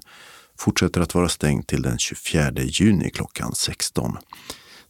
fortsätter 0.57 1.01
att 1.01 1.15
vara 1.15 1.29
stängd 1.29 1.67
till 1.67 1.81
den 1.81 1.97
24 1.97 2.51
juni 2.61 3.09
klockan 3.09 3.55
16. 3.55 4.17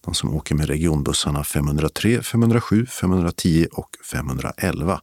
De 0.02 0.14
som 0.14 0.36
åker 0.36 0.56
med 0.56 0.68
regionbussarna 0.68 1.44
503, 1.44 2.24
507, 2.24 2.86
510 2.86 3.68
och 3.72 3.90
511 4.12 5.02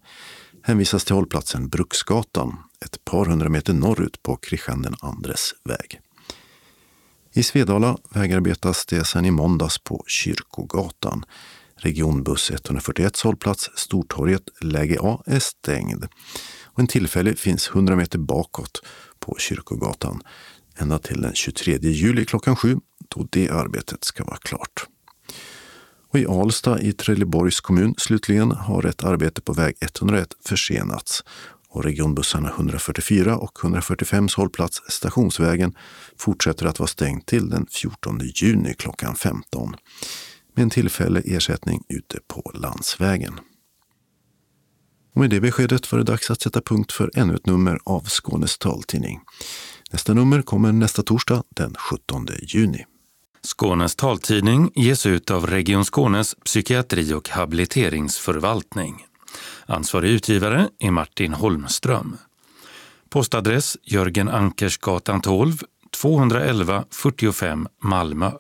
hänvisas 0.63 1.05
till 1.05 1.15
hållplatsen 1.15 1.69
Bruksgatan, 1.69 2.57
ett 2.85 3.05
par 3.05 3.25
hundra 3.25 3.49
meter 3.49 3.73
norrut 3.73 4.23
på 4.23 4.37
Kristian 4.37 4.83
den 4.83 4.95
andres 5.01 5.55
väg. 5.65 6.01
I 7.33 7.43
Svedala 7.43 7.99
vägarbetas 8.11 8.87
det 8.87 9.05
sedan 9.05 9.25
i 9.25 9.31
måndags 9.31 9.79
på 9.79 10.05
Kyrkogatan. 10.07 11.25
Regionbuss 11.79 12.51
141 12.51 13.21
hållplats 13.21 13.71
Stortorget, 13.77 14.43
läge 14.61 14.99
A, 15.01 15.23
är 15.27 15.39
stängd. 15.39 16.05
Och 16.65 16.81
en 16.81 16.87
tillfällig 16.87 17.39
finns 17.39 17.69
100 17.69 17.97
meter 17.97 18.19
bakåt 18.19 18.83
på 19.19 19.37
Kyrkogatan 19.39 20.23
ända 20.79 20.99
till 20.99 21.23
den 21.23 21.35
23 21.35 21.79
juli 21.81 22.25
klockan 22.25 22.57
7 22.57 22.77
då 23.09 23.27
det 23.31 23.51
arbetet 23.51 24.05
ska 24.05 24.25
vara 24.25 24.37
klart. 24.37 24.87
Och 26.11 26.19
I 26.19 26.27
Alsta 26.27 26.81
i 26.81 26.93
Trelleborgs 26.93 27.61
kommun 27.61 27.95
slutligen 27.99 28.51
har 28.51 28.87
ett 28.87 29.05
arbete 29.05 29.41
på 29.41 29.53
väg 29.53 29.77
101 29.81 30.29
försenats 30.45 31.25
och 31.69 31.85
regionbussarna 31.85 32.49
144 32.49 33.37
och 33.37 33.59
145 33.65 34.29
hållplats 34.37 34.83
Stationsvägen 34.89 35.75
fortsätter 36.19 36.67
att 36.67 36.79
vara 36.79 36.87
stängd 36.87 37.27
till 37.27 37.49
den 37.51 37.67
14 37.71 38.21
juni 38.35 38.75
klockan 38.75 39.15
15 39.15 39.77
med 40.59 40.63
en 40.63 40.71
tillfällig 40.71 41.33
ersättning 41.33 41.85
ute 41.89 42.19
på 42.29 42.51
landsvägen. 42.55 43.41
Och 45.15 45.21
med 45.21 45.31
det 45.31 45.41
beskedet 45.41 45.93
var 45.93 45.99
det 45.99 46.05
dags 46.05 46.31
att 46.31 46.43
sätta 46.43 46.61
punkt 46.61 46.93
för 46.93 47.11
ännu 47.15 47.35
ett 47.35 47.47
nummer 47.47 47.79
av 47.85 48.05
Skånes 48.05 48.59
taltidning. 48.59 49.21
Nästa 49.93 50.15
nummer 50.15 50.43
kommer 50.43 50.73
nästa 50.73 51.03
torsdag 51.03 51.43
den 51.49 51.75
17 51.75 52.27
juni. 52.43 52.85
Skånes 53.43 53.97
taltidning 53.97 54.71
ges 54.75 55.07
ut 55.07 55.31
av 55.31 55.47
Region 55.47 55.85
Skånes 55.85 56.35
psykiatri 56.45 57.13
och 57.15 57.29
habiliteringsförvaltning. 57.29 59.05
Ansvarig 59.67 60.11
utgivare 60.11 60.69
är 60.79 60.91
Martin 60.91 61.33
Holmström. 61.33 62.17
Postadress 63.11 63.77
Jörgen 63.83 64.29
Ankersgatan 64.29 65.21
12, 65.21 65.57
211 65.91 66.85
45 66.91 67.69
Malmö. 67.83 68.31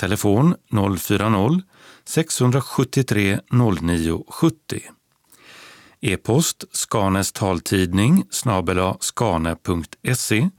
Telefon 0.00 0.54
040-673 0.70 3.40
0970. 3.50 4.80
E-post 6.00 6.64
Skanes 6.72 7.32
taltidning 7.32 8.24
snabela 8.30 8.96
skane.se 9.00 10.50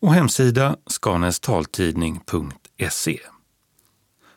och 0.00 0.14
hemsida 0.14 0.76
skanestaltidning.se. 0.86 3.18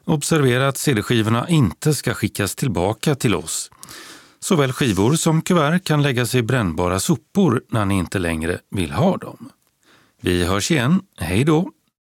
Observera 0.06 0.68
att 0.68 0.78
CD-skivorna 0.78 1.50
inte 1.50 1.94
ska 1.94 2.14
skickas 2.14 2.56
tillbaka 2.56 3.16
till 3.16 3.36
oss. 3.36 3.72
Såväl 4.40 4.72
skivor 4.72 5.16
som 5.16 5.42
kuvert 5.42 5.84
kan 5.84 6.02
läggas 6.02 6.36
i 6.36 6.44
brännbara 6.44 7.00
sopor 7.00 7.64
när 7.70 7.86
ni 7.86 7.98
inte 7.98 8.20
längre 8.20 8.60
vill 8.72 8.92
ha 8.92 9.18
dem. 9.18 9.50
Vi 10.22 10.46
hörs 10.46 10.72
igen. 10.72 11.02
Hej 11.18 11.44
då! 11.44 11.72